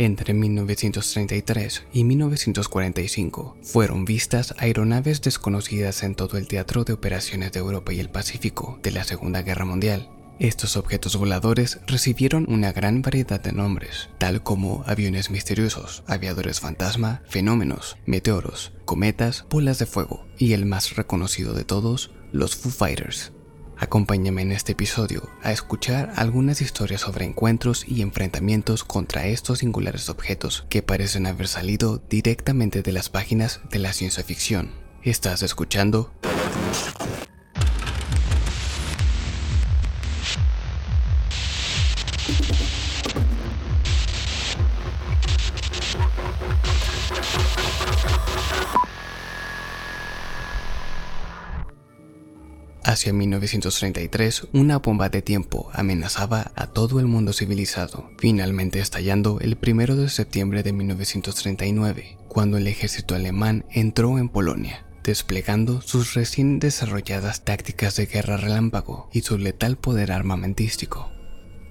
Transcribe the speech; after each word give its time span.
Entre 0.00 0.32
1933 0.32 1.82
y 1.92 2.04
1945 2.04 3.56
fueron 3.62 4.04
vistas 4.04 4.54
aeronaves 4.58 5.20
desconocidas 5.20 6.04
en 6.04 6.14
todo 6.14 6.38
el 6.38 6.46
teatro 6.46 6.84
de 6.84 6.92
operaciones 6.92 7.50
de 7.50 7.58
Europa 7.58 7.92
y 7.92 7.98
el 7.98 8.08
Pacífico 8.08 8.78
de 8.84 8.92
la 8.92 9.02
Segunda 9.02 9.42
Guerra 9.42 9.64
Mundial. 9.64 10.08
Estos 10.38 10.76
objetos 10.76 11.16
voladores 11.16 11.80
recibieron 11.88 12.46
una 12.48 12.70
gran 12.70 13.02
variedad 13.02 13.40
de 13.40 13.50
nombres, 13.50 14.08
tal 14.18 14.44
como 14.44 14.84
aviones 14.86 15.30
misteriosos, 15.30 16.04
aviadores 16.06 16.60
fantasma, 16.60 17.22
fenómenos, 17.26 17.96
meteoros, 18.06 18.72
cometas, 18.84 19.46
bolas 19.50 19.80
de 19.80 19.86
fuego 19.86 20.24
y 20.38 20.52
el 20.52 20.64
más 20.64 20.94
reconocido 20.94 21.54
de 21.54 21.64
todos, 21.64 22.12
los 22.30 22.54
Foo 22.54 22.70
Fighters. 22.70 23.32
Acompáñame 23.80 24.42
en 24.42 24.50
este 24.50 24.72
episodio 24.72 25.30
a 25.42 25.52
escuchar 25.52 26.12
algunas 26.16 26.60
historias 26.60 27.02
sobre 27.02 27.24
encuentros 27.24 27.84
y 27.86 28.02
enfrentamientos 28.02 28.82
contra 28.82 29.26
estos 29.26 29.60
singulares 29.60 30.08
objetos 30.08 30.66
que 30.68 30.82
parecen 30.82 31.26
haber 31.26 31.46
salido 31.46 32.02
directamente 32.10 32.82
de 32.82 32.92
las 32.92 33.08
páginas 33.08 33.60
de 33.70 33.78
la 33.78 33.92
ciencia 33.92 34.24
ficción. 34.24 34.72
Estás 35.04 35.42
escuchando 35.44 36.10
Hacia 52.98 53.12
1933, 53.12 54.48
una 54.54 54.78
bomba 54.78 55.08
de 55.08 55.22
tiempo 55.22 55.70
amenazaba 55.72 56.50
a 56.56 56.66
todo 56.66 56.98
el 56.98 57.06
mundo 57.06 57.32
civilizado, 57.32 58.10
finalmente 58.18 58.80
estallando 58.80 59.38
el 59.38 59.56
1 59.56 59.94
de 59.94 60.08
septiembre 60.08 60.64
de 60.64 60.72
1939, 60.72 62.18
cuando 62.26 62.56
el 62.58 62.66
ejército 62.66 63.14
alemán 63.14 63.64
entró 63.70 64.18
en 64.18 64.28
Polonia, 64.28 64.84
desplegando 65.04 65.80
sus 65.80 66.14
recién 66.14 66.58
desarrolladas 66.58 67.44
tácticas 67.44 67.94
de 67.94 68.06
guerra 68.06 68.36
relámpago 68.36 69.08
y 69.12 69.20
su 69.20 69.38
letal 69.38 69.76
poder 69.76 70.10
armamentístico. 70.10 71.08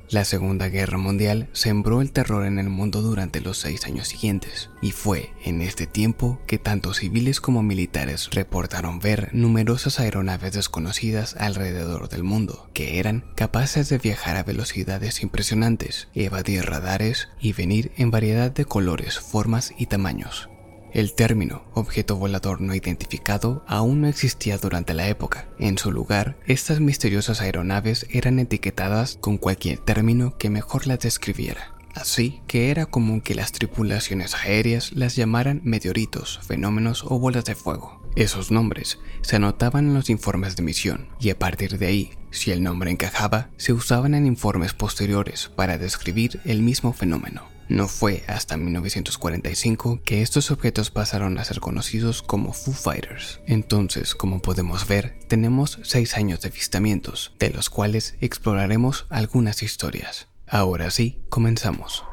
La 0.09 0.23
Segunda 0.23 0.69
Guerra 0.69 0.97
Mundial 0.97 1.49
sembró 1.51 2.01
el 2.01 2.13
terror 2.13 2.45
en 2.45 2.59
el 2.59 2.69
mundo 2.69 3.01
durante 3.01 3.41
los 3.41 3.57
seis 3.57 3.85
años 3.85 4.07
siguientes, 4.07 4.69
y 4.81 4.91
fue 4.91 5.33
en 5.43 5.61
este 5.61 5.85
tiempo 5.85 6.39
que 6.47 6.57
tanto 6.57 6.93
civiles 6.93 7.41
como 7.41 7.61
militares 7.61 8.29
reportaron 8.31 8.99
ver 8.99 9.29
numerosas 9.33 9.99
aeronaves 9.99 10.53
desconocidas 10.53 11.35
alrededor 11.37 12.07
del 12.07 12.23
mundo, 12.23 12.69
que 12.73 12.99
eran 12.99 13.25
capaces 13.35 13.89
de 13.89 13.97
viajar 13.97 14.37
a 14.37 14.43
velocidades 14.43 15.21
impresionantes, 15.23 16.07
evadir 16.13 16.63
radares 16.65 17.27
y 17.41 17.51
venir 17.51 17.91
en 17.97 18.09
variedad 18.09 18.49
de 18.49 18.63
colores, 18.63 19.19
formas 19.19 19.73
y 19.77 19.87
tamaños. 19.87 20.47
El 20.93 21.13
término 21.13 21.63
objeto 21.73 22.15
volador 22.15 22.61
no 22.61 22.73
identificado 22.73 23.63
aún 23.67 24.01
no 24.01 24.07
existía 24.07 24.57
durante 24.57 24.93
la 24.93 25.07
época. 25.09 25.47
En 25.59 25.77
su 25.77 25.91
lugar, 25.91 26.37
estas 26.47 26.79
misteriosas 26.79 27.41
aeronaves 27.41 28.07
eran 28.09 28.39
etiquetadas 28.39 29.17
con 29.19 29.37
cualquier 29.37 29.79
término 29.79 30.37
que 30.37 30.49
mejor 30.49 30.87
las 30.87 30.99
describiera. 30.99 31.73
Así 31.93 32.41
que 32.47 32.69
era 32.69 32.85
común 32.85 33.21
que 33.21 33.35
las 33.35 33.51
tripulaciones 33.51 34.35
aéreas 34.35 34.91
las 34.93 35.15
llamaran 35.15 35.61
meteoritos, 35.63 36.39
fenómenos 36.43 37.03
o 37.03 37.19
bolas 37.19 37.45
de 37.45 37.55
fuego. 37.55 38.01
Esos 38.15 38.49
nombres 38.51 38.99
se 39.21 39.35
anotaban 39.35 39.87
en 39.87 39.93
los 39.93 40.09
informes 40.09 40.55
de 40.55 40.63
misión 40.63 41.07
y 41.19 41.31
a 41.31 41.37
partir 41.37 41.77
de 41.77 41.87
ahí, 41.87 42.11
si 42.31 42.51
el 42.51 42.63
nombre 42.63 42.91
encajaba, 42.91 43.49
se 43.57 43.73
usaban 43.73 44.15
en 44.15 44.25
informes 44.25 44.73
posteriores 44.73 45.51
para 45.55 45.77
describir 45.77 46.39
el 46.45 46.61
mismo 46.61 46.93
fenómeno. 46.93 47.56
No 47.69 47.89
fue 47.89 48.23
hasta 48.27 48.55
1945 48.55 50.01
que 50.05 50.21
estos 50.21 50.51
objetos 50.51 50.89
pasaron 50.89 51.37
a 51.37 51.43
ser 51.43 51.59
conocidos 51.59 52.21
como 52.21 52.53
Foo 52.53 52.73
Fighters. 52.73 53.41
Entonces, 53.45 54.15
como 54.15 54.41
podemos 54.41 54.87
ver, 54.87 55.19
tenemos 55.27 55.79
6 55.83 56.15
años 56.15 56.41
de 56.41 56.47
avistamientos, 56.47 57.33
de 57.39 57.49
los 57.49 57.69
cuales 57.69 58.15
exploraremos 58.21 59.05
algunas 59.09 59.63
historias. 59.63 60.27
Ahora 60.47 60.91
sí, 60.91 61.19
comenzamos. 61.27 62.05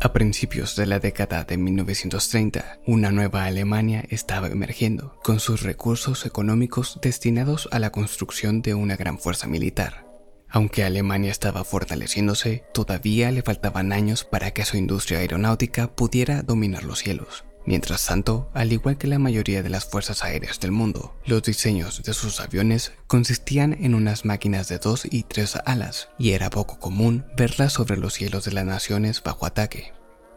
A 0.00 0.12
principios 0.12 0.76
de 0.76 0.86
la 0.86 1.00
década 1.00 1.42
de 1.42 1.56
1930, 1.56 2.80
una 2.86 3.10
nueva 3.10 3.46
Alemania 3.46 4.04
estaba 4.10 4.46
emergiendo, 4.46 5.18
con 5.24 5.40
sus 5.40 5.62
recursos 5.62 6.24
económicos 6.24 7.00
destinados 7.02 7.68
a 7.72 7.80
la 7.80 7.90
construcción 7.90 8.62
de 8.62 8.74
una 8.74 8.96
gran 8.96 9.18
fuerza 9.18 9.48
militar. 9.48 10.07
Aunque 10.50 10.84
Alemania 10.84 11.30
estaba 11.30 11.64
fortaleciéndose, 11.64 12.64
todavía 12.72 13.30
le 13.30 13.42
faltaban 13.42 13.92
años 13.92 14.24
para 14.24 14.52
que 14.52 14.64
su 14.64 14.76
industria 14.76 15.18
aeronáutica 15.18 15.94
pudiera 15.94 16.42
dominar 16.42 16.84
los 16.84 17.00
cielos. 17.00 17.44
Mientras 17.66 18.06
tanto, 18.06 18.50
al 18.54 18.72
igual 18.72 18.96
que 18.96 19.06
la 19.06 19.18
mayoría 19.18 19.62
de 19.62 19.68
las 19.68 19.84
fuerzas 19.84 20.24
aéreas 20.24 20.58
del 20.58 20.70
mundo, 20.70 21.14
los 21.26 21.42
diseños 21.42 22.02
de 22.02 22.14
sus 22.14 22.40
aviones 22.40 22.92
consistían 23.06 23.76
en 23.78 23.94
unas 23.94 24.24
máquinas 24.24 24.68
de 24.68 24.78
dos 24.78 25.06
y 25.10 25.24
tres 25.24 25.58
alas, 25.66 26.08
y 26.18 26.30
era 26.30 26.48
poco 26.48 26.78
común 26.78 27.26
verlas 27.36 27.74
sobre 27.74 27.98
los 27.98 28.14
cielos 28.14 28.46
de 28.46 28.52
las 28.52 28.64
naciones 28.64 29.22
bajo 29.22 29.44
ataque. 29.44 29.92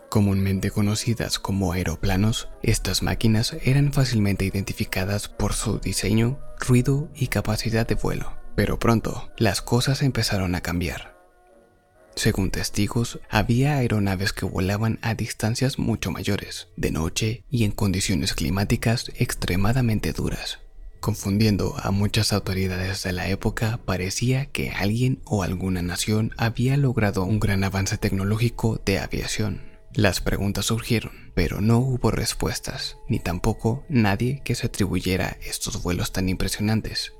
Comúnmente 0.10 0.72
conocidas 0.72 1.40
como 1.40 1.72
aeroplanos, 1.72 2.50
estas 2.64 3.02
máquinas 3.02 3.56
eran 3.64 3.94
fácilmente 3.94 4.44
identificadas 4.44 5.30
por 5.30 5.54
su 5.54 5.80
diseño, 5.80 6.38
ruido 6.60 7.08
y 7.16 7.28
capacidad 7.28 7.88
de 7.88 7.96
vuelo. 7.96 8.41
Pero 8.56 8.80
pronto 8.80 9.32
las 9.38 9.62
cosas 9.62 10.02
empezaron 10.02 10.56
a 10.56 10.62
cambiar. 10.62 11.12
Según 12.16 12.52
testigos, 12.52 13.20
había 13.30 13.78
aeronaves 13.78 14.34
que 14.34 14.46
volaban 14.46 15.00
a 15.02 15.16
distancias 15.16 15.80
mucho 15.80 16.12
mayores, 16.12 16.68
de 16.76 16.92
noche 16.92 17.44
y 17.50 17.64
en 17.64 17.72
condiciones 17.72 18.34
climáticas 18.34 19.12
extremadamente 19.16 20.12
duras. 20.12 20.60
Confundiendo 21.00 21.76
a 21.82 21.90
muchas 21.92 22.32
autoridades 22.32 23.02
de 23.04 23.14
la 23.14 23.28
época, 23.30 23.80
parecía 23.86 24.46
que 24.46 24.70
alguien 24.70 25.20
o 25.26 25.42
alguna 25.42 25.82
nación 25.82 26.32
había 26.38 26.78
logrado 26.78 27.24
un 27.24 27.40
gran 27.40 27.64
avance 27.64 27.98
tecnológico 27.98 28.80
de 28.86 29.00
aviación. 29.00 29.62
Las 29.94 30.22
preguntas 30.22 30.66
surgieron, 30.66 31.32
pero 31.34 31.60
no 31.60 31.80
hubo 31.80 32.12
respuestas, 32.12 32.98
ni 33.10 33.20
tampoco 33.20 33.84
nadie 33.90 34.42
que 34.44 34.54
se 34.54 34.68
atribuyera 34.68 35.38
estos 35.42 35.82
vuelos 35.82 36.12
tan 36.12 36.30
impresionantes 36.30 37.14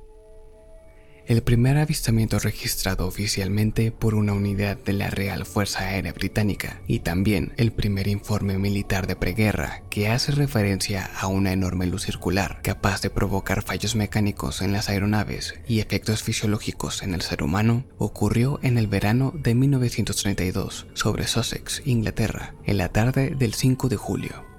el 1.32 1.44
primer 1.44 1.78
avistamiento 1.78 2.40
registrado 2.40 3.08
oficialmente 3.08 3.94
por 3.94 4.16
una 4.16 4.34
unidad 4.34 4.76
de 4.76 4.92
la 4.92 5.10
Real 5.10 5.46
Fuerza 5.46 5.86
Aérea 5.86 6.12
Británica 6.12 6.82
y 6.88 7.00
también 7.00 7.54
el 7.56 7.72
primer 7.72 8.10
informe 8.10 8.58
militar 8.58 9.08
de 9.08 9.16
preguerra 9.16 9.82
que 9.90 10.10
hace 10.10 10.34
referencia 10.34 11.10
a 11.18 11.28
una 11.28 11.54
enorme 11.54 11.88
luz 11.88 12.04
circular 12.04 12.60
capaz 12.62 13.02
de 13.02 13.12
provocar 13.12 13.62
fallos 13.62 13.96
mecánicos 13.96 14.62
en 14.62 14.74
las 14.74 14.90
aeronaves 14.90 15.56
y 15.70 15.80
efectos 15.80 16.22
fisiológicos 16.22 17.02
en 17.02 17.14
el 17.14 17.22
ser 17.22 17.44
humano 17.44 17.86
ocurrió 17.98 18.60
en 18.62 18.78
el 18.78 18.88
verano 18.88 19.32
de 19.34 19.56
1932 19.56 20.88
sobre 20.94 21.28
Sussex, 21.28 21.82
Inglaterra, 21.86 22.56
en 22.66 22.78
la 22.78 22.90
tarde 22.90 23.30
del 23.38 23.54
5 23.54 23.88
de 23.88 23.96
julio 23.96 24.51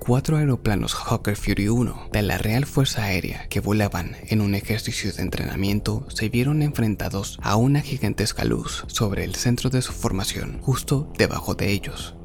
cuatro 0.00 0.38
aeroplanos 0.38 0.94
Hawker 0.94 1.36
Fury 1.36 1.68
1 1.68 2.08
de 2.10 2.22
la 2.22 2.38
Real 2.38 2.64
Fuerza 2.64 3.04
Aérea 3.04 3.46
que 3.48 3.60
volaban 3.60 4.16
en 4.28 4.40
un 4.40 4.54
ejercicio 4.54 5.12
de 5.12 5.22
entrenamiento 5.22 6.06
se 6.08 6.30
vieron 6.30 6.62
enfrentados 6.62 7.38
a 7.42 7.56
una 7.56 7.82
gigantesca 7.82 8.44
luz 8.44 8.84
sobre 8.88 9.24
el 9.24 9.34
centro 9.34 9.68
de 9.68 9.82
su 9.82 9.92
formación, 9.92 10.58
justo 10.62 11.12
debajo 11.18 11.54
de 11.54 11.70
ellos. 11.70 12.16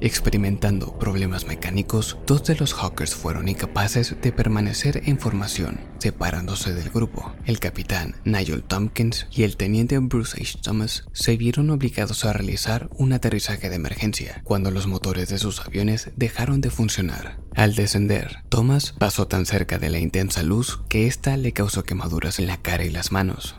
Experimentando 0.00 0.96
problemas 0.96 1.46
mecánicos, 1.46 2.18
dos 2.24 2.44
de 2.44 2.54
los 2.54 2.72
Hawkers 2.72 3.16
fueron 3.16 3.48
incapaces 3.48 4.14
de 4.22 4.30
permanecer 4.30 5.02
en 5.06 5.18
formación, 5.18 5.80
separándose 5.98 6.72
del 6.72 6.90
grupo. 6.90 7.34
El 7.46 7.58
capitán 7.58 8.14
Nigel 8.24 8.62
Tompkins 8.62 9.26
y 9.32 9.42
el 9.42 9.56
teniente 9.56 9.98
Bruce 9.98 10.40
H. 10.40 10.60
Thomas 10.62 11.04
se 11.12 11.36
vieron 11.36 11.70
obligados 11.70 12.24
a 12.24 12.32
realizar 12.32 12.88
un 12.96 13.12
aterrizaje 13.12 13.68
de 13.68 13.76
emergencia 13.76 14.40
cuando 14.44 14.70
los 14.70 14.86
motores 14.86 15.30
de 15.30 15.38
sus 15.38 15.60
aviones 15.60 16.10
dejaron 16.16 16.60
de 16.60 16.70
funcionar. 16.70 17.40
Al 17.56 17.74
descender, 17.74 18.44
Thomas 18.48 18.94
pasó 18.98 19.26
tan 19.26 19.46
cerca 19.46 19.78
de 19.78 19.90
la 19.90 19.98
intensa 19.98 20.44
luz 20.44 20.80
que 20.88 21.08
ésta 21.08 21.36
le 21.36 21.52
causó 21.52 21.82
quemaduras 21.82 22.38
en 22.38 22.46
la 22.46 22.58
cara 22.58 22.84
y 22.84 22.90
las 22.90 23.10
manos. 23.10 23.56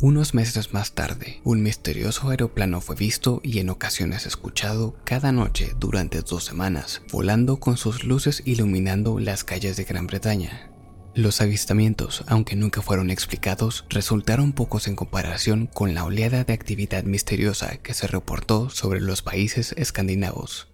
Unos 0.00 0.32
meses 0.32 0.72
más 0.72 0.92
tarde, 0.92 1.40
un 1.42 1.60
misterioso 1.60 2.30
aeroplano 2.30 2.80
fue 2.80 2.94
visto 2.94 3.40
y 3.42 3.58
en 3.58 3.68
ocasiones 3.68 4.26
escuchado 4.26 4.94
cada 5.02 5.32
noche 5.32 5.72
durante 5.80 6.20
dos 6.20 6.44
semanas, 6.44 7.02
volando 7.10 7.58
con 7.58 7.76
sus 7.76 8.04
luces 8.04 8.42
iluminando 8.44 9.18
las 9.18 9.42
calles 9.42 9.76
de 9.76 9.82
Gran 9.82 10.06
Bretaña. 10.06 10.70
Los 11.16 11.40
avistamientos, 11.40 12.22
aunque 12.28 12.54
nunca 12.54 12.80
fueron 12.80 13.10
explicados, 13.10 13.86
resultaron 13.88 14.52
pocos 14.52 14.86
en 14.86 14.94
comparación 14.94 15.66
con 15.66 15.94
la 15.94 16.04
oleada 16.04 16.44
de 16.44 16.52
actividad 16.52 17.02
misteriosa 17.02 17.78
que 17.78 17.92
se 17.92 18.06
reportó 18.06 18.70
sobre 18.70 19.00
los 19.00 19.22
países 19.22 19.74
escandinavos. 19.76 20.67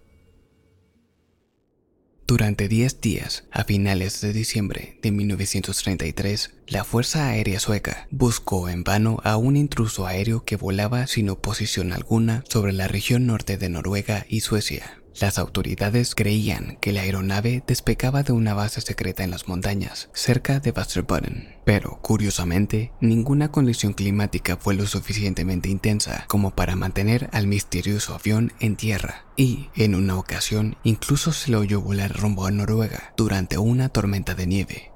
Durante 2.27 2.67
10 2.67 3.01
días, 3.01 3.43
a 3.51 3.65
finales 3.65 4.19
de 4.19 4.33
diciembre 4.33 4.97
de 5.03 5.11
1933, 5.11 6.55
la 6.65 6.83
Fuerza 6.83 7.27
Aérea 7.27 7.59
Sueca 7.59 8.07
buscó 8.09 8.67
en 8.67 8.83
vano 8.83 9.19
a 9.23 9.37
un 9.37 9.55
intruso 9.55 10.07
aéreo 10.07 10.43
que 10.43 10.55
volaba 10.55 11.05
sin 11.05 11.29
oposición 11.29 11.93
alguna 11.93 12.43
sobre 12.49 12.73
la 12.73 12.87
región 12.87 13.27
norte 13.27 13.57
de 13.57 13.69
Noruega 13.69 14.25
y 14.27 14.39
Suecia. 14.39 15.04
Las 15.19 15.37
autoridades 15.37 16.13
creían 16.13 16.77
que 16.81 16.91
la 16.91 17.01
aeronave 17.01 17.63
despegaba 17.65 18.23
de 18.23 18.33
una 18.33 18.53
base 18.53 18.81
secreta 18.81 19.23
en 19.23 19.31
las 19.31 19.47
montañas, 19.47 20.09
cerca 20.13 20.59
de 20.59 20.73
Vasterbotn. 20.73 21.55
Pero, 21.63 21.99
curiosamente, 22.01 22.91
ninguna 22.99 23.49
condición 23.49 23.93
climática 23.93 24.57
fue 24.57 24.75
lo 24.75 24.85
suficientemente 24.85 25.69
intensa 25.69 26.25
como 26.27 26.51
para 26.51 26.75
mantener 26.75 27.29
al 27.31 27.47
misterioso 27.47 28.13
avión 28.13 28.51
en 28.59 28.75
tierra. 28.75 29.25
Y, 29.37 29.69
en 29.75 29.95
una 29.95 30.17
ocasión, 30.17 30.75
incluso 30.83 31.31
se 31.31 31.49
lo 31.49 31.59
oyó 31.59 31.79
volar 31.79 32.11
rumbo 32.13 32.45
a 32.45 32.51
Noruega 32.51 33.13
durante 33.15 33.57
una 33.57 33.89
tormenta 33.89 34.35
de 34.35 34.47
nieve. 34.47 34.94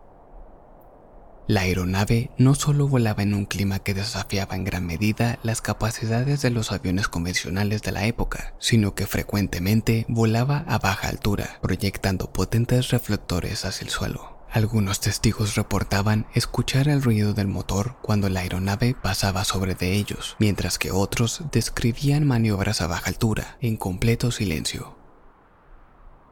La 1.49 1.61
aeronave 1.61 2.29
no 2.37 2.53
solo 2.53 2.87
volaba 2.87 3.23
en 3.23 3.33
un 3.33 3.47
clima 3.47 3.79
que 3.79 3.95
desafiaba 3.95 4.55
en 4.55 4.65
gran 4.65 4.85
medida 4.85 5.39
las 5.41 5.61
capacidades 5.61 6.43
de 6.43 6.51
los 6.51 6.71
aviones 6.71 7.07
convencionales 7.07 7.81
de 7.81 7.91
la 7.91 8.05
época, 8.05 8.53
sino 8.59 8.93
que 8.93 9.07
frecuentemente 9.07 10.05
volaba 10.07 10.63
a 10.67 10.77
baja 10.77 11.09
altura, 11.09 11.57
proyectando 11.59 12.31
potentes 12.31 12.89
reflectores 12.91 13.65
hacia 13.65 13.85
el 13.85 13.89
suelo. 13.89 14.37
Algunos 14.51 14.99
testigos 14.99 15.55
reportaban 15.55 16.27
escuchar 16.35 16.87
el 16.87 17.01
ruido 17.01 17.33
del 17.33 17.47
motor 17.47 17.95
cuando 18.03 18.29
la 18.29 18.41
aeronave 18.41 18.93
pasaba 18.93 19.43
sobre 19.43 19.73
de 19.73 19.93
ellos, 19.93 20.35
mientras 20.37 20.77
que 20.77 20.91
otros 20.91 21.41
describían 21.51 22.27
maniobras 22.27 22.81
a 22.81 22.85
baja 22.85 23.09
altura, 23.09 23.57
en 23.59 23.75
completo 23.75 24.29
silencio. 24.29 24.98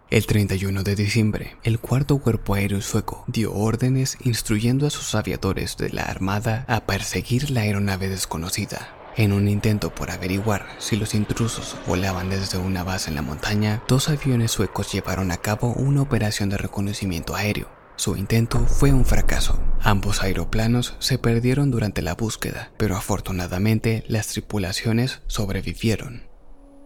El 0.09 0.25
31 0.25 0.83
de 0.83 0.95
diciembre, 0.95 1.57
el 1.63 1.79
cuarto 1.79 2.17
cuerpo 2.19 2.53
aéreo 2.53 2.81
sueco 2.81 3.25
dio 3.27 3.53
órdenes 3.53 4.17
instruyendo 4.23 4.87
a 4.87 4.89
sus 4.89 5.15
aviadores 5.15 5.75
de 5.75 5.89
la 5.89 6.03
Armada 6.03 6.63
a 6.69 6.85
perseguir 6.85 7.51
la 7.51 7.61
aeronave 7.61 8.07
desconocida. 8.07 8.95
En 9.17 9.33
un 9.33 9.49
intento 9.49 9.93
por 9.93 10.09
averiguar 10.09 10.65
si 10.77 10.95
los 10.95 11.13
intrusos 11.13 11.75
volaban 11.85 12.29
desde 12.29 12.57
una 12.57 12.85
base 12.85 13.09
en 13.09 13.15
la 13.15 13.21
montaña, 13.21 13.83
dos 13.89 14.07
aviones 14.07 14.51
suecos 14.51 14.93
llevaron 14.93 15.29
a 15.29 15.37
cabo 15.37 15.73
una 15.73 16.03
operación 16.03 16.47
de 16.47 16.57
reconocimiento 16.57 17.35
aéreo. 17.35 17.67
Su 17.97 18.15
intento 18.15 18.59
fue 18.59 18.93
un 18.93 19.03
fracaso. 19.03 19.59
Ambos 19.81 20.23
aeroplanos 20.23 20.95
se 20.99 21.17
perdieron 21.17 21.69
durante 21.69 22.01
la 22.01 22.15
búsqueda, 22.15 22.71
pero 22.77 22.95
afortunadamente 22.95 24.05
las 24.07 24.27
tripulaciones 24.27 25.19
sobrevivieron. 25.27 26.36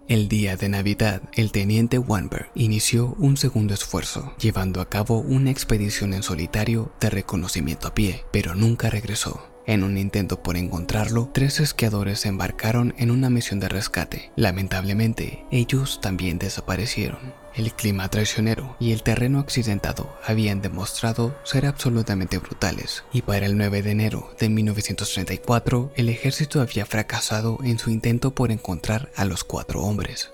El 0.07 0.27
día 0.27 0.57
de 0.57 0.67
Navidad, 0.67 1.21
el 1.33 1.51
teniente 1.51 1.97
Wanberg 1.97 2.51
inició 2.55 3.15
un 3.17 3.37
segundo 3.37 3.73
esfuerzo, 3.73 4.33
llevando 4.37 4.81
a 4.81 4.89
cabo 4.89 5.19
una 5.19 5.51
expedición 5.51 6.13
en 6.13 6.23
solitario 6.23 6.91
de 6.99 7.09
reconocimiento 7.09 7.87
a 7.87 7.93
pie, 7.93 8.25
pero 8.31 8.55
nunca 8.55 8.89
regresó. 8.89 9.50
En 9.65 9.83
un 9.83 9.97
intento 9.97 10.41
por 10.41 10.57
encontrarlo, 10.57 11.29
tres 11.31 11.59
esquiadores 11.59 12.21
se 12.21 12.29
embarcaron 12.29 12.95
en 12.97 13.11
una 13.11 13.29
misión 13.29 13.59
de 13.59 13.69
rescate. 13.69 14.31
Lamentablemente, 14.35 15.45
ellos 15.51 16.01
también 16.01 16.39
desaparecieron. 16.39 17.33
El 17.53 17.73
clima 17.73 18.09
traicionero 18.09 18.75
y 18.79 18.93
el 18.93 19.03
terreno 19.03 19.39
accidentado 19.39 20.15
habían 20.25 20.61
demostrado 20.61 21.37
ser 21.43 21.65
absolutamente 21.65 22.37
brutales, 22.37 23.03
y 23.11 23.21
para 23.21 23.45
el 23.45 23.57
9 23.57 23.81
de 23.81 23.91
enero 23.91 24.33
de 24.39 24.49
1934 24.49 25.91
el 25.95 26.09
ejército 26.09 26.61
había 26.61 26.85
fracasado 26.85 27.59
en 27.63 27.77
su 27.77 27.89
intento 27.89 28.33
por 28.33 28.51
encontrar 28.51 29.11
a 29.15 29.25
los 29.25 29.43
cuatro 29.43 29.81
hombres. 29.81 30.31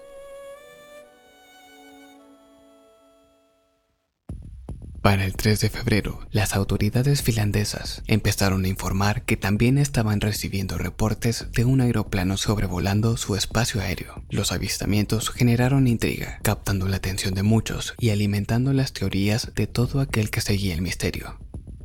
Para 5.02 5.26
el 5.26 5.36
3 5.36 5.60
de 5.62 5.70
febrero, 5.70 6.20
las 6.32 6.54
autoridades 6.56 7.22
finlandesas 7.22 8.04
empezaron 8.08 8.66
a 8.66 8.68
informar 8.68 9.24
que 9.24 9.38
también 9.38 9.78
estaban 9.78 10.22
recibiendo 10.22 10.78
reportes 10.78 11.48
de 11.54 11.66
un 11.66 11.82
aeroplano 11.82 12.36
sobrevolando 12.36 13.16
su 13.16 13.36
espacio 13.36 13.82
aéreo. 13.82 14.24
Los 14.30 14.52
avistamientos 14.52 15.30
generaron 15.30 15.88
intriga, 15.88 16.40
captando 16.44 16.88
la 16.88 16.98
atención 16.98 17.34
de 17.36 17.44
muchos 17.44 17.94
y 18.00 18.10
alimentando 18.10 18.74
las 18.74 18.92
teorías 18.92 19.54
de 19.56 19.68
todo 19.68 20.02
aquel 20.02 20.30
que 20.30 20.42
seguía 20.42 20.74
el 20.74 20.82
misterio. 20.82 21.38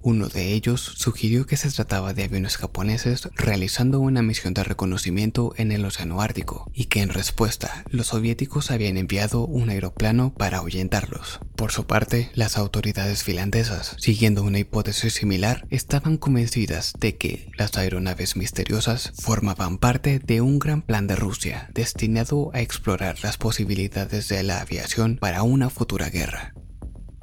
Uno 0.04 0.28
de 0.28 0.52
ellos 0.52 0.80
sugirió 0.96 1.46
que 1.46 1.56
se 1.56 1.70
trataba 1.70 2.12
de 2.12 2.24
aviones 2.24 2.56
japoneses 2.56 3.28
realizando 3.36 4.00
una 4.00 4.20
misión 4.20 4.52
de 4.52 4.64
reconocimiento 4.64 5.54
en 5.56 5.70
el 5.70 5.84
Océano 5.84 6.20
Ártico 6.20 6.68
y 6.74 6.86
que 6.86 7.02
en 7.02 7.10
respuesta 7.10 7.84
los 7.88 8.08
soviéticos 8.08 8.72
habían 8.72 8.96
enviado 8.96 9.46
un 9.46 9.70
aeroplano 9.70 10.34
para 10.34 10.58
ahuyentarlos. 10.58 11.38
Por 11.54 11.70
su 11.70 11.86
parte, 11.86 12.30
las 12.34 12.56
autoridades 12.56 13.22
finlandesas, 13.22 13.94
siguiendo 13.98 14.42
una 14.42 14.58
hipótesis 14.58 15.14
similar, 15.14 15.66
estaban 15.70 16.16
convencidas 16.16 16.94
de 16.98 17.16
que 17.16 17.48
las 17.56 17.76
aeronaves 17.78 18.36
misteriosas 18.36 19.12
formaban 19.14 19.78
parte 19.78 20.18
de 20.18 20.40
un 20.40 20.58
gran 20.58 20.82
plan 20.82 21.06
de 21.06 21.14
Rusia 21.14 21.70
destinado 21.74 22.50
a 22.54 22.60
explorar 22.60 23.22
las 23.22 23.36
posibilidades 23.36 24.28
de 24.28 24.42
la 24.42 24.60
aviación 24.60 25.16
para 25.16 25.44
una 25.44 25.70
futura 25.70 26.10
guerra. 26.10 26.54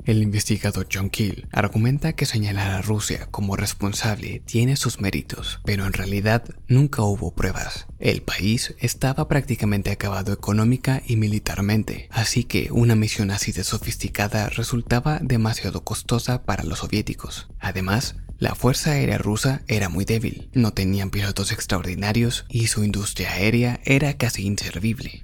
El 0.09 0.23
investigador 0.23 0.87
John 0.91 1.11
Keel 1.11 1.47
argumenta 1.51 2.13
que 2.13 2.25
señalar 2.25 2.71
a 2.71 2.81
Rusia 2.81 3.27
como 3.29 3.55
responsable 3.55 4.41
tiene 4.43 4.75
sus 4.75 4.99
méritos, 4.99 5.59
pero 5.65 5.85
en 5.85 5.93
realidad 5.93 6.45
nunca 6.67 7.03
hubo 7.03 7.35
pruebas. 7.35 7.85
El 7.99 8.23
país 8.23 8.73
estaba 8.79 9.27
prácticamente 9.27 9.91
acabado 9.91 10.33
económica 10.33 11.03
y 11.05 11.15
militarmente, 11.15 12.09
así 12.09 12.43
que 12.43 12.69
una 12.71 12.95
misión 12.95 13.29
así 13.29 13.51
de 13.51 13.63
sofisticada 13.63 14.49
resultaba 14.49 15.19
demasiado 15.21 15.83
costosa 15.83 16.41
para 16.43 16.63
los 16.63 16.79
soviéticos. 16.79 17.47
Además, 17.59 18.15
la 18.39 18.55
Fuerza 18.55 18.93
Aérea 18.93 19.19
Rusa 19.19 19.61
era 19.67 19.89
muy 19.89 20.05
débil, 20.05 20.49
no 20.53 20.73
tenían 20.73 21.11
pilotos 21.11 21.51
extraordinarios 21.51 22.47
y 22.49 22.65
su 22.65 22.83
industria 22.83 23.33
aérea 23.33 23.79
era 23.85 24.17
casi 24.17 24.47
inservible. 24.47 25.23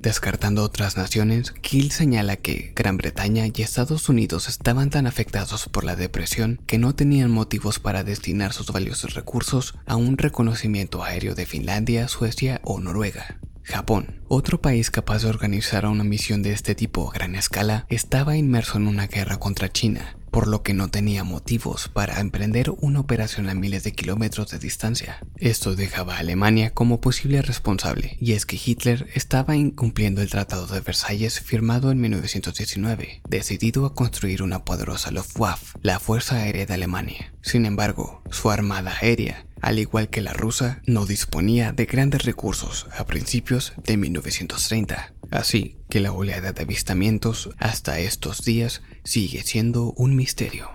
Descartando 0.00 0.62
otras 0.62 0.96
naciones, 0.96 1.50
Kiel 1.50 1.90
señala 1.90 2.36
que 2.36 2.72
Gran 2.76 2.96
Bretaña 2.96 3.46
y 3.46 3.62
Estados 3.62 4.08
Unidos 4.08 4.48
estaban 4.48 4.90
tan 4.90 5.06
afectados 5.06 5.68
por 5.68 5.82
la 5.84 5.96
depresión 5.96 6.60
que 6.66 6.78
no 6.78 6.94
tenían 6.94 7.30
motivos 7.30 7.80
para 7.80 8.04
destinar 8.04 8.52
sus 8.52 8.70
valiosos 8.70 9.14
recursos 9.14 9.74
a 9.86 9.96
un 9.96 10.16
reconocimiento 10.16 11.02
aéreo 11.02 11.34
de 11.34 11.46
Finlandia, 11.46 12.06
Suecia 12.06 12.60
o 12.62 12.78
Noruega. 12.78 13.38
Japón, 13.64 14.22
otro 14.28 14.62
país 14.62 14.90
capaz 14.90 15.22
de 15.22 15.28
organizar 15.28 15.84
una 15.84 16.04
misión 16.04 16.42
de 16.42 16.52
este 16.52 16.74
tipo 16.74 17.10
a 17.10 17.12
gran 17.12 17.34
escala, 17.34 17.84
estaba 17.90 18.36
inmerso 18.36 18.78
en 18.78 18.86
una 18.86 19.08
guerra 19.08 19.38
contra 19.38 19.70
China 19.70 20.17
por 20.30 20.46
lo 20.48 20.62
que 20.62 20.74
no 20.74 20.88
tenía 20.88 21.24
motivos 21.24 21.88
para 21.88 22.20
emprender 22.20 22.70
una 22.80 23.00
operación 23.00 23.48
a 23.48 23.54
miles 23.54 23.84
de 23.84 23.92
kilómetros 23.92 24.50
de 24.50 24.58
distancia. 24.58 25.20
Esto 25.36 25.74
dejaba 25.74 26.16
a 26.16 26.18
Alemania 26.18 26.70
como 26.74 27.00
posible 27.00 27.42
responsable, 27.42 28.16
y 28.20 28.32
es 28.32 28.46
que 28.46 28.60
Hitler 28.62 29.08
estaba 29.14 29.56
incumpliendo 29.56 30.22
el 30.22 30.30
Tratado 30.30 30.66
de 30.66 30.80
Versalles 30.80 31.40
firmado 31.40 31.90
en 31.90 32.00
1919, 32.00 33.22
decidido 33.28 33.86
a 33.86 33.94
construir 33.94 34.42
una 34.42 34.64
poderosa 34.64 35.10
Luftwaffe, 35.10 35.78
la 35.82 36.00
Fuerza 36.00 36.36
Aérea 36.36 36.66
de 36.66 36.74
Alemania. 36.74 37.32
Sin 37.42 37.66
embargo, 37.66 38.22
su 38.30 38.50
armada 38.50 38.94
aérea 39.00 39.46
al 39.60 39.78
igual 39.78 40.08
que 40.08 40.20
la 40.20 40.32
rusa, 40.32 40.80
no 40.86 41.06
disponía 41.06 41.72
de 41.72 41.86
grandes 41.86 42.24
recursos 42.24 42.86
a 42.96 43.06
principios 43.06 43.72
de 43.84 43.96
1930. 43.96 45.12
Así 45.30 45.76
que 45.88 46.00
la 46.00 46.12
oleada 46.12 46.52
de 46.52 46.62
avistamientos 46.62 47.50
hasta 47.58 47.98
estos 47.98 48.44
días 48.44 48.82
sigue 49.04 49.42
siendo 49.42 49.92
un 49.92 50.16
misterio. 50.16 50.70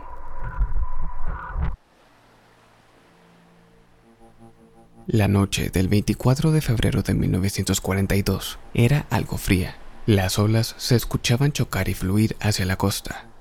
La 5.07 5.27
noche 5.27 5.69
del 5.69 5.89
24 5.89 6.51
de 6.51 6.61
febrero 6.61 7.03
de 7.03 7.13
1942 7.13 8.57
era 8.73 9.05
algo 9.09 9.37
fría. 9.37 9.75
Las 10.05 10.39
olas 10.39 10.75
se 10.77 10.95
escuchaban 10.95 11.51
chocar 11.51 11.89
y 11.89 11.93
fluir 11.93 12.37
hacia 12.39 12.65
la 12.65 12.77
costa. 12.77 13.32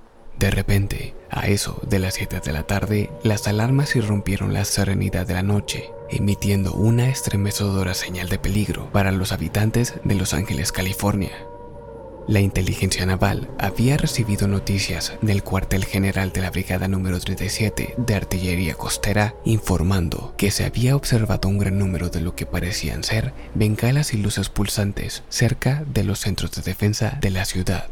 De 0.42 0.50
repente, 0.50 1.14
a 1.30 1.46
eso 1.46 1.80
de 1.88 2.00
las 2.00 2.14
7 2.14 2.40
de 2.40 2.52
la 2.52 2.64
tarde, 2.64 3.10
las 3.22 3.46
alarmas 3.46 3.94
irrumpieron 3.94 4.52
la 4.52 4.64
serenidad 4.64 5.24
de 5.24 5.34
la 5.34 5.44
noche, 5.44 5.92
emitiendo 6.10 6.72
una 6.72 7.08
estremecedora 7.08 7.94
señal 7.94 8.28
de 8.28 8.40
peligro 8.40 8.90
para 8.90 9.12
los 9.12 9.30
habitantes 9.30 9.94
de 10.02 10.16
Los 10.16 10.34
Ángeles, 10.34 10.72
California. 10.72 11.30
La 12.26 12.40
inteligencia 12.40 13.06
naval 13.06 13.50
había 13.56 13.96
recibido 13.96 14.48
noticias 14.48 15.12
del 15.22 15.44
cuartel 15.44 15.84
general 15.84 16.32
de 16.32 16.40
la 16.40 16.50
Brigada 16.50 16.88
número 16.88 17.20
37 17.20 17.94
de 17.96 18.14
Artillería 18.16 18.74
Costera 18.74 19.36
informando 19.44 20.34
que 20.36 20.50
se 20.50 20.64
había 20.64 20.96
observado 20.96 21.48
un 21.48 21.58
gran 21.58 21.78
número 21.78 22.08
de 22.08 22.20
lo 22.20 22.34
que 22.34 22.46
parecían 22.46 23.04
ser 23.04 23.32
bengalas 23.54 24.12
y 24.12 24.16
luces 24.16 24.48
pulsantes 24.48 25.22
cerca 25.28 25.84
de 25.86 26.02
los 26.02 26.18
centros 26.18 26.50
de 26.50 26.62
defensa 26.62 27.16
de 27.20 27.30
la 27.30 27.44
ciudad. 27.44 27.86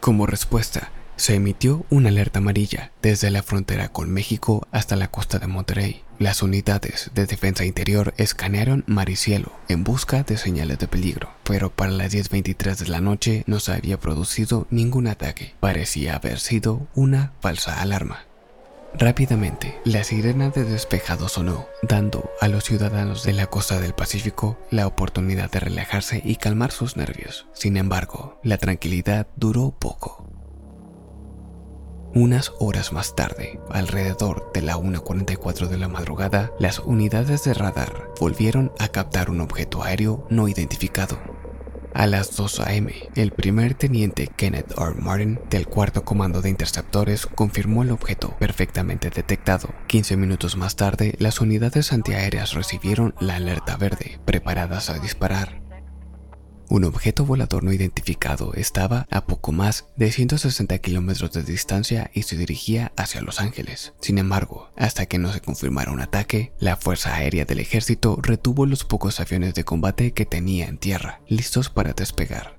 Como 0.00 0.26
respuesta, 0.26 0.90
Se 1.16 1.34
emitió 1.34 1.86
una 1.88 2.10
alerta 2.10 2.40
amarilla 2.40 2.92
desde 3.00 3.30
la 3.30 3.42
frontera 3.42 3.88
con 3.88 4.10
México 4.10 4.68
hasta 4.70 4.96
la 4.96 5.10
costa 5.10 5.38
de 5.38 5.46
Monterrey. 5.46 6.02
Las 6.18 6.42
unidades 6.42 7.10
de 7.14 7.26
defensa 7.26 7.64
interior 7.64 8.14
escanearon 8.16 8.84
mar 8.86 9.08
y 9.08 9.16
cielo 9.16 9.52
en 9.68 9.82
busca 9.82 10.22
de 10.22 10.36
señales 10.36 10.78
de 10.78 10.88
peligro, 10.88 11.30
pero 11.42 11.70
para 11.70 11.90
las 11.90 12.12
10.23 12.12 12.76
de 12.76 12.88
la 12.88 13.00
noche 13.00 13.44
no 13.46 13.60
se 13.60 13.72
había 13.72 13.98
producido 13.98 14.66
ningún 14.70 15.06
ataque. 15.06 15.54
Parecía 15.60 16.16
haber 16.16 16.38
sido 16.38 16.86
una 16.94 17.32
falsa 17.40 17.80
alarma. 17.80 18.24
Rápidamente, 18.98 19.78
la 19.84 20.04
sirena 20.04 20.48
de 20.48 20.64
despejado 20.64 21.28
sonó, 21.28 21.66
dando 21.82 22.30
a 22.40 22.48
los 22.48 22.64
ciudadanos 22.64 23.24
de 23.24 23.34
la 23.34 23.46
costa 23.46 23.78
del 23.78 23.92
Pacífico 23.92 24.58
la 24.70 24.86
oportunidad 24.86 25.50
de 25.50 25.60
relajarse 25.60 26.22
y 26.24 26.36
calmar 26.36 26.72
sus 26.72 26.96
nervios. 26.96 27.46
Sin 27.52 27.76
embargo, 27.76 28.40
la 28.42 28.56
tranquilidad 28.56 29.26
duró 29.36 29.74
poco. 29.78 30.25
Unas 32.16 32.54
horas 32.60 32.94
más 32.94 33.14
tarde, 33.14 33.60
alrededor 33.68 34.50
de 34.54 34.62
la 34.62 34.78
1.44 34.78 35.68
de 35.68 35.76
la 35.76 35.86
madrugada, 35.86 36.50
las 36.58 36.78
unidades 36.78 37.44
de 37.44 37.52
radar 37.52 38.08
volvieron 38.18 38.72
a 38.78 38.88
captar 38.88 39.28
un 39.28 39.42
objeto 39.42 39.82
aéreo 39.82 40.26
no 40.30 40.48
identificado. 40.48 41.18
A 41.92 42.06
las 42.06 42.34
2 42.34 42.60
a.m., 42.60 42.90
el 43.16 43.32
primer 43.32 43.74
teniente 43.74 44.28
Kenneth 44.34 44.72
R. 44.78 44.94
Martin 44.98 45.38
del 45.50 45.66
cuarto 45.66 46.06
comando 46.06 46.40
de 46.40 46.48
interceptores 46.48 47.26
confirmó 47.26 47.82
el 47.82 47.90
objeto 47.90 48.34
perfectamente 48.38 49.10
detectado. 49.10 49.68
15 49.86 50.16
minutos 50.16 50.56
más 50.56 50.74
tarde, 50.74 51.16
las 51.18 51.42
unidades 51.42 51.92
antiaéreas 51.92 52.54
recibieron 52.54 53.14
la 53.20 53.36
alerta 53.36 53.76
verde, 53.76 54.18
preparadas 54.24 54.88
a 54.88 54.98
disparar. 55.00 55.65
Un 56.68 56.84
objeto 56.84 57.24
volador 57.24 57.62
no 57.62 57.72
identificado 57.72 58.52
estaba 58.54 59.06
a 59.10 59.26
poco 59.26 59.52
más 59.52 59.86
de 59.96 60.10
160 60.10 60.78
kilómetros 60.78 61.32
de 61.32 61.44
distancia 61.44 62.10
y 62.12 62.24
se 62.24 62.36
dirigía 62.36 62.92
hacia 62.96 63.20
Los 63.20 63.40
Ángeles. 63.40 63.94
Sin 64.00 64.18
embargo, 64.18 64.70
hasta 64.76 65.06
que 65.06 65.18
no 65.18 65.32
se 65.32 65.40
confirmara 65.40 65.92
un 65.92 66.00
ataque, 66.00 66.52
la 66.58 66.76
Fuerza 66.76 67.14
Aérea 67.14 67.44
del 67.44 67.60
Ejército 67.60 68.18
retuvo 68.20 68.66
los 68.66 68.84
pocos 68.84 69.20
aviones 69.20 69.54
de 69.54 69.64
combate 69.64 70.12
que 70.12 70.26
tenía 70.26 70.66
en 70.66 70.78
tierra, 70.78 71.20
listos 71.28 71.70
para 71.70 71.92
despegar. 71.92 72.56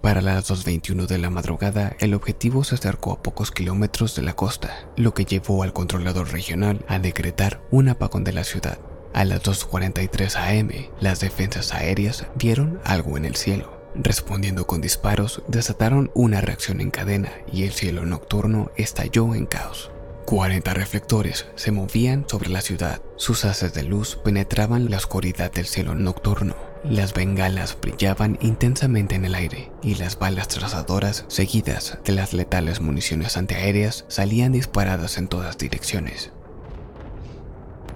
Para 0.00 0.22
las 0.22 0.48
2.21 0.50 1.06
de 1.06 1.18
la 1.18 1.30
madrugada, 1.30 1.96
el 2.00 2.14
objetivo 2.14 2.64
se 2.64 2.76
acercó 2.76 3.12
a 3.12 3.22
pocos 3.22 3.50
kilómetros 3.50 4.14
de 4.16 4.22
la 4.22 4.34
costa, 4.34 4.88
lo 4.96 5.12
que 5.12 5.24
llevó 5.24 5.62
al 5.62 5.72
controlador 5.72 6.32
regional 6.32 6.84
a 6.88 6.98
decretar 6.98 7.60
un 7.70 7.88
apagón 7.88 8.24
de 8.24 8.32
la 8.32 8.44
ciudad. 8.44 8.78
A 9.12 9.24
las 9.24 9.42
2.43 9.42 10.36
am, 10.36 10.70
las 11.00 11.20
defensas 11.20 11.72
aéreas 11.72 12.26
vieron 12.34 12.80
algo 12.84 13.16
en 13.16 13.24
el 13.24 13.36
cielo. 13.36 13.76
Respondiendo 13.94 14.66
con 14.66 14.80
disparos, 14.80 15.42
desataron 15.48 16.10
una 16.14 16.40
reacción 16.40 16.80
en 16.80 16.90
cadena 16.90 17.32
y 17.50 17.64
el 17.64 17.72
cielo 17.72 18.04
nocturno 18.04 18.70
estalló 18.76 19.34
en 19.34 19.46
caos. 19.46 19.90
40 20.26 20.74
reflectores 20.74 21.46
se 21.54 21.70
movían 21.70 22.26
sobre 22.28 22.50
la 22.50 22.60
ciudad. 22.60 23.00
Sus 23.16 23.44
haces 23.44 23.72
de 23.74 23.84
luz 23.84 24.16
penetraban 24.16 24.90
la 24.90 24.96
oscuridad 24.96 25.52
del 25.52 25.66
cielo 25.66 25.94
nocturno. 25.94 26.56
Las 26.82 27.14
bengalas 27.14 27.76
brillaban 27.80 28.36
intensamente 28.42 29.14
en 29.14 29.24
el 29.24 29.36
aire 29.36 29.70
y 29.82 29.94
las 29.94 30.18
balas 30.18 30.48
trazadoras, 30.48 31.24
seguidas 31.28 31.98
de 32.04 32.12
las 32.12 32.32
letales 32.32 32.80
municiones 32.80 33.36
antiaéreas, 33.36 34.04
salían 34.08 34.52
disparadas 34.52 35.16
en 35.16 35.28
todas 35.28 35.58
direcciones. 35.58 36.32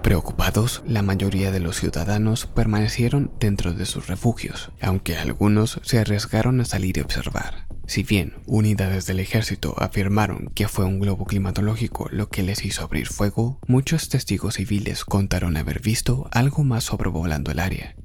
Preocupados, 0.03 0.83
la 0.87 1.03
mayoría 1.03 1.51
de 1.51 1.59
los 1.59 1.79
ciudadanos 1.79 2.47
permanecieron 2.47 3.31
dentro 3.39 3.73
de 3.73 3.85
sus 3.85 4.07
refugios, 4.07 4.71
aunque 4.81 5.15
algunos 5.15 5.79
se 5.83 5.99
arriesgaron 5.99 6.59
a 6.59 6.65
salir 6.65 6.97
y 6.97 7.01
observar. 7.01 7.67
Si 7.85 8.03
bien 8.03 8.33
unidades 8.45 9.05
del 9.05 9.19
ejército 9.19 9.75
afirmaron 9.77 10.51
que 10.55 10.67
fue 10.67 10.85
un 10.85 10.99
globo 10.99 11.25
climatológico 11.25 12.09
lo 12.09 12.29
que 12.29 12.41
les 12.41 12.65
hizo 12.65 12.83
abrir 12.83 13.07
fuego, 13.07 13.59
muchos 13.67 14.09
testigos 14.09 14.55
civiles 14.55 15.05
contaron 15.05 15.55
haber 15.55 15.81
visto 15.81 16.29
algo 16.31 16.63
más 16.63 16.85
sobrevolando 16.85 17.51
el 17.51 17.59
área. 17.59 17.95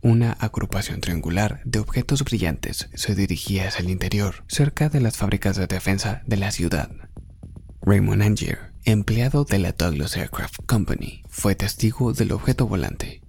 Una 0.00 0.32
agrupación 0.32 1.00
triangular 1.00 1.60
de 1.64 1.78
objetos 1.78 2.24
brillantes 2.24 2.88
se 2.94 3.14
dirigía 3.14 3.68
hacia 3.68 3.82
el 3.82 3.90
interior, 3.90 4.44
cerca 4.48 4.88
de 4.88 5.00
las 5.00 5.16
fábricas 5.16 5.56
de 5.56 5.66
defensa 5.66 6.22
de 6.26 6.36
la 6.36 6.50
ciudad. 6.50 6.90
Raymond 7.84 8.22
Angier, 8.22 8.58
empleado 8.84 9.44
de 9.44 9.58
la 9.58 9.72
Douglas 9.72 10.16
Aircraft 10.16 10.66
Company, 10.66 11.24
fue 11.28 11.56
testigo 11.56 12.12
del 12.12 12.30
objeto 12.30 12.68
volante. 12.68 13.22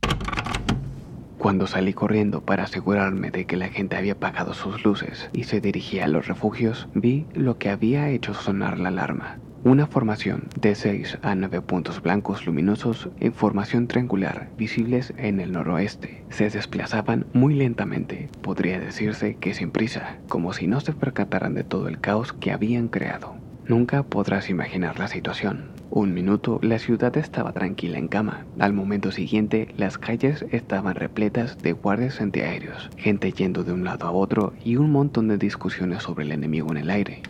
Cuando 1.39 1.65
salí 1.65 1.93
corriendo 1.93 2.41
para 2.41 2.65
asegurarme 2.65 3.31
de 3.31 3.45
que 3.45 3.57
la 3.57 3.69
gente 3.69 3.95
había 3.95 4.13
apagado 4.13 4.53
sus 4.53 4.83
luces 4.83 5.27
y 5.33 5.45
se 5.45 5.59
dirigía 5.59 6.05
a 6.05 6.07
los 6.07 6.27
refugios, 6.27 6.87
vi 6.93 7.25
lo 7.33 7.57
que 7.57 7.69
había 7.69 8.09
hecho 8.09 8.35
sonar 8.35 8.77
la 8.77 8.89
alarma. 8.89 9.39
Una 9.63 9.87
formación 9.87 10.43
de 10.59 10.75
6 10.75 11.17
a 11.23 11.33
9 11.33 11.61
puntos 11.61 12.03
blancos 12.03 12.45
luminosos 12.45 13.09
en 13.19 13.33
formación 13.33 13.87
triangular 13.87 14.51
visibles 14.55 15.15
en 15.17 15.39
el 15.39 15.51
noroeste. 15.51 16.25
Se 16.29 16.51
desplazaban 16.51 17.25
muy 17.33 17.55
lentamente, 17.55 18.29
podría 18.43 18.79
decirse 18.79 19.35
que 19.35 19.55
sin 19.55 19.71
prisa, 19.71 20.17
como 20.27 20.53
si 20.53 20.67
no 20.67 20.79
se 20.79 20.93
percataran 20.93 21.55
de 21.55 21.63
todo 21.63 21.87
el 21.87 21.99
caos 21.99 22.33
que 22.33 22.51
habían 22.51 22.87
creado. 22.87 23.42
Nunca 23.67 24.03
podrás 24.03 24.49
imaginar 24.49 24.99
la 24.99 25.07
situación. 25.07 25.71
Un 25.89 26.13
minuto 26.13 26.59
la 26.61 26.79
ciudad 26.79 27.15
estaba 27.17 27.53
tranquila 27.53 27.97
en 27.97 28.07
cama. 28.07 28.45
Al 28.59 28.73
momento 28.73 29.11
siguiente 29.11 29.73
las 29.77 29.97
calles 29.97 30.45
estaban 30.51 30.95
repletas 30.95 31.57
de 31.59 31.71
guardias 31.71 32.19
antiaéreos, 32.19 32.89
gente 32.97 33.31
yendo 33.31 33.63
de 33.63 33.71
un 33.71 33.83
lado 33.83 34.07
a 34.07 34.11
otro 34.11 34.53
y 34.65 34.75
un 34.75 34.91
montón 34.91 35.27
de 35.27 35.37
discusiones 35.37 36.03
sobre 36.03 36.25
el 36.25 36.31
enemigo 36.31 36.71
en 36.71 36.77
el 36.77 36.89
aire. 36.89 37.21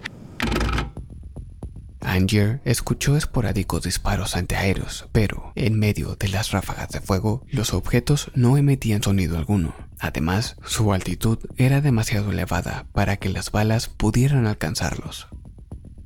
Angier 2.00 2.62
escuchó 2.66 3.16
esporádicos 3.16 3.84
disparos 3.84 4.36
antiaéreos, 4.36 5.08
pero 5.12 5.52
en 5.56 5.80
medio 5.80 6.16
de 6.16 6.28
las 6.28 6.52
ráfagas 6.52 6.90
de 6.90 7.00
fuego, 7.00 7.46
los 7.50 7.74
objetos 7.74 8.30
no 8.36 8.58
emitían 8.58 9.02
sonido 9.02 9.38
alguno. 9.38 9.74
Además, 10.00 10.58
su 10.66 10.94
altitud 10.94 11.40
era 11.58 11.80
demasiado 11.80 12.32
elevada 12.32 12.88
para 12.92 13.18
que 13.18 13.30
las 13.30 13.52
balas 13.52 13.88
pudieran 13.88 14.48
alcanzarlos. 14.48 15.28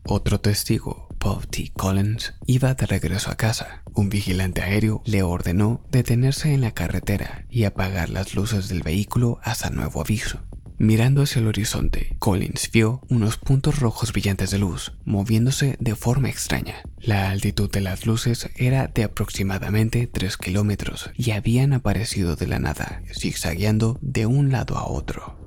Otro 0.09 0.39
testigo, 0.39 1.09
Bob 1.19 1.47
T. 1.47 1.73
Collins, 1.75 2.33
iba 2.45 2.73
de 2.73 2.85
regreso 2.85 3.29
a 3.29 3.35
casa. 3.35 3.83
Un 3.93 4.07
vigilante 4.07 4.61
aéreo 4.61 5.01
le 5.03 5.21
ordenó 5.21 5.85
detenerse 5.91 6.53
en 6.53 6.61
la 6.61 6.71
carretera 6.71 7.45
y 7.49 7.65
apagar 7.65 8.09
las 8.09 8.33
luces 8.33 8.69
del 8.69 8.83
vehículo 8.83 9.39
hasta 9.43 9.69
nuevo 9.69 9.99
aviso. 9.99 10.39
Mirando 10.77 11.23
hacia 11.23 11.41
el 11.41 11.47
horizonte, 11.47 12.15
Collins 12.19 12.71
vio 12.71 13.01
unos 13.09 13.35
puntos 13.35 13.79
rojos 13.79 14.13
brillantes 14.13 14.49
de 14.49 14.59
luz 14.59 14.93
moviéndose 15.03 15.75
de 15.81 15.95
forma 15.95 16.29
extraña. 16.29 16.83
La 17.01 17.29
altitud 17.29 17.69
de 17.69 17.81
las 17.81 18.05
luces 18.05 18.49
era 18.55 18.87
de 18.87 19.03
aproximadamente 19.03 20.07
3 20.07 20.37
kilómetros 20.37 21.09
y 21.17 21.31
habían 21.31 21.73
aparecido 21.73 22.37
de 22.37 22.47
la 22.47 22.59
nada, 22.59 23.01
zigzagueando 23.13 23.99
de 24.01 24.25
un 24.25 24.53
lado 24.53 24.77
a 24.77 24.87
otro. 24.87 25.46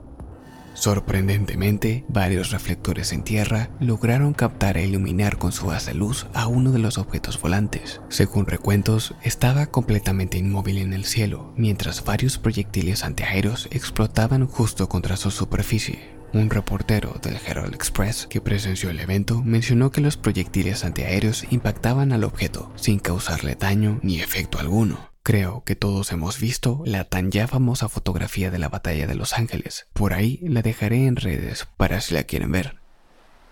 Sorprendentemente, 0.80 2.06
varios 2.08 2.52
reflectores 2.52 3.12
en 3.12 3.22
tierra 3.22 3.68
lograron 3.80 4.32
captar 4.32 4.78
e 4.78 4.86
iluminar 4.86 5.36
con 5.36 5.52
su 5.52 5.70
haz 5.70 5.84
de 5.84 5.92
luz 5.92 6.26
a 6.32 6.46
uno 6.46 6.72
de 6.72 6.78
los 6.78 6.96
objetos 6.96 7.38
volantes. 7.38 8.00
Según 8.08 8.46
recuentos, 8.46 9.14
estaba 9.22 9.66
completamente 9.66 10.38
inmóvil 10.38 10.78
en 10.78 10.94
el 10.94 11.04
cielo, 11.04 11.52
mientras 11.54 12.02
varios 12.02 12.38
proyectiles 12.38 13.04
antiaéreos 13.04 13.68
explotaban 13.72 14.46
justo 14.46 14.88
contra 14.88 15.18
su 15.18 15.30
superficie. 15.30 16.18
Un 16.32 16.48
reportero 16.48 17.20
del 17.22 17.36
Herald 17.46 17.74
Express 17.74 18.26
que 18.26 18.40
presenció 18.40 18.88
el 18.88 19.00
evento 19.00 19.42
mencionó 19.42 19.90
que 19.90 20.00
los 20.00 20.16
proyectiles 20.16 20.82
antiaéreos 20.86 21.44
impactaban 21.50 22.10
al 22.12 22.24
objeto 22.24 22.72
sin 22.76 23.00
causarle 23.00 23.54
daño 23.54 24.00
ni 24.02 24.20
efecto 24.20 24.58
alguno. 24.58 25.09
Creo 25.30 25.62
que 25.64 25.76
todos 25.76 26.10
hemos 26.10 26.40
visto 26.40 26.82
la 26.84 27.04
tan 27.04 27.30
ya 27.30 27.46
famosa 27.46 27.88
fotografía 27.88 28.50
de 28.50 28.58
la 28.58 28.68
batalla 28.68 29.06
de 29.06 29.14
Los 29.14 29.32
Ángeles. 29.32 29.86
Por 29.92 30.12
ahí 30.12 30.40
la 30.42 30.60
dejaré 30.60 31.06
en 31.06 31.14
redes 31.14 31.68
para 31.76 32.00
si 32.00 32.14
la 32.14 32.24
quieren 32.24 32.50
ver. 32.50 32.78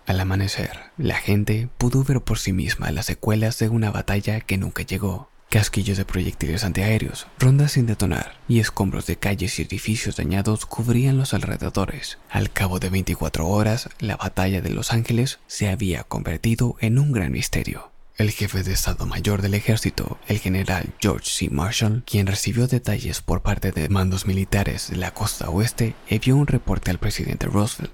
Al 0.05 0.19
amanecer, 0.19 0.77
la 0.97 1.15
gente 1.15 1.69
pudo 1.77 2.03
ver 2.03 2.19
por 2.19 2.37
sí 2.37 2.51
misma 2.51 2.91
las 2.91 3.05
secuelas 3.05 3.59
de 3.59 3.69
una 3.69 3.91
batalla 3.91 4.41
que 4.41 4.57
nunca 4.57 4.83
llegó. 4.83 5.29
Casquillos 5.49 5.95
de 5.95 6.03
proyectiles 6.03 6.65
antiaéreos, 6.65 7.27
rondas 7.39 7.71
sin 7.71 7.85
detonar 7.85 8.41
y 8.49 8.59
escombros 8.59 9.05
de 9.05 9.15
calles 9.15 9.57
y 9.57 9.61
edificios 9.61 10.17
dañados 10.17 10.65
cubrían 10.65 11.17
los 11.17 11.33
alrededores. 11.33 12.17
Al 12.29 12.51
cabo 12.51 12.79
de 12.79 12.89
24 12.89 13.47
horas, 13.47 13.87
la 13.99 14.17
batalla 14.17 14.59
de 14.59 14.71
Los 14.71 14.91
Ángeles 14.91 15.39
se 15.47 15.69
había 15.69 16.03
convertido 16.03 16.75
en 16.81 16.99
un 16.99 17.13
gran 17.13 17.31
misterio. 17.31 17.89
El 18.19 18.31
jefe 18.31 18.63
de 18.63 18.73
Estado 18.73 19.05
Mayor 19.05 19.41
del 19.41 19.53
Ejército, 19.53 20.17
el 20.27 20.39
general 20.39 20.87
George 20.99 21.29
C. 21.29 21.49
Marshall, 21.49 22.03
quien 22.05 22.27
recibió 22.27 22.67
detalles 22.67 23.21
por 23.21 23.41
parte 23.41 23.71
de 23.71 23.87
mandos 23.87 24.27
militares 24.27 24.89
de 24.89 24.97
la 24.97 25.11
costa 25.11 25.49
oeste, 25.49 25.95
envió 26.09 26.35
un 26.35 26.45
reporte 26.45 26.91
al 26.91 26.97
presidente 26.97 27.47
Roosevelt. 27.47 27.93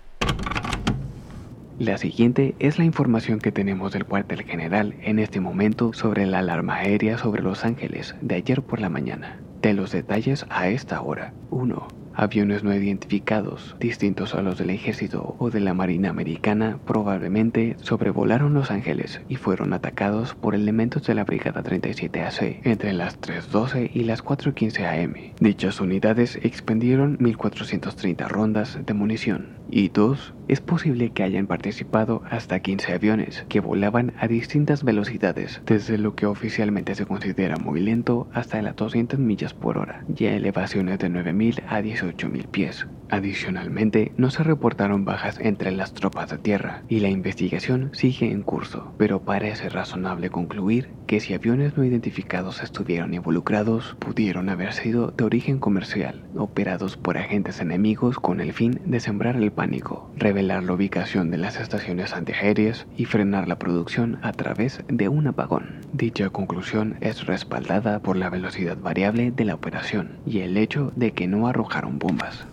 La 1.78 2.00
siguiente 2.00 2.56
es 2.58 2.80
la 2.80 2.86
información 2.86 3.38
que 3.38 3.52
tenemos 3.52 3.94
del 3.94 4.06
cuartel 4.06 4.42
general 4.46 4.96
en 5.04 5.20
este 5.20 5.40
momento 5.40 5.94
sobre 5.94 6.26
la 6.26 6.40
alarma 6.40 6.78
aérea 6.78 7.20
sobre 7.20 7.44
Los 7.44 7.64
Ángeles 7.64 8.16
de 8.20 8.34
ayer 8.34 8.64
por 8.64 8.82
la 8.82 8.90
mañana. 8.90 9.40
De 9.62 9.76
los 9.76 9.92
detalles 9.92 10.48
a 10.50 10.70
esta 10.70 11.02
hora. 11.02 11.36
1. 11.52 12.05
Aviones 12.18 12.64
no 12.64 12.74
identificados, 12.74 13.76
distintos 13.80 14.36
a 14.36 14.42
los 14.42 14.58
del 14.58 14.70
ejército 14.70 15.36
o 15.38 15.50
de 15.50 15.60
la 15.60 15.74
marina 15.74 16.10
americana, 16.10 16.80
probablemente 16.86 17.76
sobrevolaron 17.82 18.54
Los 18.54 18.72
Ángeles 18.72 19.22
y 19.28 19.36
fueron 19.36 19.74
atacados 19.74 20.34
por 20.34 20.56
elementos 20.56 21.06
de 21.06 21.14
la 21.14 21.26
Brigada 21.26 21.62
37AC 21.62 22.62
entre 22.64 22.94
las 22.94 23.20
3.12 23.20 23.92
y 23.94 24.06
las 24.06 24.24
4.15 24.24 25.04
am. 25.04 25.14
Dichas 25.40 25.82
unidades 25.82 26.40
expendieron 26.42 27.18
1.430 27.18 28.28
rondas 28.30 28.80
de 28.86 28.94
munición 28.94 29.56
y 29.70 29.90
dos, 29.90 30.34
es 30.48 30.62
posible 30.62 31.10
que 31.12 31.24
hayan 31.24 31.48
participado 31.48 32.22
hasta 32.30 32.60
15 32.60 32.94
aviones 32.94 33.46
que 33.50 33.60
volaban 33.60 34.14
a 34.20 34.28
distintas 34.28 34.84
velocidades, 34.84 35.62
desde 35.66 35.98
lo 35.98 36.16
que 36.16 36.28
oficialmente 36.28 36.96
se 36.96 37.06
considera 37.06 37.58
muy 37.58 37.82
lento 37.82 38.28
hasta 38.34 38.62
las 38.62 38.76
200 38.76 39.20
millas 39.20 39.54
por 39.54 39.78
hora 39.78 40.04
y 40.16 40.26
a 40.26 40.36
elevaciones 40.36 41.00
de 41.00 41.10
9.000 41.10 41.64
a 41.68 41.82
18.000 42.12 42.52
pies. 42.52 42.86
Adicionalmente, 43.10 44.12
no 44.18 44.32
se 44.32 44.44
reportaron 44.44 45.06
bajas 45.06 45.40
entre 45.40 45.72
las 45.72 45.94
tropas 45.94 46.30
de 46.30 46.38
tierra 46.38 46.84
y 46.90 47.00
la 47.00 47.10
investigación 47.10 47.92
sigue 47.94 48.32
en 48.32 48.42
curso, 48.42 48.94
pero 48.98 49.22
parece 49.22 49.70
razonable 49.70 50.30
concluir 50.30 50.90
que 51.06 51.20
si 51.20 51.34
aviones 51.34 51.78
no 51.78 51.84
identificados 51.84 52.64
estuvieron 52.64 53.14
involucrados, 53.14 53.96
pudieron 54.00 54.50
haber 54.50 54.74
sido 54.74 55.12
de 55.12 55.24
origen 55.24 55.60
comercial, 55.60 56.24
operados 56.36 56.98
por 56.98 57.18
agentes 57.18 57.62
enemigos 57.62 58.18
con 58.18 58.42
el 58.42 58.54
fin 58.54 58.82
de 58.86 59.00
sembrar 59.00 59.36
el 59.36 59.52
pánico, 59.52 60.10
revelar 60.16 60.64
la 60.64 60.74
ubicación 60.74 61.30
de 61.30 61.38
las 61.38 61.60
estaciones 61.60 62.14
antiaéreas 62.14 62.88
y 62.98 63.06
frenar 63.06 63.48
la 63.48 63.60
producción 63.60 64.18
a 64.24 64.32
través 64.32 64.84
de 64.88 65.10
un 65.10 65.28
apagón. 65.28 65.82
Dicha 65.94 66.30
conclusión 66.30 66.98
es 67.02 67.26
respaldada 67.26 68.00
por 68.00 68.18
la 68.18 68.30
velocidad 68.30 68.78
variable 68.78 69.32
de 69.32 69.46
la 69.46 69.56
operación 69.56 70.18
y 70.26 70.40
el 70.40 70.58
hecho 70.58 70.92
de 70.96 71.12
que 71.12 71.28
no 71.28 71.48
arrojaron 71.48 72.00
bombas. 72.00 72.48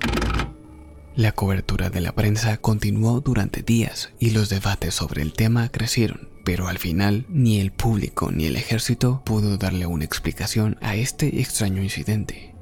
La 1.15 1.33
cobertura 1.33 1.91
de 1.91 2.01
la 2.01 2.13
prensa 2.13 2.57
continuó 2.57 3.21
durante 3.21 3.61
días 3.61 4.15
y 4.19 4.31
los 4.31 4.49
debates 4.49 4.95
sobre 4.95 5.21
el 5.21 5.35
tema 5.35 5.69
crecieron, 5.69 6.31
pero 6.43 6.69
al 6.69 6.79
final 6.79 7.27
ni 7.29 7.61
el 7.61 7.71
público 7.71 8.31
ni 8.33 8.47
el 8.47 8.57
ejército 8.57 9.21
pudo 9.23 9.59
darle 9.59 9.85
una 9.85 10.07
explicación 10.07 10.79
a 10.81 10.95
este 10.97 11.41
extraño 11.41 11.83
incidente. 11.83 12.55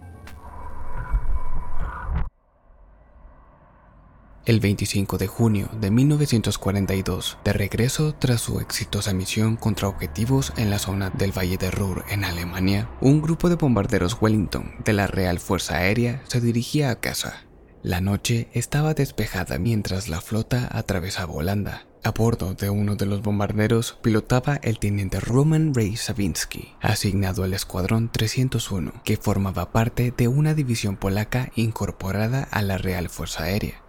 El 4.46 4.58
25 4.58 5.16
de 5.16 5.28
junio 5.28 5.68
de 5.80 5.92
1942, 5.92 7.38
de 7.44 7.52
regreso 7.52 8.16
tras 8.16 8.40
su 8.40 8.58
exitosa 8.58 9.12
misión 9.12 9.54
contra 9.54 9.86
objetivos 9.86 10.52
en 10.56 10.70
la 10.70 10.80
zona 10.80 11.10
del 11.10 11.30
Valle 11.30 11.56
de 11.56 11.70
Ruhr 11.70 12.04
en 12.10 12.24
Alemania, 12.24 12.90
un 13.00 13.22
grupo 13.22 13.48
de 13.48 13.54
bombarderos 13.54 14.16
Wellington 14.20 14.72
de 14.84 14.92
la 14.92 15.06
Real 15.06 15.38
Fuerza 15.38 15.76
Aérea 15.76 16.24
se 16.26 16.40
dirigía 16.40 16.90
a 16.90 16.98
casa. 16.98 17.44
La 17.82 18.02
noche 18.02 18.48
estaba 18.52 18.92
despejada 18.92 19.58
mientras 19.58 20.08
la 20.08 20.20
flota 20.20 20.68
atravesaba 20.70 21.32
Holanda. 21.32 21.86
A 22.04 22.10
bordo 22.10 22.52
de 22.52 22.68
uno 22.68 22.96
de 22.96 23.06
los 23.06 23.22
bombarderos 23.22 23.98
pilotaba 24.02 24.56
el 24.62 24.78
teniente 24.78 25.18
Roman 25.18 25.74
Ray 25.74 25.96
Savinsky, 25.96 26.74
asignado 26.82 27.42
al 27.42 27.54
Escuadrón 27.54 28.10
301, 28.12 29.02
que 29.02 29.16
formaba 29.16 29.72
parte 29.72 30.12
de 30.14 30.28
una 30.28 30.52
división 30.52 30.96
polaca 30.96 31.52
incorporada 31.54 32.42
a 32.50 32.60
la 32.60 32.76
Real 32.76 33.08
Fuerza 33.08 33.44
Aérea. 33.44 33.82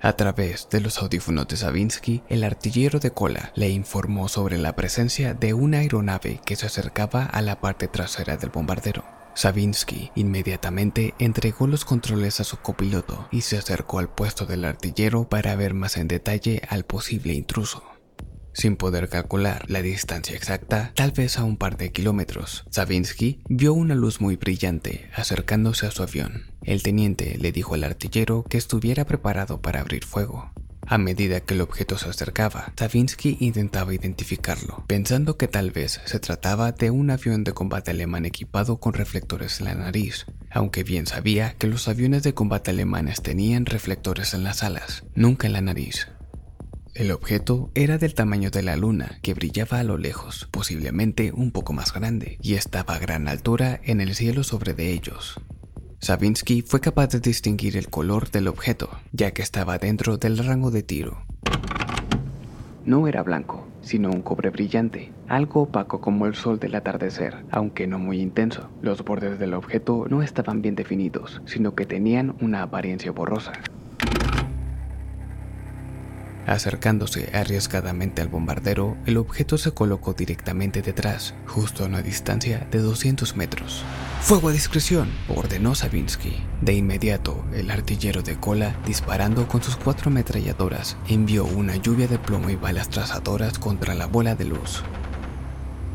A 0.00 0.12
través 0.14 0.68
de 0.70 0.80
los 0.80 0.98
audífonos 0.98 1.48
de 1.48 1.56
Savinsky, 1.56 2.22
el 2.28 2.44
artillero 2.44 3.00
de 3.00 3.10
cola 3.10 3.52
le 3.56 3.70
informó 3.70 4.28
sobre 4.28 4.58
la 4.58 4.76
presencia 4.76 5.34
de 5.34 5.54
una 5.54 5.78
aeronave 5.78 6.40
que 6.44 6.54
se 6.54 6.66
acercaba 6.66 7.24
a 7.24 7.42
la 7.42 7.60
parte 7.60 7.88
trasera 7.88 8.36
del 8.36 8.50
bombardero. 8.50 9.21
Savinsky 9.34 10.10
inmediatamente 10.14 11.14
entregó 11.18 11.66
los 11.66 11.84
controles 11.84 12.40
a 12.40 12.44
su 12.44 12.58
copiloto 12.58 13.28
y 13.30 13.42
se 13.42 13.56
acercó 13.56 13.98
al 13.98 14.12
puesto 14.12 14.46
del 14.46 14.64
artillero 14.64 15.28
para 15.28 15.56
ver 15.56 15.74
más 15.74 15.96
en 15.96 16.08
detalle 16.08 16.62
al 16.68 16.84
posible 16.84 17.32
intruso. 17.34 17.82
Sin 18.54 18.76
poder 18.76 19.08
calcular 19.08 19.64
la 19.68 19.80
distancia 19.80 20.36
exacta, 20.36 20.92
tal 20.94 21.12
vez 21.12 21.38
a 21.38 21.44
un 21.44 21.56
par 21.56 21.78
de 21.78 21.90
kilómetros, 21.90 22.64
Savinsky 22.70 23.42
vio 23.48 23.72
una 23.72 23.94
luz 23.94 24.20
muy 24.20 24.36
brillante 24.36 25.08
acercándose 25.14 25.86
a 25.86 25.90
su 25.90 26.02
avión. 26.02 26.52
El 26.62 26.82
teniente 26.82 27.38
le 27.38 27.50
dijo 27.50 27.74
al 27.74 27.84
artillero 27.84 28.44
que 28.44 28.58
estuviera 28.58 29.06
preparado 29.06 29.62
para 29.62 29.80
abrir 29.80 30.04
fuego. 30.04 30.52
A 30.86 30.98
medida 30.98 31.40
que 31.40 31.54
el 31.54 31.60
objeto 31.60 31.96
se 31.96 32.08
acercaba, 32.08 32.72
Savinsky 32.76 33.36
intentaba 33.40 33.94
identificarlo, 33.94 34.84
pensando 34.86 35.36
que 35.36 35.48
tal 35.48 35.70
vez 35.70 36.00
se 36.04 36.18
trataba 36.18 36.72
de 36.72 36.90
un 36.90 37.10
avión 37.10 37.44
de 37.44 37.52
combate 37.52 37.92
alemán 37.92 38.24
equipado 38.24 38.78
con 38.78 38.92
reflectores 38.92 39.60
en 39.60 39.66
la 39.66 39.74
nariz, 39.74 40.26
aunque 40.50 40.82
bien 40.82 41.06
sabía 41.06 41.54
que 41.54 41.68
los 41.68 41.88
aviones 41.88 42.24
de 42.24 42.34
combate 42.34 42.72
alemanes 42.72 43.22
tenían 43.22 43.64
reflectores 43.66 44.34
en 44.34 44.44
las 44.44 44.62
alas, 44.62 45.04
nunca 45.14 45.46
en 45.46 45.54
la 45.54 45.60
nariz. 45.60 46.08
El 46.94 47.10
objeto 47.10 47.70
era 47.74 47.96
del 47.96 48.12
tamaño 48.12 48.50
de 48.50 48.62
la 48.62 48.76
luna, 48.76 49.18
que 49.22 49.32
brillaba 49.32 49.78
a 49.78 49.84
lo 49.84 49.96
lejos, 49.96 50.48
posiblemente 50.50 51.32
un 51.32 51.50
poco 51.50 51.72
más 51.72 51.94
grande, 51.94 52.38
y 52.42 52.54
estaba 52.54 52.96
a 52.96 52.98
gran 52.98 53.28
altura 53.28 53.80
en 53.82 54.02
el 54.02 54.14
cielo 54.14 54.44
sobre 54.44 54.74
de 54.74 54.92
ellos. 54.92 55.40
Savinsky 56.02 56.62
fue 56.62 56.80
capaz 56.80 57.10
de 57.10 57.20
distinguir 57.20 57.76
el 57.76 57.88
color 57.88 58.28
del 58.32 58.48
objeto, 58.48 58.90
ya 59.12 59.30
que 59.30 59.40
estaba 59.40 59.78
dentro 59.78 60.16
del 60.16 60.36
rango 60.38 60.72
de 60.72 60.82
tiro. 60.82 61.18
No 62.84 63.06
era 63.06 63.22
blanco, 63.22 63.68
sino 63.82 64.10
un 64.10 64.20
cobre 64.20 64.50
brillante, 64.50 65.12
algo 65.28 65.62
opaco 65.62 66.00
como 66.00 66.26
el 66.26 66.34
sol 66.34 66.58
del 66.58 66.74
atardecer, 66.74 67.44
aunque 67.52 67.86
no 67.86 68.00
muy 68.00 68.20
intenso. 68.20 68.68
Los 68.82 69.04
bordes 69.04 69.38
del 69.38 69.54
objeto 69.54 70.06
no 70.10 70.24
estaban 70.24 70.60
bien 70.60 70.74
definidos, 70.74 71.40
sino 71.44 71.76
que 71.76 71.86
tenían 71.86 72.34
una 72.40 72.64
apariencia 72.64 73.12
borrosa. 73.12 73.52
Acercándose 76.46 77.30
arriesgadamente 77.34 78.20
al 78.20 78.28
bombardero, 78.28 78.96
el 79.06 79.16
objeto 79.16 79.58
se 79.58 79.72
colocó 79.72 80.12
directamente 80.12 80.82
detrás, 80.82 81.34
justo 81.46 81.84
a 81.84 81.86
una 81.86 82.02
distancia 82.02 82.66
de 82.70 82.78
200 82.78 83.36
metros. 83.36 83.84
¡Fuego 84.20 84.48
a 84.48 84.52
discreción! 84.52 85.08
ordenó 85.28 85.74
Savinsky. 85.74 86.42
De 86.60 86.74
inmediato, 86.74 87.44
el 87.54 87.70
artillero 87.70 88.22
de 88.22 88.36
cola, 88.36 88.76
disparando 88.86 89.46
con 89.48 89.62
sus 89.62 89.76
cuatro 89.76 90.10
ametralladoras, 90.10 90.96
envió 91.08 91.44
una 91.44 91.76
lluvia 91.76 92.08
de 92.08 92.18
plomo 92.18 92.50
y 92.50 92.56
balas 92.56 92.88
trazadoras 92.88 93.58
contra 93.58 93.94
la 93.94 94.06
bola 94.06 94.34
de 94.34 94.44
luz. 94.44 94.82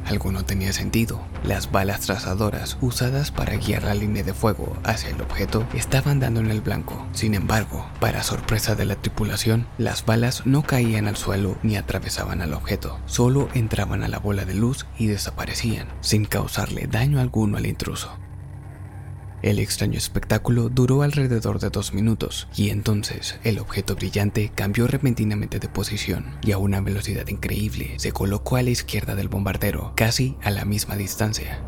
Algo 0.07 0.31
no 0.31 0.45
tenía 0.45 0.71
sentido. 0.71 1.21
Las 1.43 1.71
balas 1.71 2.01
trazadoras 2.01 2.77
usadas 2.79 3.31
para 3.31 3.57
guiar 3.57 3.83
la 3.83 3.93
línea 3.93 4.23
de 4.23 4.33
fuego 4.33 4.77
hacia 4.83 5.09
el 5.09 5.21
objeto 5.21 5.67
estaban 5.73 6.19
dando 6.21 6.39
en 6.39 6.49
el 6.49 6.61
blanco. 6.61 7.05
Sin 7.11 7.33
embargo, 7.33 7.85
para 7.99 8.23
sorpresa 8.23 8.75
de 8.75 8.85
la 8.85 8.95
tripulación, 8.95 9.67
las 9.77 10.05
balas 10.05 10.45
no 10.45 10.63
caían 10.63 11.07
al 11.07 11.17
suelo 11.17 11.57
ni 11.61 11.75
atravesaban 11.75 12.41
al 12.41 12.53
objeto, 12.53 12.99
solo 13.05 13.49
entraban 13.53 14.03
a 14.03 14.07
la 14.07 14.19
bola 14.19 14.45
de 14.45 14.55
luz 14.55 14.85
y 14.97 15.07
desaparecían, 15.07 15.87
sin 15.99 16.25
causarle 16.25 16.87
daño 16.87 17.19
alguno 17.19 17.57
al 17.57 17.65
intruso. 17.65 18.17
El 19.43 19.59
extraño 19.59 19.97
espectáculo 19.97 20.69
duró 20.69 21.03
alrededor 21.03 21.59
de 21.59 21.69
dos 21.69 21.93
minutos 21.93 22.47
y 22.55 22.71
entonces 22.71 23.39
el 23.43 23.59
objeto 23.59 23.95
brillante 23.95 24.51
cambió 24.53 24.87
repentinamente 24.87 25.59
de 25.59 25.69
posición 25.69 26.37
y 26.41 26.53
a 26.53 26.57
una 26.57 26.81
velocidad 26.81 27.27
increíble 27.27 27.93
se 27.97 28.11
colocó 28.11 28.55
a 28.55 28.63
la 28.63 28.71
izquierda 28.71 29.15
del 29.15 29.27
bombardero, 29.27 29.93
casi 29.95 30.35
a 30.41 30.49
la 30.49 30.65
misma 30.65 30.95
distancia. 30.95 31.61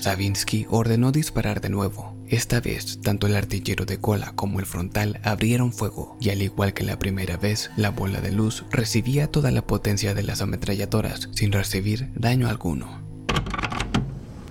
Savinsky 0.00 0.66
ordenó 0.70 1.12
disparar 1.12 1.60
de 1.60 1.68
nuevo. 1.68 2.16
Esta 2.26 2.60
vez, 2.60 3.00
tanto 3.02 3.26
el 3.26 3.36
artillero 3.36 3.84
de 3.84 3.98
cola 3.98 4.32
como 4.34 4.60
el 4.60 4.66
frontal 4.66 5.20
abrieron 5.24 5.72
fuego, 5.72 6.16
y 6.20 6.30
al 6.30 6.40
igual 6.40 6.72
que 6.72 6.84
la 6.84 6.98
primera 6.98 7.36
vez, 7.36 7.70
la 7.76 7.90
bola 7.90 8.20
de 8.20 8.30
luz 8.30 8.64
recibía 8.70 9.26
toda 9.26 9.50
la 9.50 9.66
potencia 9.66 10.14
de 10.14 10.22
las 10.22 10.40
ametralladoras 10.40 11.28
sin 11.32 11.52
recibir 11.52 12.12
daño 12.14 12.48
alguno. 12.48 13.02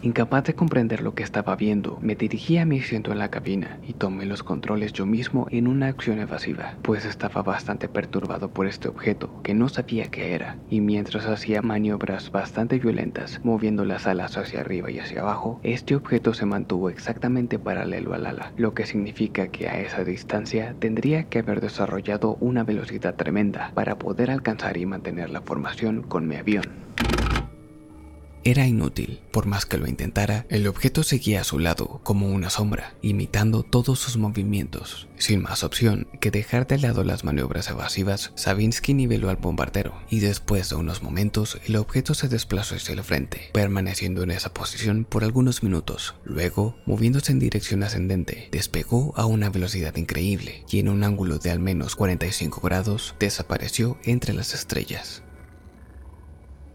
Incapaz 0.01 0.45
de 0.45 0.55
comprender 0.55 1.01
lo 1.01 1.13
que 1.13 1.23
estaba 1.23 1.57
viendo, 1.57 1.97
me 2.01 2.15
dirigí 2.15 2.57
a 2.57 2.63
mi 2.63 2.79
asiento 2.79 3.11
en 3.11 3.19
la 3.19 3.29
cabina 3.29 3.79
y 3.85 3.91
tomé 3.91 4.25
los 4.25 4.43
controles 4.43 4.93
yo 4.93 5.05
mismo 5.05 5.45
en 5.51 5.67
una 5.67 5.87
acción 5.87 6.19
evasiva, 6.19 6.75
pues 6.83 7.03
estaba 7.03 7.41
bastante 7.41 7.89
perturbado 7.89 8.49
por 8.49 8.65
este 8.65 8.87
objeto 8.87 9.41
que 9.43 9.53
no 9.53 9.67
sabía 9.67 10.05
qué 10.05 10.35
era, 10.35 10.55
y 10.69 10.79
mientras 10.79 11.25
hacía 11.25 11.61
maniobras 11.61 12.31
bastante 12.31 12.79
violentas, 12.79 13.41
moviendo 13.43 13.83
las 13.83 14.07
alas 14.07 14.37
hacia 14.37 14.61
arriba 14.61 14.89
y 14.89 14.99
hacia 14.99 15.19
abajo, 15.19 15.59
este 15.63 15.97
objeto 15.97 16.33
se 16.33 16.45
mantuvo 16.45 16.89
exactamente 16.89 17.59
paralelo 17.59 18.13
al 18.13 18.25
ala, 18.25 18.53
lo 18.55 18.73
que 18.73 18.85
significa 18.85 19.49
que 19.49 19.67
a 19.67 19.81
esa 19.81 20.05
distancia 20.05 20.75
tendría 20.79 21.25
que 21.25 21.39
haber 21.39 21.59
desarrollado 21.59 22.37
una 22.39 22.63
velocidad 22.63 23.15
tremenda 23.15 23.71
para 23.73 23.99
poder 23.99 24.31
alcanzar 24.31 24.77
y 24.77 24.85
mantener 24.85 25.29
la 25.29 25.41
formación 25.41 26.03
con 26.03 26.25
mi 26.25 26.37
avión. 26.37 26.63
Era 28.45 28.65
inútil, 28.65 29.19
por 29.31 29.45
más 29.47 29.65
que 29.65 29.77
lo 29.77 29.85
intentara, 29.85 30.45
el 30.49 30.65
objeto 30.67 31.03
seguía 31.03 31.41
a 31.41 31.43
su 31.43 31.59
lado 31.59 31.99
como 32.03 32.29
una 32.29 32.49
sombra, 32.49 32.95
imitando 33.01 33.63
todos 33.63 33.99
sus 33.99 34.15
movimientos. 34.15 35.07
Sin 35.17 35.41
más 35.41 35.65
opción 35.65 36.07
que 36.21 36.31
dejar 36.31 36.65
de 36.65 36.77
lado 36.77 37.03
las 37.03 37.25
maniobras 37.25 37.69
evasivas, 37.69 38.31
Savinsky 38.35 38.93
niveló 38.93 39.29
al 39.29 39.35
bombardero 39.35 39.93
y 40.09 40.19
después 40.19 40.69
de 40.69 40.77
unos 40.77 41.03
momentos 41.03 41.59
el 41.67 41.75
objeto 41.75 42.13
se 42.13 42.29
desplazó 42.29 42.75
hacia 42.75 42.93
el 42.93 43.03
frente, 43.03 43.49
permaneciendo 43.53 44.23
en 44.23 44.31
esa 44.31 44.53
posición 44.53 45.03
por 45.03 45.25
algunos 45.25 45.61
minutos. 45.61 46.15
Luego, 46.23 46.77
moviéndose 46.85 47.33
en 47.33 47.39
dirección 47.39 47.83
ascendente, 47.83 48.47
despegó 48.51 49.13
a 49.17 49.25
una 49.25 49.49
velocidad 49.49 49.97
increíble 49.97 50.63
y 50.69 50.79
en 50.79 50.87
un 50.87 51.03
ángulo 51.03 51.39
de 51.39 51.51
al 51.51 51.59
menos 51.59 51.97
45 51.97 52.61
grados 52.61 53.15
desapareció 53.19 53.97
entre 54.03 54.33
las 54.33 54.53
estrellas. 54.53 55.23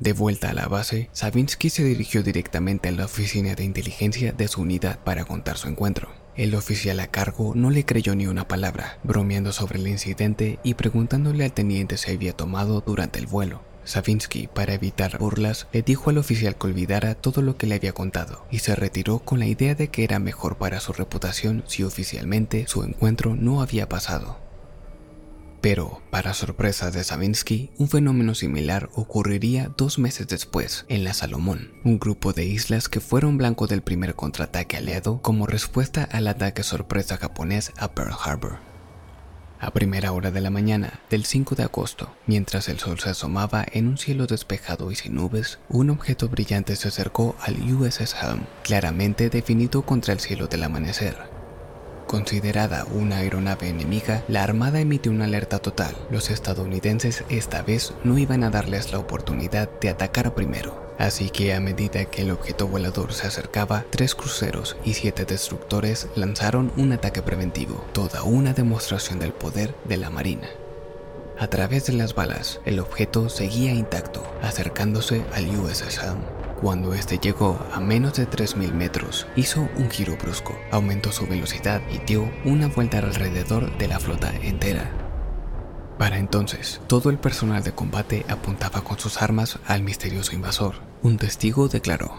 De 0.01 0.13
vuelta 0.13 0.51
a 0.51 0.55
la 0.55 0.67
base, 0.67 1.09
Savinsky 1.13 1.71
se 1.71 1.85
dirigió 1.85 2.23
directamente 2.23 2.89
a 2.89 2.93
la 2.93 3.05
oficina 3.05 3.55
de 3.55 3.65
inteligencia 3.65 4.33
de 4.33 4.49
su 4.49 4.63
unidad 4.63 4.99
para 4.99 5.25
contar 5.25 5.57
su 5.57 5.69
encuentro. 5.69 6.09
El 6.37 6.57
oficial 6.57 6.99
a 6.99 7.07
cargo 7.07 7.53
no 7.55 7.71
le 7.71 7.85
creyó 7.85 8.17
ni 8.17 8.27
una 8.27 8.49
palabra, 8.49 8.99
bromeando 9.05 9.53
sobre 9.53 9.79
el 9.79 9.87
incidente 9.87 10.59
y 10.65 10.75
preguntándole 10.75 11.45
al 11.45 11.53
teniente 11.53 11.97
si 11.97 12.11
había 12.11 12.33
tomado 12.33 12.83
durante 12.85 13.21
el 13.21 13.27
vuelo. 13.27 13.63
Savinsky, 13.85 14.49
para 14.49 14.75
evitar 14.75 15.19
burlas, 15.19 15.69
le 15.73 15.83
dijo 15.83 16.11
al 16.11 16.19
oficial 16.19 16.57
que 16.57 16.67
olvidara 16.67 17.15
todo 17.15 17.43
lo 17.43 17.57
que 17.57 17.67
le 17.67 17.77
había 17.77 17.93
contado 17.93 18.47
y 18.51 18.61
se 18.61 18.75
retiró 18.75 19.21
con 19.21 19.39
la 19.39 19.47
idea 19.47 19.75
de 19.75 19.89
que 19.89 20.05
era 20.05 20.19
mejor 20.19 20.57
para 20.57 20.81
su 20.81 20.93
reputación 20.93 21.63
si 21.67 21.85
oficialmente 21.85 22.67
su 22.67 22.83
encuentro 22.83 23.37
no 23.37 23.61
había 23.61 23.89
pasado. 23.89 24.44
Pero, 25.65 26.03
para 26.11 26.35
sorpresa 26.35 26.91
de 26.91 27.03
Savinsky, 27.05 27.71
un 27.79 27.89
fenómeno 27.89 28.35
similar 28.35 28.91
ocurriría 28.93 29.73
dos 29.79 29.99
meses 29.99 30.29
después, 30.29 30.85
en 30.91 31.05
la 31.05 31.15
Salomón, 31.15 31.73
un 31.85 31.99
grupo 31.99 32.35
de 32.35 32.45
islas 32.45 32.91
que 32.91 33.01
fueron 33.01 33.39
blanco 33.39 33.67
del 33.67 33.81
primer 33.81 34.15
contraataque 34.15 34.77
aliado 34.77 35.23
como 35.23 35.47
respuesta 35.47 36.05
al 36.05 36.27
ataque 36.27 36.63
sorpresa 36.63 37.17
japonés 37.17 37.73
a 37.79 37.95
Pearl 37.95 38.13
Harbor. 38.13 38.59
A 39.59 39.71
primera 39.71 40.13
hora 40.13 40.31
de 40.31 40.43
la 40.43 40.51
mañana 40.51 41.01
del 41.09 41.25
5 41.25 41.55
de 41.55 41.63
agosto, 41.63 42.15
mientras 42.27 42.69
el 42.69 42.79
sol 42.79 43.01
se 43.01 43.09
asomaba 43.09 43.65
en 43.73 43.89
un 43.89 43.97
cielo 43.97 44.27
despejado 44.27 44.91
y 44.91 44.97
sin 44.97 45.15
nubes, 45.15 45.61
un 45.71 45.89
objeto 45.89 46.29
brillante 46.29 46.77
se 46.77 46.89
acercó 46.89 47.37
al 47.41 47.57
USS 47.73 48.15
Helm, 48.23 48.43
claramente 48.65 49.31
definido 49.31 49.81
contra 49.81 50.13
el 50.13 50.21
cielo 50.21 50.47
del 50.47 50.65
amanecer. 50.65 51.34
Considerada 52.15 52.87
una 52.93 53.17
aeronave 53.17 53.69
enemiga, 53.69 54.23
la 54.29 54.45
Armada 54.45 54.79
emitió 54.79 55.11
una 55.11 55.25
alerta 55.25 55.59
total. 55.59 55.97
Los 56.13 56.31
estadounidenses 56.31 57.25
esta 57.29 57.63
vez 57.63 57.93
no 58.05 58.19
iban 58.19 58.45
a 58.45 58.51
darles 58.51 58.93
la 58.93 59.01
oportunidad 59.01 59.69
de 59.81 59.89
atacar 59.89 60.33
primero. 60.33 60.95
Así 60.97 61.29
que 61.29 61.53
a 61.55 61.59
medida 61.59 62.05
que 62.05 62.23
el 62.23 62.31
objeto 62.31 62.69
volador 62.69 63.13
se 63.13 63.27
acercaba, 63.27 63.85
tres 63.91 64.15
cruceros 64.15 64.77
y 64.85 64.95
siete 64.95 65.25
destructores 65.25 66.07
lanzaron 66.15 66.71
un 66.77 66.93
ataque 66.93 67.21
preventivo, 67.21 67.85
toda 67.93 68.23
una 68.23 68.53
demostración 68.53 69.19
del 69.19 69.33
poder 69.33 69.75
de 69.83 69.97
la 69.97 70.09
Marina. 70.09 70.49
A 71.37 71.49
través 71.49 71.87
de 71.87 71.95
las 71.95 72.15
balas, 72.15 72.61
el 72.65 72.79
objeto 72.79 73.29
seguía 73.29 73.73
intacto, 73.73 74.23
acercándose 74.41 75.25
al 75.35 75.49
USS 75.49 75.99
Helm. 75.99 76.34
Cuando 76.61 76.95
este 76.95 77.19
llegó 77.19 77.59
a 77.73 77.81
menos 77.81 78.15
de 78.15 78.29
3.000 78.29 78.73
metros, 78.73 79.27
hizo 79.37 79.69
un 79.77 79.91
giro 79.91 80.17
brusco, 80.17 80.57
aumentó 80.71 81.13
su 81.13 81.27
velocidad 81.27 81.83
y 81.93 81.99
dio 81.99 82.31
una 82.45 82.69
vuelta 82.69 82.99
alrededor 82.99 83.77
de 83.77 83.89
la 83.89 83.99
flota 83.99 84.33
entera. 84.43 84.91
Para 85.99 86.19
entonces, 86.19 86.81
todo 86.87 87.11
el 87.11 87.19
personal 87.19 87.63
de 87.63 87.73
combate 87.73 88.25
apuntaba 88.29 88.83
con 88.83 88.99
sus 88.99 89.21
armas 89.21 89.59
al 89.67 89.83
misterioso 89.83 90.35
invasor. 90.35 90.77
Un 91.03 91.19
testigo 91.19 91.69
declaró. 91.69 92.17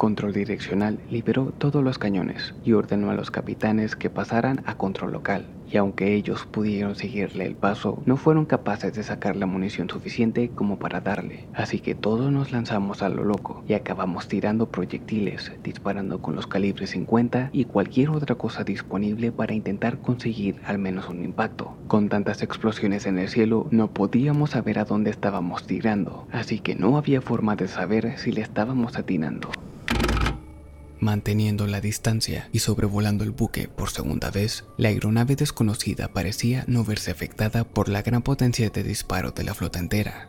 Control 0.00 0.32
Direccional 0.32 0.98
liberó 1.10 1.52
todos 1.58 1.84
los 1.84 1.98
cañones 1.98 2.54
y 2.64 2.72
ordenó 2.72 3.10
a 3.10 3.14
los 3.14 3.30
capitanes 3.30 3.96
que 3.96 4.08
pasaran 4.08 4.62
a 4.64 4.78
control 4.78 5.12
local 5.12 5.44
y 5.70 5.76
aunque 5.76 6.14
ellos 6.14 6.46
pudieron 6.50 6.96
seguirle 6.96 7.44
el 7.44 7.54
paso, 7.54 8.02
no 8.06 8.16
fueron 8.16 8.46
capaces 8.46 8.94
de 8.94 9.02
sacar 9.02 9.36
la 9.36 9.44
munición 9.44 9.90
suficiente 9.90 10.48
como 10.54 10.78
para 10.78 11.02
darle. 11.02 11.48
Así 11.52 11.80
que 11.80 11.94
todos 11.94 12.32
nos 12.32 12.50
lanzamos 12.50 13.02
a 13.02 13.10
lo 13.10 13.24
loco 13.24 13.62
y 13.68 13.74
acabamos 13.74 14.26
tirando 14.26 14.70
proyectiles, 14.70 15.52
disparando 15.62 16.22
con 16.22 16.34
los 16.34 16.46
calibres 16.46 16.90
50 16.90 17.50
y 17.52 17.66
cualquier 17.66 18.08
otra 18.08 18.36
cosa 18.36 18.64
disponible 18.64 19.32
para 19.32 19.52
intentar 19.52 19.98
conseguir 19.98 20.56
al 20.64 20.78
menos 20.78 21.10
un 21.10 21.22
impacto. 21.22 21.76
Con 21.88 22.08
tantas 22.08 22.42
explosiones 22.42 23.04
en 23.04 23.18
el 23.18 23.28
cielo, 23.28 23.66
no 23.70 23.92
podíamos 23.92 24.50
saber 24.50 24.78
a 24.78 24.86
dónde 24.86 25.10
estábamos 25.10 25.66
tirando, 25.66 26.26
así 26.32 26.58
que 26.58 26.74
no 26.74 26.96
había 26.96 27.20
forma 27.20 27.54
de 27.54 27.68
saber 27.68 28.18
si 28.18 28.32
le 28.32 28.40
estábamos 28.40 28.96
atinando. 28.96 29.50
Manteniendo 31.00 31.66
la 31.66 31.80
distancia 31.80 32.50
y 32.52 32.58
sobrevolando 32.58 33.24
el 33.24 33.30
buque 33.30 33.68
por 33.68 33.90
segunda 33.90 34.30
vez, 34.30 34.64
la 34.76 34.90
aeronave 34.90 35.34
desconocida 35.34 36.08
parecía 36.08 36.64
no 36.66 36.84
verse 36.84 37.10
afectada 37.10 37.64
por 37.64 37.88
la 37.88 38.02
gran 38.02 38.20
potencia 38.20 38.68
de 38.68 38.82
disparo 38.82 39.30
de 39.30 39.44
la 39.44 39.54
flota 39.54 39.78
entera. 39.78 40.28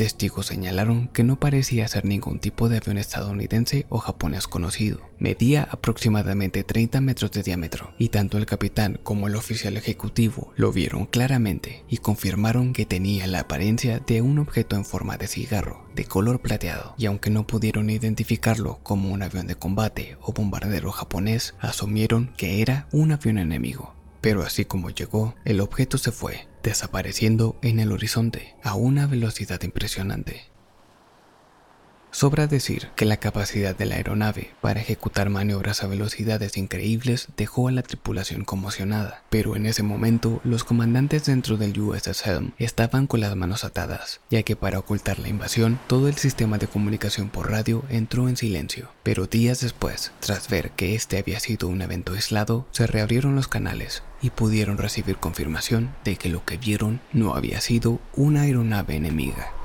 Testigos 0.00 0.46
señalaron 0.46 1.08
que 1.08 1.24
no 1.24 1.38
parecía 1.38 1.86
ser 1.86 2.06
ningún 2.06 2.38
tipo 2.38 2.70
de 2.70 2.78
avión 2.78 2.96
estadounidense 2.96 3.84
o 3.90 3.98
japonés 3.98 4.48
conocido. 4.48 5.02
Medía 5.18 5.68
aproximadamente 5.70 6.64
30 6.64 7.02
metros 7.02 7.32
de 7.32 7.42
diámetro 7.42 7.92
y 7.98 8.08
tanto 8.08 8.38
el 8.38 8.46
capitán 8.46 8.98
como 9.02 9.26
el 9.26 9.36
oficial 9.36 9.76
ejecutivo 9.76 10.54
lo 10.56 10.72
vieron 10.72 11.04
claramente 11.04 11.84
y 11.86 11.98
confirmaron 11.98 12.72
que 12.72 12.86
tenía 12.86 13.26
la 13.26 13.40
apariencia 13.40 13.98
de 13.98 14.22
un 14.22 14.38
objeto 14.38 14.74
en 14.74 14.86
forma 14.86 15.18
de 15.18 15.26
cigarro 15.26 15.84
de 15.94 16.06
color 16.06 16.40
plateado 16.40 16.94
y 16.96 17.04
aunque 17.04 17.28
no 17.28 17.46
pudieron 17.46 17.90
identificarlo 17.90 18.80
como 18.82 19.10
un 19.10 19.22
avión 19.22 19.48
de 19.48 19.56
combate 19.56 20.16
o 20.22 20.32
bombardero 20.32 20.92
japonés, 20.92 21.54
asumieron 21.60 22.32
que 22.38 22.62
era 22.62 22.88
un 22.90 23.12
avión 23.12 23.36
enemigo. 23.36 23.94
Pero 24.22 24.44
así 24.44 24.64
como 24.64 24.88
llegó, 24.88 25.34
el 25.44 25.60
objeto 25.60 25.98
se 25.98 26.10
fue 26.10 26.48
desapareciendo 26.62 27.58
en 27.62 27.80
el 27.80 27.92
horizonte 27.92 28.54
a 28.62 28.74
una 28.74 29.06
velocidad 29.06 29.62
impresionante. 29.62 30.49
Sobra 32.12 32.48
decir 32.48 32.88
que 32.96 33.04
la 33.04 33.18
capacidad 33.18 33.76
de 33.76 33.86
la 33.86 33.94
aeronave 33.94 34.50
para 34.60 34.80
ejecutar 34.80 35.30
maniobras 35.30 35.84
a 35.84 35.86
velocidades 35.86 36.56
increíbles 36.56 37.28
dejó 37.36 37.68
a 37.68 37.72
la 37.72 37.82
tripulación 37.82 38.44
conmocionada, 38.44 39.22
pero 39.30 39.54
en 39.54 39.64
ese 39.64 39.84
momento 39.84 40.40
los 40.42 40.64
comandantes 40.64 41.26
dentro 41.26 41.56
del 41.56 41.80
USS 41.80 42.26
Helm 42.26 42.52
estaban 42.58 43.06
con 43.06 43.20
las 43.20 43.36
manos 43.36 43.64
atadas, 43.64 44.20
ya 44.28 44.42
que 44.42 44.56
para 44.56 44.80
ocultar 44.80 45.20
la 45.20 45.28
invasión 45.28 45.78
todo 45.86 46.08
el 46.08 46.14
sistema 46.16 46.58
de 46.58 46.66
comunicación 46.66 47.28
por 47.28 47.48
radio 47.48 47.84
entró 47.88 48.28
en 48.28 48.36
silencio. 48.36 48.88
Pero 49.04 49.26
días 49.26 49.60
después, 49.60 50.10
tras 50.18 50.48
ver 50.48 50.72
que 50.72 50.96
este 50.96 51.16
había 51.16 51.38
sido 51.38 51.68
un 51.68 51.80
evento 51.80 52.14
aislado, 52.14 52.66
se 52.72 52.88
reabrieron 52.88 53.36
los 53.36 53.46
canales 53.46 54.02
y 54.20 54.30
pudieron 54.30 54.78
recibir 54.78 55.16
confirmación 55.16 55.94
de 56.04 56.16
que 56.16 56.28
lo 56.28 56.44
que 56.44 56.58
vieron 56.58 57.00
no 57.12 57.34
había 57.36 57.60
sido 57.60 58.00
una 58.16 58.42
aeronave 58.42 58.96
enemiga. 58.96 59.59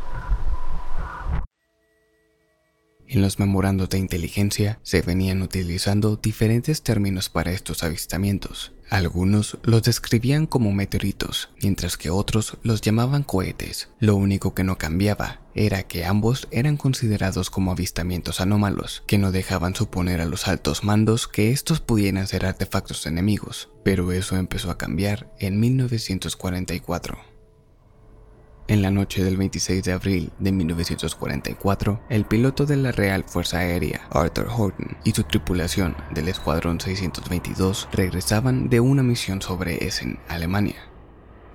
En 3.08 3.22
los 3.22 3.40
memorandos 3.40 3.90
de 3.90 4.00
inteligencia 4.00 4.80
se 4.84 5.02
venían 5.02 5.42
utilizando 5.42 6.16
diferentes 6.16 6.82
términos 6.82 7.30
para 7.30 7.52
estos 7.52 7.84
avistamientos. 7.84 8.74
Algunos 8.90 9.58
los 9.64 9.84
describían 9.84 10.46
como 10.46 10.72
meteoritos, 10.72 11.50
mientras 11.62 11.98
que 11.98 12.10
otros 12.10 12.58
los 12.64 12.82
llamaban 12.82 13.24
cohetes. 13.24 13.90
Lo 14.00 14.16
único 14.16 14.54
que 14.54 14.64
no 14.64 14.78
cambiaba 14.78 15.42
era 15.56 15.84
que 15.84 16.06
ambos 16.06 16.48
eran 16.52 16.78
considerados 16.78 17.50
como 17.50 17.72
avistamientos 17.72 18.42
anómalos, 18.42 19.04
que 19.08 19.18
no 19.18 19.32
dejaban 19.32 19.76
suponer 19.76 20.22
a 20.22 20.26
los 20.26 20.48
altos 20.48 20.84
mandos 20.84 21.28
que 21.28 21.52
estos 21.52 21.80
pudieran 21.80 22.28
ser 22.28 22.46
artefactos 22.46 23.06
enemigos. 23.06 23.70
Pero 23.84 24.12
eso 24.12 24.36
empezó 24.36 24.70
a 24.70 24.78
cambiar 24.78 25.32
en 25.40 25.60
1944. 25.60 27.35
En 28.68 28.82
la 28.82 28.90
noche 28.90 29.24
del 29.24 29.38
26 29.38 29.84
de 29.84 29.92
abril 29.92 30.32
de 30.40 30.52
1944, 30.52 32.02
el 32.10 32.26
piloto 32.26 32.66
de 32.66 32.76
la 32.78 32.92
Real 32.92 33.24
Fuerza 33.24 33.60
Aérea, 33.60 34.08
Arthur 34.10 34.48
Horton, 34.50 34.98
y 35.04 35.12
su 35.12 35.24
tripulación 35.24 35.96
del 36.16 36.30
Escuadrón 36.30 36.82
622 36.82 37.90
regresaban 37.92 38.68
de 38.70 38.80
una 38.80 39.04
misión 39.04 39.44
sobre 39.44 39.86
Essen, 39.86 40.18
Alemania. 40.28 40.95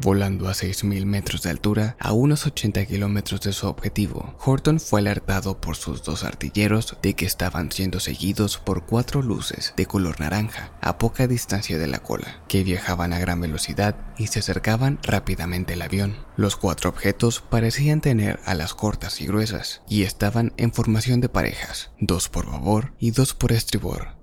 Volando 0.03 0.49
a 0.49 0.53
6.000 0.53 1.05
metros 1.05 1.43
de 1.43 1.51
altura, 1.51 1.97
a 2.01 2.13
unos 2.13 2.47
80 2.47 2.87
kilómetros 2.87 3.43
de 3.43 3.53
su 3.53 3.67
objetivo, 3.67 4.35
Horton 4.43 4.81
fue 4.81 5.01
alertado 5.01 5.61
por 5.61 5.77
sus 5.77 6.03
dos 6.03 6.25
artilleros 6.25 6.97
de 7.03 7.13
que 7.13 7.27
estaban 7.27 7.71
siendo 7.71 8.01
seguidos 8.01 8.57
por 8.57 8.87
cuatro 8.87 9.21
luces 9.21 9.75
de 9.77 9.85
color 9.85 10.19
naranja 10.19 10.73
a 10.81 10.97
poca 10.97 11.27
distancia 11.27 11.79
de 11.79 11.87
la 11.87 11.99
cola, 11.99 12.43
que 12.49 12.65
viajaban 12.65 13.13
a 13.13 13.19
gran 13.19 13.43
velocidad 13.43 13.95
y 14.17 14.29
se 14.29 14.39
acercaban 14.39 14.99
rápidamente 15.03 15.75
al 15.75 15.83
avión. 15.83 16.17
Los 16.35 16.57
cuatro 16.57 16.89
objetos 16.89 17.43
parecían 17.43 18.01
tener 18.01 18.41
alas 18.47 18.73
cortas 18.73 19.21
y 19.21 19.27
gruesas 19.27 19.83
y 19.87 20.05
estaban 20.05 20.55
en 20.57 20.73
formación 20.73 21.21
de 21.21 21.29
parejas, 21.29 21.91
dos 22.01 22.31
por 22.31 22.47
babor 22.47 22.95
y 22.99 23.11
dos 23.11 23.35
por 23.35 23.53
estribor, 23.53 24.20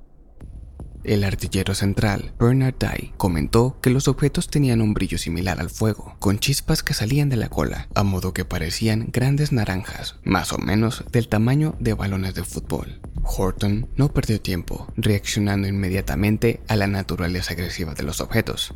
El 1.08 1.24
artillero 1.24 1.74
central, 1.74 2.34
Bernard 2.38 2.76
Dye, 2.78 3.14
comentó 3.16 3.80
que 3.82 3.90
los 3.90 4.10
objetos 4.10 4.50
tenían 4.50 4.82
un 4.82 4.94
brillo 4.94 5.18
similar 5.18 5.62
al 5.62 5.70
fuego, 5.70 6.18
con 6.20 6.38
chispas 6.38 6.84
que 6.84 6.94
salían 6.94 7.30
de 7.30 7.38
la 7.38 7.48
cola, 7.48 7.88
a 7.96 8.04
modo 8.04 8.34
que 8.34 8.44
parecían 8.44 9.08
grandes 9.14 9.54
naranjas, 9.54 10.18
más 10.26 10.52
o 10.52 10.58
menos 10.58 11.06
del 11.10 11.30
tamaño 11.30 11.76
de 11.80 11.94
balones 11.94 12.36
de 12.36 12.44
fútbol. 12.44 13.00
Horton 13.24 13.88
no 13.96 14.10
perdió 14.10 14.42
tiempo, 14.42 14.92
reaccionando 14.98 15.70
inmediatamente 15.70 16.60
a 16.68 16.76
la 16.76 16.88
naturaleza 16.88 17.54
agresiva 17.54 17.94
de 17.94 18.04
los 18.04 18.20
objetos. 18.20 18.74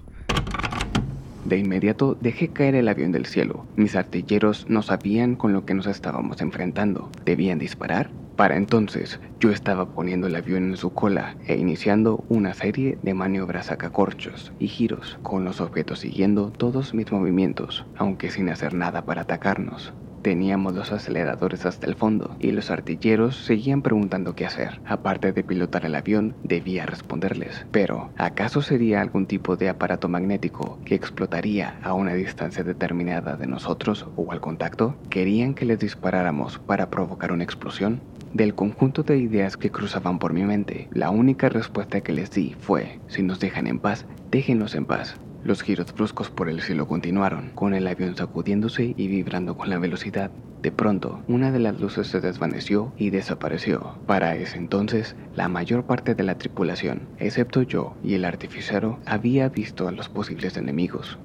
De 1.43 1.57
inmediato 1.57 2.17
dejé 2.21 2.47
caer 2.47 2.75
el 2.75 2.87
avión 2.87 3.11
del 3.11 3.25
cielo. 3.25 3.65
Mis 3.75 3.97
artilleros 3.97 4.67
no 4.69 4.83
sabían 4.83 5.35
con 5.35 5.51
lo 5.51 5.65
que 5.65 5.73
nos 5.73 5.85
estábamos 5.85 6.39
enfrentando. 6.39 7.11
¿Debían 7.25 7.59
disparar? 7.59 8.09
Para 8.41 8.57
entonces, 8.57 9.19
yo 9.39 9.51
estaba 9.51 9.93
poniendo 9.93 10.25
el 10.25 10.35
avión 10.35 10.71
en 10.71 10.75
su 10.77 10.95
cola 10.95 11.37
e 11.45 11.57
iniciando 11.57 12.25
una 12.27 12.55
serie 12.55 12.97
de 13.03 13.13
maniobras 13.13 13.67
sacacorchos 13.67 14.51
y 14.57 14.67
giros, 14.67 15.19
con 15.21 15.45
los 15.45 15.61
objetos 15.61 15.99
siguiendo 15.99 16.49
todos 16.51 16.95
mis 16.95 17.11
movimientos, 17.11 17.85
aunque 17.93 18.31
sin 18.31 18.49
hacer 18.49 18.73
nada 18.73 19.05
para 19.05 19.21
atacarnos. 19.21 19.93
Teníamos 20.21 20.75
los 20.75 20.91
aceleradores 20.91 21.65
hasta 21.65 21.87
el 21.87 21.95
fondo 21.95 22.35
y 22.39 22.51
los 22.51 22.69
artilleros 22.69 23.37
seguían 23.37 23.81
preguntando 23.81 24.35
qué 24.35 24.45
hacer. 24.45 24.79
Aparte 24.85 25.31
de 25.31 25.43
pilotar 25.43 25.85
el 25.85 25.95
avión, 25.95 26.35
debía 26.43 26.85
responderles. 26.85 27.65
Pero, 27.71 28.11
¿acaso 28.15 28.61
sería 28.61 29.01
algún 29.01 29.25
tipo 29.25 29.57
de 29.57 29.69
aparato 29.69 30.09
magnético 30.09 30.79
que 30.85 30.93
explotaría 30.93 31.79
a 31.81 31.93
una 31.93 32.13
distancia 32.13 32.63
determinada 32.63 33.35
de 33.35 33.47
nosotros 33.47 34.05
o 34.15 34.31
al 34.31 34.41
contacto? 34.41 34.95
¿Querían 35.09 35.55
que 35.55 35.65
les 35.65 35.79
disparáramos 35.79 36.59
para 36.59 36.91
provocar 36.91 37.31
una 37.31 37.43
explosión? 37.43 38.03
Del 38.31 38.53
conjunto 38.53 39.01
de 39.03 39.17
ideas 39.17 39.57
que 39.57 39.71
cruzaban 39.71 40.19
por 40.19 40.33
mi 40.33 40.43
mente, 40.43 40.87
la 40.91 41.09
única 41.09 41.49
respuesta 41.49 42.01
que 42.01 42.13
les 42.13 42.31
di 42.31 42.55
fue, 42.59 42.99
si 43.07 43.23
nos 43.23 43.39
dejan 43.39 43.67
en 43.67 43.79
paz, 43.79 44.05
déjenos 44.31 44.75
en 44.75 44.85
paz. 44.85 45.19
Los 45.43 45.63
giros 45.63 45.93
bruscos 45.93 46.29
por 46.29 46.49
el 46.49 46.61
cielo 46.61 46.87
continuaron, 46.87 47.49
con 47.55 47.73
el 47.73 47.87
avión 47.87 48.15
sacudiéndose 48.15 48.93
y 48.95 49.07
vibrando 49.07 49.57
con 49.57 49.69
la 49.69 49.79
velocidad. 49.79 50.31
De 50.61 50.71
pronto, 50.71 51.23
una 51.27 51.51
de 51.51 51.57
las 51.57 51.81
luces 51.81 52.05
se 52.07 52.21
desvaneció 52.21 52.93
y 52.95 53.09
desapareció. 53.09 53.97
Para 54.05 54.35
ese 54.35 54.57
entonces, 54.57 55.15
la 55.35 55.47
mayor 55.47 55.85
parte 55.85 56.13
de 56.13 56.23
la 56.23 56.37
tripulación, 56.37 57.07
excepto 57.17 57.63
yo 57.63 57.95
y 58.03 58.13
el 58.13 58.25
artificiero, 58.25 58.99
había 59.07 59.49
visto 59.49 59.87
a 59.87 59.91
los 59.91 60.09
posibles 60.09 60.57
enemigos. 60.57 61.17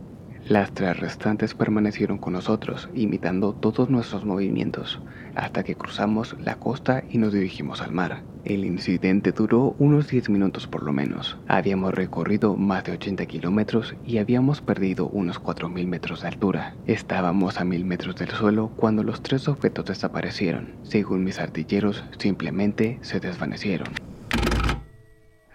Las 0.49 0.71
tres 0.71 1.01
restantes 1.01 1.55
permanecieron 1.55 2.19
con 2.19 2.35
nosotros, 2.35 2.89
imitando 2.95 3.53
todos 3.53 3.91
nuestros 3.91 4.25
movimientos, 4.25 5.01
hasta 5.35 5.65
que 5.65 5.75
cruzamos 5.75 6.37
la 6.39 6.55
costa 6.55 7.03
y 7.11 7.19
nos 7.19 7.33
dirigimos 7.33 7.83
al 7.83 7.91
mar. 7.91 8.23
El 8.45 8.65
incidente 8.65 9.33
duró 9.33 9.75
unos 9.81 10.07
10 10.07 10.29
minutos 10.31 10.69
por 10.69 10.85
lo 10.85 10.93
menos. 10.93 11.37
Habíamos 11.49 11.93
recorrido 11.93 12.55
más 12.55 12.85
de 12.85 12.93
80 12.93 13.27
kilómetros 13.27 13.97
y 14.05 14.19
habíamos 14.19 14.61
perdido 14.61 15.09
unos 15.09 15.43
4.000 15.43 15.85
metros 15.89 16.23
de 16.23 16.29
altura. 16.29 16.77
Estábamos 16.87 17.59
a 17.59 17.65
1.000 17.65 17.85
metros 17.85 18.15
del 18.15 18.31
suelo 18.31 18.71
cuando 18.77 19.03
los 19.03 19.23
tres 19.23 19.49
objetos 19.49 19.87
desaparecieron. 19.87 20.77
Según 20.85 21.25
mis 21.25 21.41
artilleros, 21.41 22.05
simplemente 22.21 23.01
se 23.03 23.19
desvanecieron. 23.19 23.89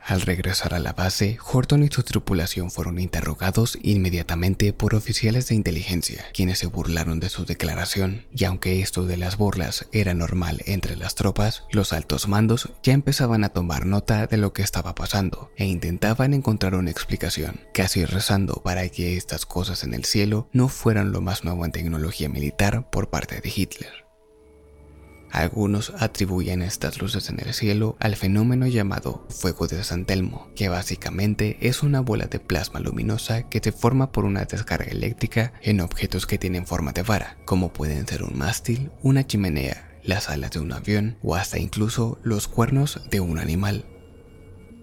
Al 0.06 0.22
regresar 0.22 0.74
a 0.74 0.80
la 0.80 0.94
base, 0.94 1.38
Horton 1.52 1.84
y 1.84 1.88
su 1.88 2.04
tripulación 2.04 2.72
fueron 2.72 3.00
interrogados 3.00 3.78
inmediatamente 3.82 4.74
por 4.74 4.96
oficiales 4.96 5.48
de 5.48 5.56
inteligencia, 5.56 6.26
quienes 6.34 6.60
se 6.60 6.66
burlaron 6.66 7.20
de 7.20 7.30
su 7.30 7.46
declaración, 7.46 8.26
y 8.36 8.46
aunque 8.46 8.82
esto 8.82 9.06
de 9.06 9.18
las 9.18 9.38
burlas 9.38 9.88
era 9.92 10.14
normal 10.14 10.62
entre 10.66 10.96
las 10.96 11.16
tropas, 11.16 11.64
los 11.72 11.94
altos 11.94 12.28
mandos 12.28 12.70
ya 12.84 12.94
empezaban 12.94 13.44
a 13.44 13.50
tomar 13.50 13.86
nota 13.86 14.28
de 14.28 14.38
lo 14.38 14.54
que 14.54 14.64
estaba 14.64 14.96
pasando 14.96 15.52
e 15.56 15.66
intentaban 15.66 16.34
encontrar 16.34 16.76
una 16.76 16.92
explicación, 16.92 17.62
casi 17.74 18.04
rezando 18.04 18.56
para 18.64 18.90
que 18.90 19.18
estas 19.18 19.46
cosas 19.46 19.84
en 19.84 19.94
el 19.94 20.06
cielo 20.06 20.50
no 20.52 20.68
fueran 20.68 21.12
lo 21.12 21.22
más 21.22 21.44
nuevo 21.44 21.64
en 21.64 21.72
tecnología 21.72 22.28
militar 22.28 22.90
por 22.90 23.10
parte 23.10 23.40
de 23.40 23.54
Hitler. 23.56 24.01
Algunos 25.32 25.94
atribuyen 25.98 26.62
estas 26.62 27.00
luces 27.02 27.30
en 27.30 27.40
el 27.40 27.54
cielo 27.54 27.96
al 28.00 28.16
fenómeno 28.16 28.68
llamado 28.68 29.26
fuego 29.30 29.68
de 29.68 29.84
San 29.84 30.06
Telmo, 30.06 30.50
que 30.56 30.68
básicamente 30.68 31.58
es 31.62 31.84
una 31.84 32.02
bola 32.02 32.26
de 32.26 32.40
plasma 32.40 32.80
luminosa 32.82 33.44
que 33.50 33.62
se 33.64 33.72
forma 33.72 34.12
por 34.12 34.26
una 34.26 34.46
descarga 34.46 34.92
eléctrica 34.92 35.54
en 35.62 35.80
objetos 35.80 36.26
que 36.26 36.38
tienen 36.38 36.68
forma 36.68 36.92
de 36.92 37.04
vara, 37.04 37.38
como 37.46 37.72
pueden 37.72 38.06
ser 38.08 38.24
un 38.24 38.38
mástil, 38.38 38.92
una 39.02 39.26
chimenea, 39.26 39.98
las 40.04 40.30
alas 40.30 40.52
de 40.52 40.60
un 40.60 40.74
avión 40.74 41.18
o 41.24 41.36
hasta 41.36 41.60
incluso 41.60 42.20
los 42.24 42.48
cuernos 42.48 43.02
de 43.10 43.20
un 43.22 43.40
animal. 43.40 43.86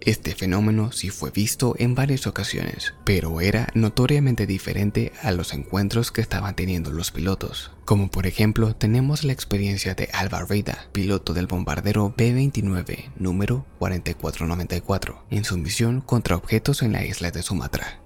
Este 0.00 0.34
fenómeno 0.34 0.92
sí 0.92 1.10
fue 1.10 1.30
visto 1.30 1.74
en 1.78 1.94
varias 1.94 2.26
ocasiones, 2.26 2.94
pero 3.04 3.40
era 3.40 3.68
notoriamente 3.74 4.46
diferente 4.46 5.12
a 5.22 5.32
los 5.32 5.52
encuentros 5.52 6.12
que 6.12 6.20
estaban 6.20 6.54
teniendo 6.54 6.90
los 6.90 7.10
pilotos. 7.10 7.72
Como 7.84 8.10
por 8.10 8.26
ejemplo 8.26 8.76
tenemos 8.76 9.24
la 9.24 9.32
experiencia 9.32 9.94
de 9.94 10.08
Alva 10.12 10.44
Reida, 10.44 10.86
piloto 10.92 11.34
del 11.34 11.46
bombardero 11.46 12.14
B-29 12.16 13.10
número 13.16 13.66
4494, 13.78 15.24
en 15.30 15.44
su 15.44 15.58
misión 15.58 16.00
contra 16.00 16.36
objetos 16.36 16.82
en 16.82 16.92
la 16.92 17.04
isla 17.04 17.30
de 17.30 17.42
Sumatra. 17.42 18.00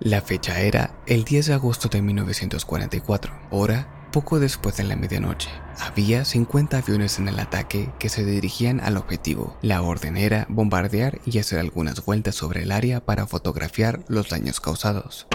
La 0.00 0.22
fecha 0.22 0.60
era 0.60 0.94
el 1.06 1.24
10 1.24 1.46
de 1.46 1.54
agosto 1.54 1.88
de 1.88 2.02
1944, 2.02 3.32
hora 3.50 3.99
poco 4.10 4.40
después 4.40 4.76
de 4.76 4.84
la 4.84 4.96
medianoche, 4.96 5.50
había 5.78 6.24
50 6.24 6.78
aviones 6.78 7.18
en 7.18 7.28
el 7.28 7.38
ataque 7.38 7.90
que 7.98 8.08
se 8.08 8.24
dirigían 8.24 8.80
al 8.80 8.96
objetivo. 8.96 9.56
La 9.62 9.82
orden 9.82 10.16
era 10.16 10.46
bombardear 10.48 11.18
y 11.24 11.38
hacer 11.38 11.58
algunas 11.58 12.04
vueltas 12.04 12.34
sobre 12.34 12.62
el 12.62 12.72
área 12.72 13.00
para 13.00 13.26
fotografiar 13.26 14.00
los 14.08 14.28
daños 14.28 14.60
causados. 14.60 15.26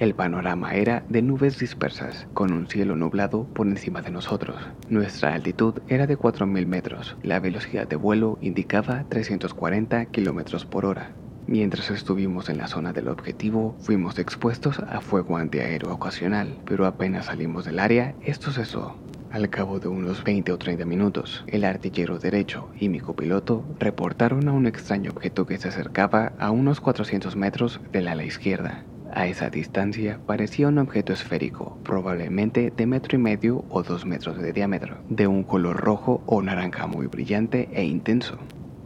El 0.00 0.14
panorama 0.14 0.72
era 0.72 1.04
de 1.10 1.20
nubes 1.20 1.58
dispersas, 1.58 2.26
con 2.32 2.54
un 2.54 2.68
cielo 2.68 2.96
nublado 2.96 3.44
por 3.44 3.66
encima 3.66 4.00
de 4.00 4.10
nosotros. 4.10 4.56
Nuestra 4.88 5.34
altitud 5.34 5.74
era 5.88 6.06
de 6.06 6.16
4.000 6.16 6.64
metros. 6.64 7.16
La 7.22 7.38
velocidad 7.38 7.86
de 7.86 7.96
vuelo 7.96 8.38
indicaba 8.40 9.04
340 9.10 10.06
km 10.06 10.64
por 10.64 10.86
hora. 10.86 11.10
Mientras 11.50 11.90
estuvimos 11.90 12.48
en 12.48 12.58
la 12.58 12.68
zona 12.68 12.92
del 12.92 13.08
objetivo, 13.08 13.74
fuimos 13.80 14.20
expuestos 14.20 14.78
a 14.78 15.00
fuego 15.00 15.36
antiaéreo 15.36 15.92
ocasional, 15.92 16.56
pero 16.64 16.86
apenas 16.86 17.26
salimos 17.26 17.64
del 17.64 17.80
área, 17.80 18.14
esto 18.22 18.52
cesó. 18.52 18.94
Al 19.32 19.50
cabo 19.50 19.80
de 19.80 19.88
unos 19.88 20.22
20 20.22 20.52
o 20.52 20.58
30 20.58 20.84
minutos, 20.84 21.42
el 21.48 21.64
artillero 21.64 22.20
derecho 22.20 22.68
y 22.78 22.88
mi 22.88 23.00
copiloto 23.00 23.64
reportaron 23.80 24.46
a 24.46 24.52
un 24.52 24.68
extraño 24.68 25.10
objeto 25.10 25.44
que 25.44 25.58
se 25.58 25.66
acercaba 25.66 26.34
a 26.38 26.52
unos 26.52 26.80
400 26.80 27.34
metros 27.34 27.80
del 27.90 28.06
ala 28.06 28.22
izquierda. 28.22 28.84
A 29.12 29.26
esa 29.26 29.50
distancia 29.50 30.20
parecía 30.24 30.68
un 30.68 30.78
objeto 30.78 31.12
esférico, 31.12 31.80
probablemente 31.82 32.72
de 32.76 32.86
metro 32.86 33.18
y 33.18 33.20
medio 33.20 33.64
o 33.70 33.82
dos 33.82 34.06
metros 34.06 34.38
de 34.38 34.52
diámetro, 34.52 34.98
de 35.08 35.26
un 35.26 35.42
color 35.42 35.78
rojo 35.78 36.22
o 36.26 36.42
naranja 36.42 36.86
muy 36.86 37.08
brillante 37.08 37.68
e 37.72 37.82
intenso. 37.82 38.38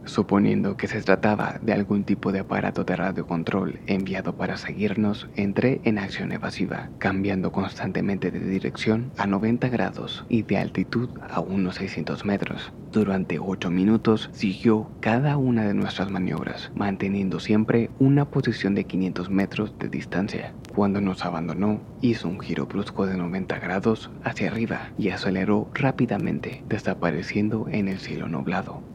Suponiendo 0.05 0.77
que 0.77 0.87
se 0.87 1.01
trataba 1.01 1.59
de 1.61 1.73
algún 1.73 2.03
tipo 2.03 2.31
de 2.31 2.39
aparato 2.39 2.83
de 2.83 2.95
radiocontrol 2.95 3.79
enviado 3.87 4.35
para 4.37 4.55
seguirnos, 4.55 5.27
entré 5.35 5.81
en 5.83 5.97
acción 5.97 6.31
evasiva, 6.31 6.91
cambiando 6.99 7.51
constantemente 7.51 8.29
de 8.29 8.39
dirección 8.39 9.11
a 9.17 9.25
90 9.25 9.67
grados 9.69 10.23
y 10.29 10.43
de 10.43 10.57
altitud 10.57 11.09
a 11.29 11.39
unos 11.39 11.75
600 11.75 12.23
metros. 12.23 12.71
Durante 12.91 13.39
8 13.39 13.71
minutos 13.71 14.29
siguió 14.31 14.89
cada 15.01 15.37
una 15.37 15.65
de 15.65 15.73
nuestras 15.73 16.11
maniobras, 16.11 16.71
manteniendo 16.75 17.39
siempre 17.39 17.89
una 17.99 18.25
posición 18.25 18.75
de 18.75 18.85
500 18.85 19.29
metros 19.29 19.73
de 19.79 19.89
distancia. 19.89 20.53
Cuando 20.73 21.01
nos 21.01 21.25
abandonó, 21.25 21.81
hizo 22.01 22.29
un 22.29 22.39
giro 22.39 22.67
brusco 22.67 23.05
de 23.07 23.17
90 23.17 23.59
grados 23.59 24.11
hacia 24.23 24.49
arriba 24.49 24.91
y 24.97 25.09
aceleró 25.09 25.69
rápidamente, 25.73 26.63
desapareciendo 26.69 27.67
en 27.69 27.87
el 27.87 27.99
cielo 27.99 28.27
nublado. 28.27 28.94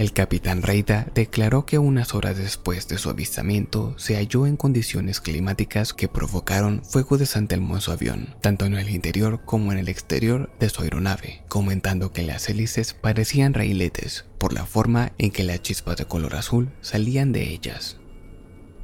El 0.00 0.14
capitán 0.14 0.62
Reida 0.62 1.06
declaró 1.14 1.66
que 1.66 1.76
unas 1.76 2.14
horas 2.14 2.38
después 2.38 2.88
de 2.88 2.96
su 2.96 3.10
avistamiento 3.10 3.94
se 3.98 4.16
halló 4.16 4.46
en 4.46 4.56
condiciones 4.56 5.20
climáticas 5.20 5.92
que 5.92 6.08
provocaron 6.08 6.82
fuego 6.82 7.18
de 7.18 7.26
San 7.26 7.48
Telmo 7.48 7.74
en 7.74 7.82
su 7.82 7.92
avión, 7.92 8.34
tanto 8.40 8.64
en 8.64 8.76
el 8.76 8.88
interior 8.88 9.42
como 9.44 9.72
en 9.72 9.78
el 9.78 9.90
exterior 9.90 10.50
de 10.58 10.70
su 10.70 10.80
aeronave, 10.80 11.42
comentando 11.48 12.12
que 12.12 12.22
las 12.22 12.48
hélices 12.48 12.94
parecían 12.94 13.52
raíletes 13.52 14.24
por 14.38 14.54
la 14.54 14.64
forma 14.64 15.12
en 15.18 15.32
que 15.32 15.44
las 15.44 15.60
chispas 15.60 15.98
de 15.98 16.06
color 16.06 16.34
azul 16.34 16.70
salían 16.80 17.32
de 17.32 17.50
ellas. 17.50 17.99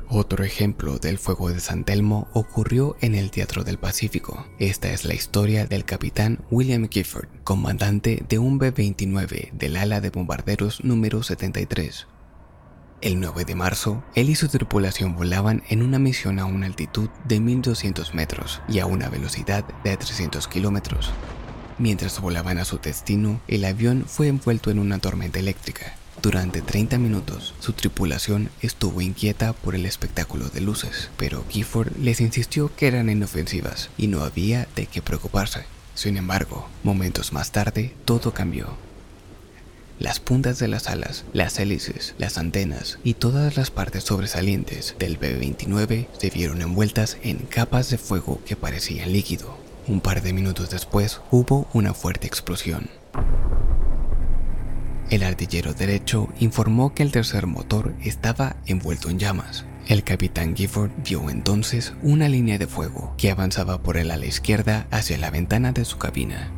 Otro 0.09 0.45
ejemplo 0.45 0.99
del 0.99 1.19
fuego 1.19 1.51
de 1.51 1.59
San 1.59 1.83
Telmo 1.83 2.29
ocurrió 2.33 2.97
en 3.01 3.16
el 3.16 3.33
Teatro 3.33 3.64
del 3.64 3.77
Pacífico. 3.77 4.47
Esta 4.61 4.92
es 4.92 5.05
la 5.05 5.14
historia 5.14 5.66
del 5.66 5.85
capitán 5.85 6.45
William 6.49 6.88
Gifford, 6.88 7.27
comandante 7.42 8.23
de 8.29 8.38
un 8.38 8.59
B-29 8.59 9.51
del 9.51 9.77
ala 9.77 10.01
de 10.01 10.11
bombarderos 10.11 10.85
número 10.85 11.25
73. 11.25 12.07
El 13.01 13.19
9 13.19 13.45
de 13.45 13.55
marzo, 13.57 14.05
él 14.14 14.31
y 14.31 14.37
su 14.37 14.47
tripulación 14.47 15.16
volaban 15.16 15.64
en 15.69 15.83
una 15.83 15.99
misión 15.99 16.38
a 16.38 16.45
una 16.45 16.66
altitud 16.66 17.11
de 17.25 17.40
1200 17.40 18.14
metros 18.14 18.62
y 18.69 18.79
a 18.79 18.87
una 18.87 19.09
velocidad 19.09 19.64
de 19.83 19.97
300 19.97 20.47
kilómetros. 20.47 21.11
Mientras 21.79 22.21
volaban 22.21 22.59
a 22.59 22.64
su 22.64 22.79
destino, 22.79 23.40
el 23.49 23.64
avión 23.64 24.05
fue 24.07 24.29
envuelto 24.29 24.71
en 24.71 24.79
una 24.79 24.99
tormenta 25.01 25.40
eléctrica. 25.40 25.97
Durante 26.22 26.62
30 26.62 26.98
minutos, 26.98 27.55
su 27.61 27.72
tripulación 27.72 28.50
estuvo 28.61 29.00
inquieta 29.00 29.52
por 29.52 29.74
el 29.74 29.87
espectáculo 29.87 30.48
de 30.48 30.61
luces, 30.61 31.11
pero 31.16 31.44
Gifford 31.48 31.96
les 31.98 32.20
insistió 32.20 32.74
que 32.74 32.88
eran 32.88 33.11
inofensivas 33.11 33.90
y 33.96 34.07
no 34.09 34.22
había 34.24 34.66
de 34.74 34.87
qué 34.87 35.02
preocuparse. 35.02 35.64
Sin 35.94 36.16
embargo, 36.16 36.68
momentos 36.83 37.33
más 37.33 37.52
tarde, 37.52 37.94
todo 38.05 38.35
cambió. 38.35 38.76
Las 39.98 40.20
puntas 40.20 40.59
de 40.59 40.68
las 40.68 40.88
alas, 40.88 41.24
las 41.33 41.59
hélices, 41.59 42.14
las 42.18 42.37
antenas 42.37 42.98
y 43.02 43.14
todas 43.14 43.57
las 43.57 43.70
partes 43.70 44.05
sobresalientes 44.05 44.94
del 44.98 45.16
B-29 45.16 46.09
se 46.18 46.31
vieron 46.31 46.61
envueltas 46.61 47.16
en 47.22 47.38
capas 47.38 47.88
de 47.88 47.96
fuego 47.96 48.40
que 48.44 48.57
parecían 48.57 49.12
líquido. 49.12 49.57
Un 49.87 50.00
par 50.02 50.20
de 50.22 50.35
minutos 50.35 50.68
después 50.68 51.20
hubo 51.31 51.66
una 51.72 51.94
fuerte 51.94 52.26
explosión. 52.26 52.90
El 55.11 55.23
artillero 55.23 55.73
derecho 55.73 56.29
informó 56.40 56.92
que 56.92 57.05
el 57.05 57.12
tercer 57.12 57.47
motor 57.47 57.95
estaba 58.03 58.57
envuelto 58.66 59.09
en 59.09 59.19
llamas. 59.19 59.64
El 59.87 60.03
capitán 60.03 60.57
Gifford 60.57 60.90
vio 61.05 61.31
entonces 61.31 61.95
una 62.03 62.29
línea 62.29 62.59
de 62.59 62.66
fuego 62.66 63.14
que 63.16 63.31
avanzaba 63.31 63.83
por 63.83 63.99
el 63.99 64.11
ala 64.11 64.27
izquierda 64.27 64.88
hacia 64.90 65.16
la 65.16 65.31
ventana 65.31 65.71
de 65.71 65.85
su 65.85 65.99
cabina. 65.99 66.51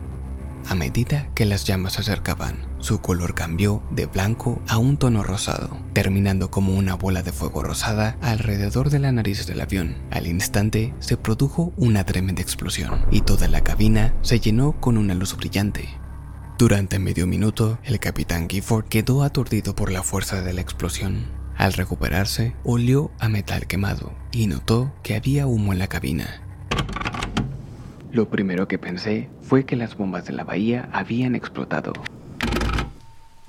A 0.67 0.75
medida 0.75 1.29
que 1.35 1.45
las 1.45 1.65
llamas 1.65 1.95
se 1.95 2.01
acercaban, 2.01 2.57
su 2.79 3.01
color 3.01 3.35
cambió 3.35 3.83
de 3.91 4.07
blanco 4.07 4.63
a 4.67 4.79
un 4.79 4.97
tono 4.97 5.23
rosado, 5.23 5.79
terminando 5.93 6.51
como 6.51 6.75
una 6.75 6.95
bola 6.95 7.23
de 7.23 7.33
fuego 7.33 7.63
rosada 7.63 8.17
alrededor 8.23 8.89
de 8.89 8.99
la 8.99 9.13
nariz 9.13 9.47
del 9.47 9.61
avión. 9.61 9.97
Al 10.11 10.27
instante 10.27 10.95
se 10.99 11.19
produjo 11.19 11.73
una 11.77 12.05
tremenda 12.05 12.43
explosión 12.43 13.05
y 13.11 13.21
toda 13.23 13.49
la 13.49 13.63
cabina 13.63 14.15
se 14.23 14.41
llenó 14.41 14.79
con 14.81 14.97
una 14.97 15.15
luz 15.15 15.37
brillante. 15.37 15.89
Durante 16.59 16.99
medio 16.99 17.29
minuto, 17.29 17.79
el 17.85 18.01
capitán 18.01 18.49
Gifford 18.49 18.87
quedó 18.87 19.23
aturdido 19.23 19.77
por 19.77 19.93
la 19.93 20.03
fuerza 20.03 20.43
de 20.43 20.53
la 20.53 20.61
explosión. 20.61 21.27
Al 21.57 21.73
recuperarse, 21.73 22.57
olió 22.65 23.13
a 23.21 23.29
metal 23.29 23.69
quemado 23.69 24.13
y 24.33 24.49
notó 24.49 24.93
que 25.05 25.15
había 25.15 25.47
humo 25.47 25.73
en 25.73 25.79
la 25.79 25.87
cabina. 25.87 26.43
Lo 28.11 28.29
primero 28.29 28.67
que 28.67 28.77
pensé 28.77 29.31
fue 29.41 29.67
que 29.67 29.77
las 29.77 29.97
bombas 29.97 30.25
de 30.25 30.33
la 30.33 30.43
bahía 30.43 30.89
habían 30.93 31.37
explotado. 31.37 31.93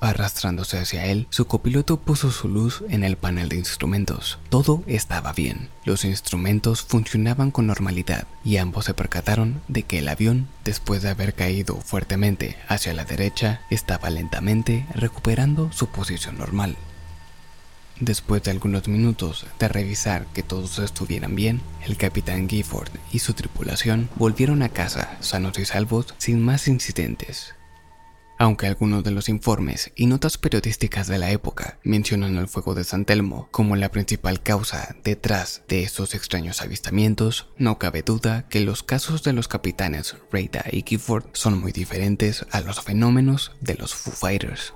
Arrastrándose 0.02 0.80
hacia 0.80 1.06
él, 1.08 1.28
su 1.30 1.46
copiloto 1.46 2.00
puso 2.00 2.32
su 2.32 2.48
luz 2.48 2.84
en 2.90 3.04
el 3.04 3.18
panel 3.18 3.50
de 3.50 3.58
instrumentos. 3.58 4.40
Todo 4.50 4.82
estaba 4.88 5.34
bien. 5.34 5.70
Los 5.84 6.06
instrumentos 6.06 6.84
funcionaban 6.84 7.52
con 7.52 7.68
normalidad 7.68 8.26
y 8.46 8.58
ambos 8.58 8.86
se 8.86 8.94
percataron 8.94 9.62
de 9.68 9.84
que 9.84 10.00
el 10.00 10.08
avión, 10.08 10.48
después 10.64 11.02
de 11.02 11.10
haber 11.10 11.34
caído 11.34 11.76
fuertemente 11.82 12.58
hacia 12.70 12.94
la 12.94 13.04
derecha, 13.04 13.62
estaba 13.70 14.10
lentamente 14.10 14.86
recuperando 14.96 15.70
su 15.74 15.88
posición 15.88 16.38
normal. 16.38 16.78
Después 18.00 18.42
de 18.44 18.52
algunos 18.52 18.88
minutos 18.88 19.46
de 19.60 19.68
revisar 19.68 20.26
que 20.28 20.44
todos 20.44 20.80
estuvieran 20.80 21.36
bien, 21.36 21.60
el 21.86 21.98
capitán 21.98 22.48
Gifford 22.48 22.92
y 23.12 23.20
su 23.20 23.34
tripulación 23.34 24.10
volvieron 24.16 24.62
a 24.62 24.70
casa 24.70 25.18
sanos 25.20 25.60
y 25.60 25.66
salvos 25.66 26.14
sin 26.18 26.42
más 26.42 26.70
incidentes. 26.70 27.56
Aunque 28.42 28.68
algunos 28.68 29.04
de 29.04 29.12
los 29.12 29.28
informes 29.28 29.92
y 29.96 30.06
notas 30.06 30.38
periodísticas 30.38 31.08
de 31.08 31.18
la 31.18 31.30
época 31.30 31.78
mencionan 31.84 32.38
el 32.38 32.48
fuego 32.48 32.74
de 32.74 32.86
San 32.86 33.04
Telmo 33.04 33.50
como 33.52 33.76
la 33.76 33.92
principal 33.92 34.42
causa 34.42 34.96
detrás 35.04 35.64
de 35.68 35.84
estos 35.84 36.16
extraños 36.16 36.62
avistamientos, 36.62 37.50
no 37.58 37.78
cabe 37.78 38.02
duda 38.02 38.48
que 38.48 38.62
los 38.62 38.82
casos 38.82 39.24
de 39.24 39.34
los 39.34 39.50
capitanes 39.50 40.16
Reida 40.32 40.64
y 40.72 40.86
Gifford 40.88 41.26
son 41.34 41.60
muy 41.60 41.74
diferentes 41.74 42.46
a 42.52 42.62
los 42.62 42.80
fenómenos 42.80 43.52
de 43.60 43.76
los 43.76 43.94
Foo 43.94 44.14
Fighters. 44.14 44.74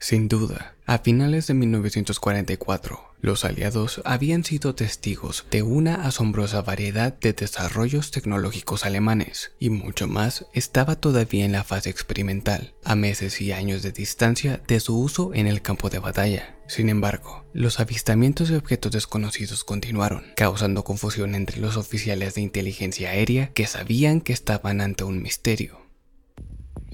Sin 0.00 0.28
duda, 0.28 0.76
a 0.86 0.98
finales 0.98 1.48
de 1.48 1.54
1944, 1.54 3.14
los 3.20 3.44
aliados 3.44 4.00
habían 4.04 4.44
sido 4.44 4.76
testigos 4.76 5.44
de 5.50 5.62
una 5.62 6.06
asombrosa 6.06 6.62
variedad 6.62 7.12
de 7.18 7.32
desarrollos 7.32 8.12
tecnológicos 8.12 8.86
alemanes, 8.86 9.52
y 9.58 9.70
mucho 9.70 10.06
más 10.06 10.46
estaba 10.54 10.94
todavía 10.94 11.44
en 11.44 11.52
la 11.52 11.64
fase 11.64 11.90
experimental, 11.90 12.74
a 12.84 12.94
meses 12.94 13.40
y 13.40 13.50
años 13.50 13.82
de 13.82 13.90
distancia 13.90 14.62
de 14.68 14.78
su 14.78 14.96
uso 14.98 15.32
en 15.34 15.48
el 15.48 15.62
campo 15.62 15.90
de 15.90 15.98
batalla. 15.98 16.56
Sin 16.68 16.90
embargo, 16.90 17.44
los 17.52 17.80
avistamientos 17.80 18.50
de 18.50 18.56
objetos 18.56 18.92
desconocidos 18.92 19.64
continuaron, 19.64 20.22
causando 20.36 20.84
confusión 20.84 21.34
entre 21.34 21.60
los 21.60 21.76
oficiales 21.76 22.34
de 22.34 22.42
inteligencia 22.42 23.10
aérea 23.10 23.52
que 23.52 23.66
sabían 23.66 24.20
que 24.20 24.32
estaban 24.32 24.80
ante 24.80 25.02
un 25.02 25.20
misterio 25.22 25.87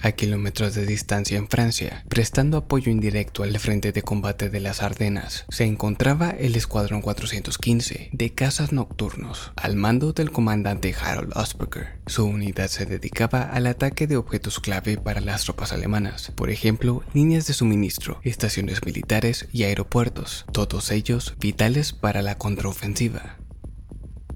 a 0.02 0.12
kilómetros 0.12 0.74
de 0.74 0.86
distancia 0.86 1.38
en 1.38 1.48
Francia, 1.48 2.04
prestando 2.08 2.56
apoyo 2.56 2.90
indirecto 2.90 3.42
al 3.42 3.58
frente 3.58 3.92
de 3.92 4.02
combate 4.02 4.50
de 4.50 4.60
las 4.60 4.82
Ardenas, 4.82 5.44
se 5.48 5.64
encontraba 5.64 6.30
el 6.30 6.56
Escuadrón 6.56 7.02
415 7.02 8.10
de 8.12 8.34
cazas 8.34 8.72
nocturnos, 8.72 9.52
al 9.56 9.76
mando 9.76 10.12
del 10.12 10.30
comandante 10.30 10.94
Harold 10.98 11.36
Osberger. 11.36 11.98
Su 12.06 12.26
unidad 12.26 12.68
se 12.68 12.86
dedicaba 12.86 13.42
al 13.42 13.66
ataque 13.66 14.06
de 14.06 14.16
objetos 14.16 14.60
clave 14.60 14.96
para 14.96 15.20
las 15.20 15.44
tropas 15.44 15.72
alemanas, 15.72 16.32
por 16.34 16.50
ejemplo, 16.50 17.02
líneas 17.12 17.46
de 17.46 17.54
suministro, 17.54 18.20
estaciones 18.22 18.84
militares 18.84 19.48
y 19.52 19.64
aeropuertos, 19.64 20.44
todos 20.52 20.90
ellos 20.90 21.34
vitales 21.38 21.92
para 21.92 22.22
la 22.22 22.36
contraofensiva. 22.38 23.38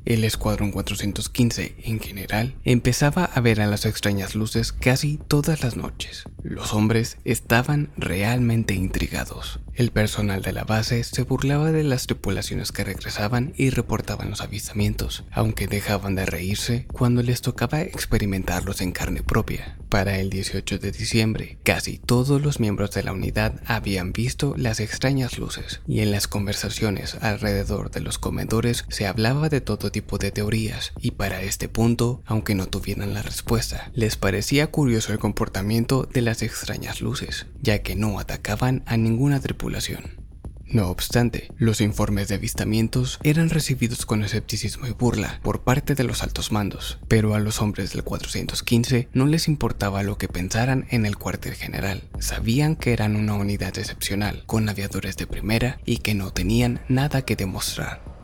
El 0.09 0.25
Escuadrón 0.25 0.71
415, 0.71 1.75
en 1.83 2.01
general, 2.01 2.55
empezaba 2.65 3.25
a 3.25 3.43
ver 3.43 3.61
a 3.61 3.67
las 3.67 3.85
extrañas 3.85 4.35
luces 4.35 4.73
casi 4.73 5.21
todas 5.29 5.63
las 5.63 5.77
noches. 5.77 6.25
Los 6.43 6.73
hombres 6.73 7.19
estaban 7.27 7.91
realmente 7.99 8.73
intrigados. 8.73 9.61
El 9.75 9.91
personal 9.91 10.41
de 10.41 10.53
la 10.53 10.65
base 10.65 11.05
se 11.05 11.23
burlaba 11.25 11.73
de 11.73 11.85
las 11.85 12.07
tripulaciones 12.07 12.73
que 12.73 12.85
regresaban 12.85 13.53
y 13.57 13.69
reportaban 13.69 14.31
los 14.31 14.41
avistamientos, 14.41 15.25
aunque 15.31 15.69
dejaban 15.69 16.15
de 16.15 16.25
reírse 16.25 16.87
cuando 16.91 17.23
les 17.23 17.43
tocaba 17.43 17.83
experimentarlos 17.83 18.81
en 18.81 18.93
carne 18.93 19.23
propia. 19.23 19.77
Para 19.89 20.19
el 20.19 20.31
18 20.31 20.79
de 20.79 20.91
diciembre, 20.91 21.59
casi 21.63 21.99
todos 21.99 22.43
los 22.43 22.61
miembros 22.61 22.91
de 22.93 23.03
la 23.03 23.13
unidad 23.13 23.61
habían 23.67 24.13
visto 24.13 24.55
las 24.57 24.81
extrañas 24.81 25.39
luces, 25.39 25.81
y 25.87 26.01
en 26.01 26.11
las 26.11 26.29
conversaciones 26.29 27.17
alrededor 27.21 27.91
de 27.91 28.01
los 28.01 28.19
comedores 28.19 28.85
se 28.89 29.07
hablaba 29.07 29.49
de 29.49 29.61
todo 29.61 29.91
tipo 29.99 30.19
de 30.19 30.31
teorías, 30.31 30.93
y 31.01 31.11
para 31.11 31.43
este 31.43 31.69
punto, 31.69 32.23
aunque 32.25 32.55
no 32.55 32.67
tuvieran 32.67 33.15
la 33.15 33.23
respuesta, 33.23 33.91
les 33.95 34.17
parecía 34.17 34.69
curioso 34.69 35.13
el 35.13 35.19
comportamiento 35.19 36.05
de 36.05 36.23
las 36.23 36.43
extrañas 36.43 37.01
luces, 37.01 37.47
ya 37.61 37.83
que 37.83 37.97
no 37.97 38.21
atacaban 38.21 38.85
a 38.87 38.97
ninguna 38.97 39.41
tripulación 39.41 40.29
no 40.71 40.91
obstante, 40.91 41.49
los 41.57 41.81
informes 41.81 42.29
de 42.29 42.35
avistamientos 42.35 43.19
eran 43.23 43.49
recibidos 43.49 44.05
con 44.05 44.23
escepticismo 44.23 44.87
y 44.87 44.91
burla 44.91 45.41
por 45.43 45.63
parte 45.63 45.95
de 45.95 46.05
los 46.05 46.23
altos 46.23 46.53
mandos, 46.53 46.99
pero 47.09 47.35
a 47.35 47.41
los 47.41 47.63
hombres 47.63 47.93
del 47.93 48.05
415 48.05 49.09
no 49.15 49.27
les 49.27 49.49
importaba 49.49 50.03
lo 50.03 50.19
que 50.19 50.29
pensaran 50.29 50.87
en 50.91 51.07
el 51.07 51.17
cuartel 51.17 51.55
general. 51.55 52.03
Sabían 52.19 52.77
que 52.77 52.93
eran 52.93 53.17
una 53.17 53.35
unidad 53.35 53.79
excepcional, 53.79 54.43
con 54.45 54.69
aviadores 54.69 55.17
de 55.17 55.27
primera 55.27 55.81
y 55.87 55.99
que 55.99 56.15
no 56.15 56.33
tenían 56.33 56.81
nada 56.89 57.23
que 57.23 57.37
demostrar. 57.37 58.18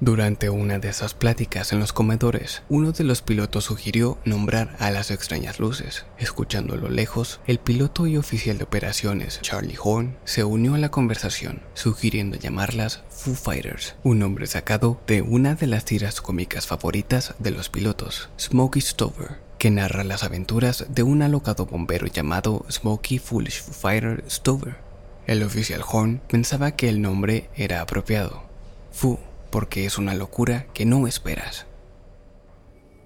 Durante 0.00 0.48
una 0.48 0.78
de 0.78 0.90
esas 0.90 1.12
pláticas 1.12 1.72
en 1.72 1.80
los 1.80 1.92
comedores, 1.92 2.62
uno 2.68 2.92
de 2.92 3.02
los 3.02 3.20
pilotos 3.20 3.64
sugirió 3.64 4.16
nombrar 4.24 4.76
a 4.78 4.92
las 4.92 5.10
extrañas 5.10 5.58
luces. 5.58 6.06
Escuchando 6.18 6.74
a 6.74 6.76
lo 6.76 6.88
lejos, 6.88 7.40
el 7.48 7.58
piloto 7.58 8.06
y 8.06 8.16
oficial 8.16 8.58
de 8.58 8.64
operaciones 8.64 9.40
Charlie 9.42 9.76
Horn 9.82 10.16
se 10.24 10.44
unió 10.44 10.74
a 10.74 10.78
la 10.78 10.92
conversación, 10.92 11.62
sugiriendo 11.74 12.36
llamarlas 12.36 13.02
Foo 13.10 13.34
Fighters, 13.34 13.96
un 14.04 14.20
nombre 14.20 14.46
sacado 14.46 15.00
de 15.08 15.20
una 15.20 15.56
de 15.56 15.66
las 15.66 15.84
tiras 15.84 16.20
cómicas 16.20 16.68
favoritas 16.68 17.34
de 17.40 17.50
los 17.50 17.68
pilotos, 17.68 18.28
Smokey 18.38 18.80
Stover, 18.80 19.40
que 19.58 19.72
narra 19.72 20.04
las 20.04 20.22
aventuras 20.22 20.86
de 20.88 21.02
un 21.02 21.22
alocado 21.22 21.66
bombero 21.66 22.06
llamado 22.06 22.64
Smokey 22.70 23.18
Foolish 23.18 23.62
Foo 23.62 23.74
Fighter 23.74 24.24
Stover. 24.30 24.76
El 25.26 25.42
oficial 25.42 25.82
Horn 25.84 26.20
pensaba 26.28 26.76
que 26.76 26.88
el 26.88 27.02
nombre 27.02 27.50
era 27.56 27.80
apropiado. 27.80 28.44
Foo 28.92 29.18
porque 29.50 29.86
es 29.86 29.98
una 29.98 30.14
locura 30.14 30.66
que 30.74 30.84
no 30.84 31.06
esperas. 31.06 31.66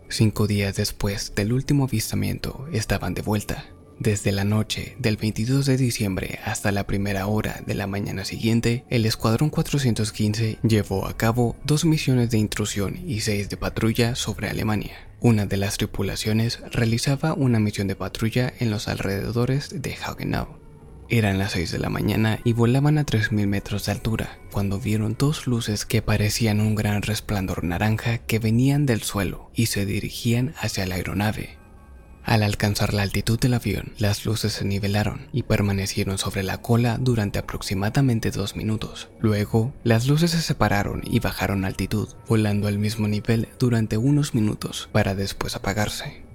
Cinco 0.09 0.47
días 0.47 0.77
después 0.77 1.33
del 1.35 1.53
último 1.53 1.85
avistamiento 1.85 2.67
estaban 2.73 3.15
de 3.15 3.23
vuelta. 3.23 3.65
Desde 3.99 4.33
la 4.33 4.45
noche 4.45 4.97
del 4.99 5.17
22 5.17 5.65
de 5.65 5.77
diciembre 5.77 6.39
hasta 6.45 6.73
la 6.73 6.87
primera 6.87 7.27
hora 7.27 7.63
de 7.67 7.75
la 7.75 7.87
mañana 7.87 8.25
siguiente, 8.25 8.85
el 8.91 9.07
Escuadrón 9.07 9.49
415 9.49 10.59
llevó 10.63 11.07
a 11.07 11.17
cabo 11.17 11.57
dos 11.65 11.85
misiones 11.85 12.31
de 12.31 12.39
intrusión 12.39 12.99
y 13.07 13.21
seis 13.21 13.49
de 13.49 13.57
patrulla 13.57 14.15
sobre 14.15 14.49
Alemania. 14.49 15.09
Una 15.21 15.47
de 15.47 15.57
las 15.57 15.77
tripulaciones 15.77 16.61
realizaba 16.73 17.33
una 17.33 17.61
misión 17.61 17.87
de 17.87 17.97
patrulla 17.97 18.53
en 18.59 18.71
los 18.71 18.89
alrededores 18.89 19.83
de 19.83 19.95
Hagenau 19.95 20.62
Eran 21.13 21.39
las 21.39 21.53
6 21.53 21.71
de 21.73 21.79
la 21.79 21.91
mañana 21.91 22.41
y 22.43 22.55
volaban 22.55 22.97
a 22.97 23.05
3.000 23.05 23.47
metros 23.47 23.85
de 23.85 23.93
altura 23.93 24.39
cuando 24.51 24.81
vieron 24.81 25.15
dos 25.19 25.47
luces 25.47 25.85
que 25.85 26.01
parecían 26.01 26.59
un 26.59 26.75
gran 26.75 27.03
resplandor 27.03 27.65
naranja 27.65 28.17
que 28.17 28.39
venían 28.39 28.87
del 28.87 29.03
suelo 29.03 29.51
y 29.55 29.67
se 29.67 29.85
dirigían 29.85 30.55
hacia 30.59 30.87
la 30.87 30.95
aeronave. 30.95 31.59
Al 32.25 32.43
alcanzar 32.43 32.95
la 32.95 33.03
altitud 33.03 33.39
del 33.39 33.53
avión, 33.53 33.93
las 33.99 34.25
luces 34.25 34.55
se 34.55 34.65
nivelaron 34.65 35.29
y 35.35 35.43
permanecieron 35.43 36.17
sobre 36.17 36.43
la 36.45 36.63
cola 36.63 36.97
durante 36.99 37.39
aproximadamente 37.39 38.31
dos 38.31 38.57
minutos. 38.57 39.11
Luego, 39.21 39.75
las 39.85 40.07
luces 40.07 40.31
se 40.31 40.41
separaron 40.41 41.03
y 41.05 41.21
bajaron 41.21 41.67
altitud, 41.67 42.09
volando 42.27 42.69
al 42.69 42.79
mismo 42.79 43.07
nivel 43.07 43.49
durante 43.59 43.99
unos 43.99 44.33
minutos 44.35 44.89
para 44.93 45.15
después 45.15 45.57
apagarse. 45.57 46.32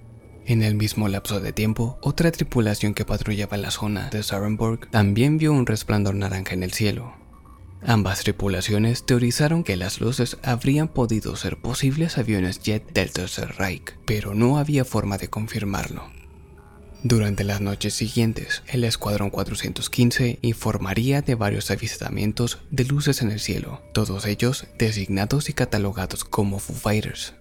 En 0.48 0.64
el 0.64 0.76
mismo 0.76 1.10
lapso 1.10 1.41
de 1.41 1.52
tiempo, 1.52 2.00
otra 2.02 2.32
tripulación 2.32 2.93
que 2.93 3.04
patrullaba 3.04 3.58
la 3.58 3.70
zona 3.70 4.10
de 4.10 4.24
Sarenburg 4.24 4.89
también 4.89 5.38
vio 5.38 5.52
un 5.52 5.66
resplandor 5.66 6.16
naranja 6.16 6.54
en 6.54 6.64
el 6.64 6.72
cielo. 6.72 7.14
Ambas 7.86 8.22
tripulaciones 8.22 9.06
teorizaron 9.06 9.66
que 9.66 9.76
las 9.76 10.00
luces 10.00 10.38
habrían 10.43 10.88
podido 10.88 11.36
ser 11.36 11.58
posibles 11.58 12.18
aviones 12.18 12.62
jet 12.62 12.93
del 12.93 13.12
Tercer 13.12 13.56
Reich, 13.58 13.98
pero 14.06 14.36
no 14.36 14.58
había 14.58 14.86
forma 14.86 15.18
de 15.18 15.28
confirmarlo. 15.28 16.10
Durante 17.04 17.43
las 17.43 17.60
noches 17.60 17.93
siguientes, 17.93 18.64
el 18.68 18.86
Escuadrón 18.86 19.32
415 19.32 20.39
informaría 20.43 21.22
de 21.22 21.36
varios 21.36 21.72
avistamientos 21.72 22.60
de 22.72 22.86
luces 22.86 23.22
en 23.22 23.32
el 23.32 23.41
cielo, 23.41 23.82
todos 23.93 24.26
ellos 24.26 24.66
designados 24.80 25.50
y 25.50 25.54
catalogados 25.54 26.24
como 26.24 26.60
Foo 26.60 26.74
Fighters. 26.74 27.34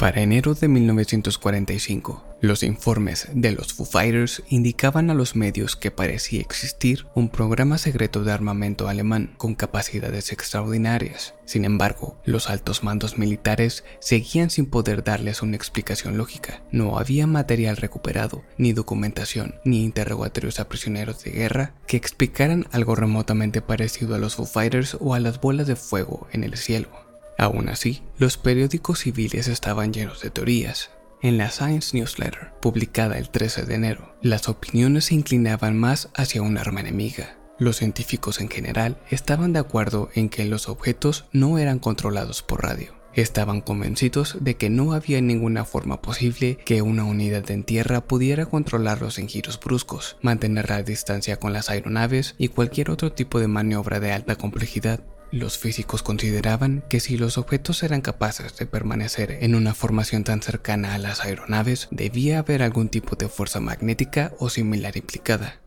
Para 0.00 0.22
enero 0.22 0.54
de 0.54 0.66
1945, 0.66 2.24
los 2.40 2.62
informes 2.62 3.28
de 3.34 3.52
los 3.52 3.74
Foo 3.74 3.84
Fighters 3.84 4.42
indicaban 4.48 5.10
a 5.10 5.14
los 5.14 5.36
medios 5.36 5.76
que 5.76 5.90
parecía 5.90 6.40
existir 6.40 7.06
un 7.14 7.28
programa 7.28 7.76
secreto 7.76 8.24
de 8.24 8.32
armamento 8.32 8.88
alemán 8.88 9.34
con 9.36 9.54
capacidades 9.54 10.32
extraordinarias. 10.32 11.34
Sin 11.44 11.66
embargo, 11.66 12.16
los 12.24 12.48
altos 12.48 12.82
mandos 12.82 13.18
militares 13.18 13.84
seguían 13.98 14.48
sin 14.48 14.64
poder 14.64 15.04
darles 15.04 15.42
una 15.42 15.56
explicación 15.56 16.16
lógica. 16.16 16.62
No 16.72 16.98
había 16.98 17.26
material 17.26 17.76
recuperado, 17.76 18.42
ni 18.56 18.72
documentación, 18.72 19.56
ni 19.66 19.84
interrogatorios 19.84 20.60
a 20.60 20.68
prisioneros 20.70 21.22
de 21.24 21.32
guerra 21.32 21.74
que 21.86 21.98
explicaran 21.98 22.66
algo 22.72 22.94
remotamente 22.94 23.60
parecido 23.60 24.14
a 24.14 24.18
los 24.18 24.36
Foo 24.36 24.46
Fighters 24.46 24.96
o 24.98 25.12
a 25.12 25.20
las 25.20 25.42
bolas 25.42 25.66
de 25.66 25.76
fuego 25.76 26.26
en 26.32 26.44
el 26.44 26.56
cielo. 26.56 27.09
Aún 27.40 27.70
así, 27.70 28.02
los 28.18 28.36
periódicos 28.36 28.98
civiles 28.98 29.48
estaban 29.48 29.94
llenos 29.94 30.20
de 30.20 30.28
teorías. 30.28 30.90
En 31.22 31.38
la 31.38 31.50
Science 31.50 31.96
Newsletter, 31.96 32.52
publicada 32.60 33.16
el 33.16 33.30
13 33.30 33.64
de 33.64 33.76
enero, 33.76 34.14
las 34.20 34.50
opiniones 34.50 35.06
se 35.06 35.14
inclinaban 35.14 35.74
más 35.74 36.10
hacia 36.14 36.42
un 36.42 36.58
arma 36.58 36.80
enemiga. 36.80 37.38
Los 37.58 37.76
científicos 37.76 38.42
en 38.42 38.50
general 38.50 39.00
estaban 39.08 39.54
de 39.54 39.58
acuerdo 39.58 40.10
en 40.14 40.28
que 40.28 40.44
los 40.44 40.68
objetos 40.68 41.24
no 41.32 41.56
eran 41.56 41.78
controlados 41.78 42.42
por 42.42 42.62
radio. 42.62 42.94
Estaban 43.14 43.62
convencidos 43.62 44.36
de 44.40 44.56
que 44.56 44.68
no 44.68 44.92
había 44.92 45.22
ninguna 45.22 45.64
forma 45.64 46.02
posible 46.02 46.58
que 46.66 46.82
una 46.82 47.04
unidad 47.04 47.50
en 47.50 47.64
tierra 47.64 48.02
pudiera 48.02 48.44
controlarlos 48.44 49.18
en 49.18 49.28
giros 49.28 49.58
bruscos, 49.58 50.18
mantener 50.20 50.68
la 50.68 50.82
distancia 50.82 51.38
con 51.38 51.54
las 51.54 51.70
aeronaves 51.70 52.34
y 52.36 52.48
cualquier 52.48 52.90
otro 52.90 53.12
tipo 53.12 53.40
de 53.40 53.48
maniobra 53.48 53.98
de 53.98 54.12
alta 54.12 54.36
complejidad. 54.36 55.00
Los 55.32 55.58
físicos 55.58 56.02
consideraban 56.02 56.82
que 56.88 56.98
si 56.98 57.16
los 57.16 57.38
objetos 57.38 57.84
eran 57.84 58.00
capaces 58.00 58.56
de 58.56 58.66
permanecer 58.66 59.38
en 59.42 59.54
una 59.54 59.74
formación 59.74 60.24
tan 60.24 60.42
cercana 60.42 60.94
a 60.94 60.98
las 60.98 61.20
aeronaves, 61.20 61.86
debía 61.92 62.40
haber 62.40 62.62
algún 62.62 62.88
tipo 62.88 63.14
de 63.14 63.28
fuerza 63.28 63.60
magnética 63.60 64.32
o 64.40 64.50
similar 64.50 64.96
implicada. 64.96 65.60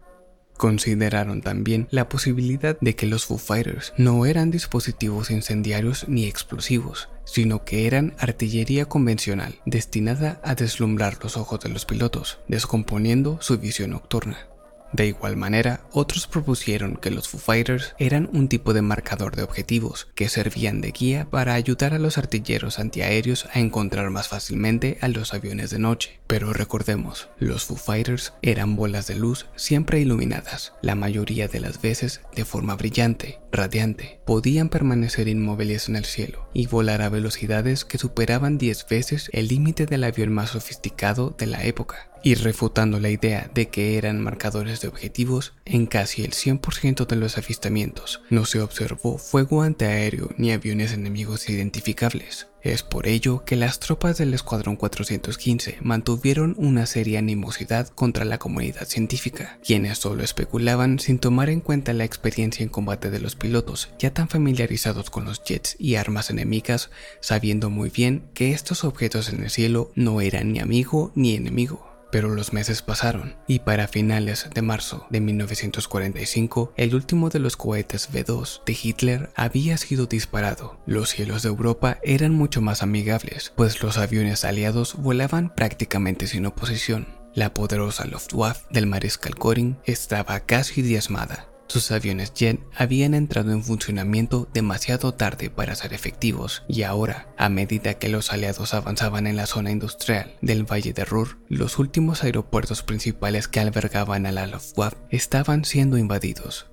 Consideraron 0.57 1.41
también 1.41 1.87
la 1.91 2.09
posibilidad 2.09 2.77
de 2.81 2.95
que 2.95 3.07
los 3.07 3.25
Foo 3.25 3.37
Fighters 3.37 3.93
no 3.97 4.25
eran 4.25 4.51
dispositivos 4.51 5.31
incendiarios 5.31 6.07
ni 6.09 6.25
explosivos, 6.25 7.09
sino 7.25 7.63
que 7.63 7.87
eran 7.87 8.15
artillería 8.19 8.85
convencional 8.85 9.61
destinada 9.65 10.41
a 10.43 10.55
deslumbrar 10.55 11.17
los 11.23 11.37
ojos 11.37 11.61
de 11.61 11.69
los 11.69 11.85
pilotos, 11.85 12.39
descomponiendo 12.49 13.37
su 13.41 13.57
visión 13.57 13.91
nocturna. 13.91 14.52
De 14.93 15.07
igual 15.07 15.35
manera, 15.37 15.81
otros 15.91 16.27
propusieron 16.27 16.97
que 16.97 17.09
los 17.09 17.27
Foo 17.27 17.39
Fighters 17.39 17.95
eran 17.97 18.29
un 18.31 18.47
tipo 18.47 18.73
de 18.73 18.83
marcador 18.83 19.35
de 19.35 19.41
objetivos 19.41 20.07
que 20.13 20.29
servían 20.29 20.81
de 20.81 20.91
guía 20.91 21.27
para 21.31 21.55
ayudar 21.55 21.95
a 21.95 21.99
los 21.99 22.19
artilleros 22.19 22.77
antiaéreos 22.77 23.47
a 23.53 23.59
encontrar 23.59 24.11
más 24.11 24.27
fácilmente 24.27 24.99
a 25.01 25.07
los 25.07 25.33
aviones 25.33 25.71
de 25.71 25.79
noche. 25.79 26.19
Pero 26.27 26.53
recordemos, 26.53 27.29
los 27.39 27.65
Foo 27.65 27.75
Fighters 27.75 28.33
eran 28.43 28.75
bolas 28.75 29.07
de 29.07 29.15
luz 29.15 29.47
siempre 29.55 29.99
iluminadas, 29.99 30.73
la 30.83 30.93
mayoría 30.93 31.47
de 31.47 31.59
las 31.59 31.81
veces 31.81 32.21
de 32.35 32.45
forma 32.45 32.75
brillante, 32.75 33.39
radiante. 33.51 34.19
Podían 34.27 34.69
permanecer 34.69 35.27
inmóviles 35.27 35.89
en 35.89 35.95
el 35.95 36.05
cielo 36.05 36.47
y 36.53 36.67
volar 36.67 37.01
a 37.01 37.09
velocidades 37.09 37.83
que 37.83 37.97
superaban 37.97 38.59
10 38.59 38.87
veces 38.87 39.31
el 39.33 39.47
límite 39.47 39.87
del 39.87 40.03
avión 40.03 40.31
más 40.31 40.51
sofisticado 40.51 41.35
de 41.35 41.47
la 41.47 41.63
época 41.63 42.12
y 42.23 42.35
refutando 42.35 42.99
la 42.99 43.09
idea 43.09 43.51
de 43.53 43.67
que 43.67 43.97
eran 43.97 44.21
marcadores 44.21 44.81
de 44.81 44.87
objetivos, 44.87 45.53
en 45.65 45.85
casi 45.85 46.23
el 46.23 46.31
100% 46.31 47.05
de 47.05 47.15
los 47.17 47.37
avistamientos 47.37 48.21
no 48.29 48.45
se 48.45 48.61
observó 48.61 49.17
fuego 49.17 49.61
antiaéreo 49.61 50.29
ni 50.37 50.51
aviones 50.51 50.93
enemigos 50.93 51.49
identificables. 51.49 52.47
Es 52.61 52.81
por 52.81 53.07
ello 53.07 53.43
que 53.43 53.57
las 53.57 53.81
tropas 53.81 54.17
del 54.17 54.33
Escuadrón 54.33 54.77
415 54.77 55.79
mantuvieron 55.81 56.55
una 56.57 56.85
seria 56.85 57.19
animosidad 57.19 57.89
contra 57.89 58.23
la 58.23 58.37
comunidad 58.37 58.87
científica, 58.87 59.59
quienes 59.65 59.97
solo 59.97 60.23
especulaban 60.23 60.97
sin 60.99 61.19
tomar 61.19 61.49
en 61.49 61.59
cuenta 61.59 61.91
la 61.91 62.05
experiencia 62.05 62.63
en 62.63 62.69
combate 62.69 63.11
de 63.11 63.19
los 63.19 63.35
pilotos, 63.35 63.89
ya 63.99 64.13
tan 64.13 64.29
familiarizados 64.29 65.09
con 65.09 65.25
los 65.25 65.43
jets 65.43 65.75
y 65.77 65.95
armas 65.95 66.29
enemigas, 66.29 66.89
sabiendo 67.19 67.69
muy 67.69 67.89
bien 67.89 68.29
que 68.33 68.53
estos 68.53 68.85
objetos 68.85 69.27
en 69.27 69.43
el 69.43 69.49
cielo 69.49 69.91
no 69.95 70.21
eran 70.21 70.53
ni 70.53 70.59
amigo 70.59 71.11
ni 71.15 71.35
enemigo. 71.35 71.92
Pero 72.13 72.29
los 72.29 72.53
meses 72.53 72.83
pasaron 72.83 73.35
y 73.47 73.57
para 73.61 73.87
finales 73.87 74.47
de 74.53 74.61
marzo 74.61 75.07
de 75.09 75.19
1945 75.19 76.71
el 76.77 76.93
último 76.93 77.31
de 77.31 77.39
los 77.39 77.57
cohetes 77.57 78.07
V2 78.13 78.63
de 78.65 78.77
Hitler 78.79 79.31
había 79.35 79.77
sido 79.77 80.05
disparado. 80.05 80.77
Los 80.85 81.09
cielos 81.09 81.41
de 81.41 81.49
Europa 81.49 81.97
eran 82.03 82.31
mucho 82.31 82.61
más 82.61 82.83
amigables, 82.83 83.51
pues 83.55 83.81
los 83.81 83.97
aviones 83.97 84.45
aliados 84.45 84.93
volaban 84.95 85.55
prácticamente 85.55 86.27
sin 86.27 86.45
oposición. 86.45 87.07
La 87.33 87.51
poderosa 87.51 88.05
Luftwaffe 88.05 88.67
del 88.69 88.85
mariscal 88.85 89.33
Göring 89.33 89.79
estaba 89.85 90.41
casi 90.41 90.83
diezmada 90.83 91.47
sus 91.67 91.91
aviones 91.91 92.33
jet 92.33 92.59
habían 92.75 93.13
entrado 93.13 93.51
en 93.51 93.63
funcionamiento 93.63 94.47
demasiado 94.53 95.13
tarde 95.13 95.49
para 95.49 95.75
ser 95.75 95.93
efectivos 95.93 96.63
y 96.67 96.83
ahora, 96.83 97.33
a 97.37 97.49
medida 97.49 97.95
que 97.95 98.09
los 98.09 98.31
aliados 98.31 98.73
avanzaban 98.73 99.27
en 99.27 99.35
la 99.35 99.47
zona 99.47 99.71
industrial 99.71 100.35
del 100.41 100.69
Valle 100.69 100.93
de 100.93 101.05
Ruhr, 101.05 101.37
los 101.49 101.79
últimos 101.79 102.23
aeropuertos 102.23 102.83
principales 102.83 103.47
que 103.47 103.59
albergaban 103.59 104.25
a 104.25 104.31
la 104.31 104.47
Luftwaffe 104.47 104.97
estaban 105.09 105.65
siendo 105.65 105.97
invadidos. 105.97 106.67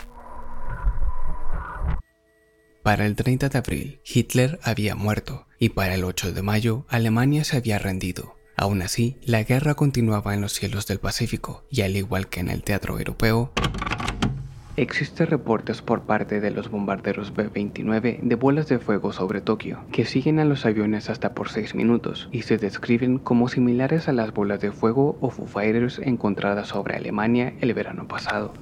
Para 2.82 3.04
el 3.04 3.14
30 3.14 3.50
de 3.50 3.58
abril, 3.58 4.00
Hitler 4.04 4.58
había 4.62 4.94
muerto 4.94 5.46
y 5.58 5.70
para 5.70 5.94
el 5.94 6.04
8 6.04 6.32
de 6.32 6.42
mayo, 6.42 6.86
Alemania 6.88 7.44
se 7.44 7.58
había 7.58 7.78
rendido. 7.78 8.36
Aún 8.56 8.82
así, 8.82 9.18
la 9.22 9.42
guerra 9.42 9.74
continuaba 9.74 10.34
en 10.34 10.40
los 10.40 10.52
cielos 10.52 10.86
del 10.86 10.98
Pacífico 10.98 11.64
y 11.70 11.82
al 11.82 11.96
igual 11.96 12.28
que 12.28 12.40
en 12.40 12.48
el 12.48 12.62
teatro 12.62 12.98
europeo, 12.98 13.52
Existen 14.80 15.26
reportes 15.26 15.82
por 15.82 16.04
parte 16.04 16.40
de 16.40 16.50
los 16.50 16.70
bombarderos 16.70 17.34
B-29 17.34 18.20
de 18.22 18.34
bolas 18.34 18.66
de 18.66 18.78
fuego 18.78 19.12
sobre 19.12 19.42
Tokio, 19.42 19.80
que 19.92 20.06
siguen 20.06 20.38
a 20.38 20.46
los 20.46 20.64
aviones 20.64 21.10
hasta 21.10 21.34
por 21.34 21.50
6 21.50 21.74
minutos 21.74 22.30
y 22.32 22.42
se 22.42 22.56
describen 22.56 23.18
como 23.18 23.48
similares 23.48 24.08
a 24.08 24.14
las 24.14 24.32
bolas 24.32 24.60
de 24.60 24.72
fuego 24.72 25.18
o 25.20 25.28
Foo 25.28 25.44
Fighters 25.44 25.98
encontradas 25.98 26.68
sobre 26.68 26.96
Alemania 26.96 27.52
el 27.60 27.74
verano 27.74 28.08
pasado. 28.08 28.54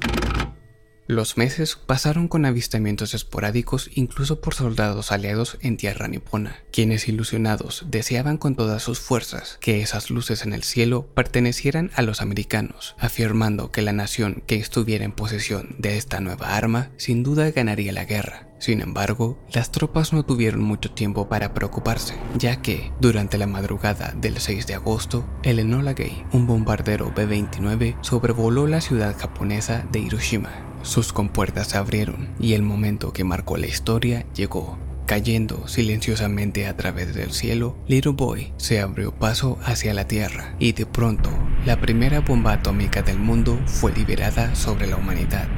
Los 1.09 1.39
meses 1.39 1.77
pasaron 1.87 2.29
con 2.29 2.45
avistamientos 2.45 3.15
esporádicos 3.15 3.91
incluso 3.95 4.43
por 4.43 4.53
soldados 4.53 5.11
aliados 5.11 5.57
en 5.63 5.79
tierra 5.79 6.07
nipona, 6.07 6.59
quienes 6.71 7.09
ilusionados 7.09 7.87
deseaban 7.89 8.37
con 8.37 8.57
todas 8.57 8.83
sus 8.83 9.01
fuerzas 9.01 9.57
que 9.63 9.81
esas 9.81 10.11
luces 10.11 10.45
en 10.45 10.53
el 10.53 10.65
cielo 10.65 11.07
pertenecieran 11.15 11.91
a 11.95 12.03
los 12.03 12.21
americanos, 12.21 12.95
afirmando 12.99 13.73
que 13.73 13.81
la 13.81 13.95
nación 13.95 14.43
que 14.47 14.57
estuviera 14.57 15.07
en 15.07 15.13
posesión 15.13 15.77
de 15.79 15.97
esta 15.97 16.21
nueva 16.21 16.59
arma 16.59 16.91
sin 16.99 17.23
duda 17.23 17.51
ganaría 17.53 17.93
la 17.93 18.05
guerra. 18.05 18.47
Sin 18.59 18.83
embargo, 18.83 19.39
las 19.51 19.73
tropas 19.73 20.13
no 20.13 20.27
tuvieron 20.27 20.61
mucho 20.61 20.91
tiempo 20.91 21.29
para 21.31 21.55
preocuparse, 21.55 22.17
ya 22.37 22.61
que, 22.61 22.93
durante 23.01 23.39
la 23.39 23.47
madrugada 23.47 24.13
del 24.15 24.39
6 24.39 24.67
de 24.67 24.75
agosto, 24.75 25.27
el 25.43 25.61
Enola 25.61 25.95
Gay, 25.95 26.27
un 26.33 26.47
bombardero 26.47 27.15
B-29, 27.17 27.97
sobrevoló 28.03 28.67
la 28.67 28.83
ciudad 28.83 29.17
japonesa 29.17 29.87
de 29.93 30.01
Hiroshima, 30.01 30.68
sus 30.83 31.13
compuertas 31.13 31.69
se 31.69 31.79
abrieron 31.79 32.29
y 32.41 32.55
el 32.55 32.63
momento 32.63 33.13
que 33.13 33.25
marcó 33.25 33.57
la 33.57 33.67
historia 33.67 34.27
llegó. 34.35 34.79
Cayendo 35.07 35.67
silenciosamente 35.69 36.67
a 36.67 36.77
través 36.77 37.15
del 37.15 37.33
cielo, 37.33 37.77
Little 37.87 38.13
Boy 38.13 38.53
se 38.59 38.81
abrió 38.81 39.11
paso 39.11 39.59
hacia 39.65 39.95
la 39.95 40.07
Tierra 40.07 40.55
y 40.59 40.73
de 40.73 40.85
pronto 40.85 41.31
la 41.65 41.81
primera 41.81 42.21
bomba 42.21 42.53
atómica 42.53 43.01
del 43.01 43.19
mundo 43.19 43.59
fue 43.65 43.93
liberada 43.93 44.55
sobre 44.55 44.87
la 44.87 44.97
humanidad. 44.97 45.49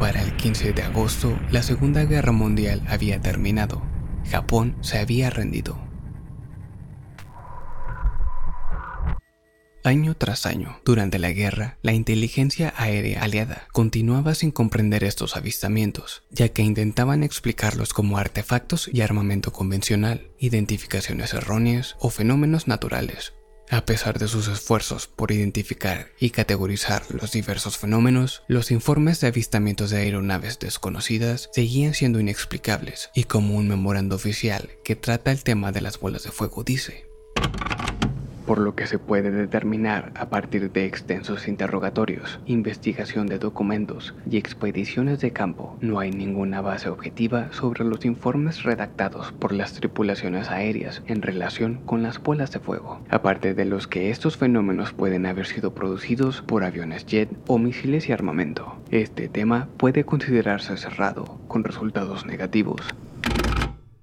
Para 0.00 0.20
el 0.20 0.34
15 0.34 0.72
de 0.72 0.82
agosto, 0.82 1.38
la 1.52 1.62
Segunda 1.62 2.04
Guerra 2.04 2.32
Mundial 2.32 2.82
había 2.88 3.20
terminado. 3.20 3.82
Japón 4.28 4.76
se 4.80 4.98
había 4.98 5.30
rendido. 5.30 5.78
Año 9.84 10.14
tras 10.14 10.46
año, 10.46 10.80
durante 10.84 11.18
la 11.18 11.32
guerra, 11.32 11.76
la 11.82 11.92
inteligencia 11.92 12.72
aérea 12.76 13.22
aliada 13.22 13.66
continuaba 13.72 14.36
sin 14.36 14.52
comprender 14.52 15.02
estos 15.02 15.36
avistamientos, 15.36 16.22
ya 16.30 16.50
que 16.50 16.62
intentaban 16.62 17.24
explicarlos 17.24 17.92
como 17.92 18.16
artefactos 18.16 18.88
y 18.92 19.00
armamento 19.00 19.52
convencional, 19.52 20.30
identificaciones 20.38 21.34
erróneas 21.34 21.96
o 21.98 22.10
fenómenos 22.10 22.68
naturales. 22.68 23.32
A 23.70 23.84
pesar 23.84 24.20
de 24.20 24.28
sus 24.28 24.46
esfuerzos 24.46 25.08
por 25.08 25.32
identificar 25.32 26.10
y 26.20 26.30
categorizar 26.30 27.02
los 27.10 27.32
diversos 27.32 27.76
fenómenos, 27.76 28.44
los 28.46 28.70
informes 28.70 29.20
de 29.20 29.28
avistamientos 29.28 29.90
de 29.90 29.96
aeronaves 29.96 30.60
desconocidas 30.60 31.50
seguían 31.52 31.94
siendo 31.94 32.20
inexplicables, 32.20 33.10
y 33.16 33.24
como 33.24 33.56
un 33.56 33.66
memorando 33.66 34.14
oficial 34.14 34.70
que 34.84 34.94
trata 34.94 35.32
el 35.32 35.42
tema 35.42 35.72
de 35.72 35.80
las 35.80 35.98
bolas 35.98 36.22
de 36.22 36.30
fuego 36.30 36.62
dice, 36.62 37.06
por 38.46 38.58
lo 38.58 38.74
que 38.74 38.86
se 38.86 38.98
puede 38.98 39.30
determinar 39.30 40.12
a 40.14 40.28
partir 40.28 40.72
de 40.72 40.86
extensos 40.86 41.48
interrogatorios, 41.48 42.40
investigación 42.46 43.26
de 43.26 43.38
documentos 43.38 44.14
y 44.28 44.36
expediciones 44.36 45.20
de 45.20 45.32
campo, 45.32 45.76
no 45.80 45.98
hay 45.98 46.10
ninguna 46.10 46.60
base 46.60 46.88
objetiva 46.88 47.52
sobre 47.52 47.84
los 47.84 48.04
informes 48.04 48.62
redactados 48.62 49.32
por 49.32 49.52
las 49.52 49.74
tripulaciones 49.74 50.50
aéreas 50.50 51.02
en 51.06 51.22
relación 51.22 51.80
con 51.84 52.02
las 52.02 52.22
bolas 52.22 52.52
de 52.52 52.60
fuego, 52.60 53.00
aparte 53.08 53.54
de 53.54 53.64
los 53.64 53.86
que 53.86 54.10
estos 54.10 54.36
fenómenos 54.36 54.92
pueden 54.92 55.26
haber 55.26 55.46
sido 55.46 55.74
producidos 55.74 56.42
por 56.42 56.64
aviones 56.64 57.06
jet 57.06 57.28
o 57.46 57.58
misiles 57.58 58.08
y 58.08 58.12
armamento. 58.12 58.76
Este 58.90 59.28
tema 59.28 59.68
puede 59.76 60.04
considerarse 60.04 60.76
cerrado, 60.76 61.40
con 61.48 61.64
resultados 61.64 62.26
negativos, 62.26 62.82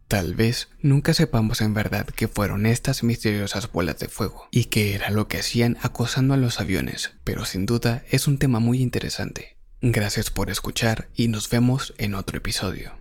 Tal 0.09 0.33
vez 0.33 0.69
nunca 0.81 1.13
sepamos 1.13 1.61
en 1.61 1.75
verdad 1.75 2.07
qué 2.07 2.27
fueron 2.27 2.65
estas 2.65 3.03
misteriosas 3.03 3.71
bolas 3.71 3.99
de 3.99 4.07
fuego 4.07 4.47
y 4.49 4.65
qué 4.65 4.95
era 4.95 5.11
lo 5.11 5.27
que 5.27 5.37
hacían 5.37 5.77
acosando 5.83 6.33
a 6.33 6.37
los 6.37 6.59
aviones, 6.59 7.11
pero 7.23 7.45
sin 7.45 7.67
duda 7.67 8.03
es 8.09 8.27
un 8.27 8.39
tema 8.39 8.59
muy 8.59 8.81
interesante. 8.81 9.55
Gracias 9.81 10.31
por 10.31 10.49
escuchar 10.49 11.09
y 11.13 11.27
nos 11.27 11.47
vemos 11.47 11.93
en 11.99 12.15
otro 12.15 12.39
episodio. 12.39 12.98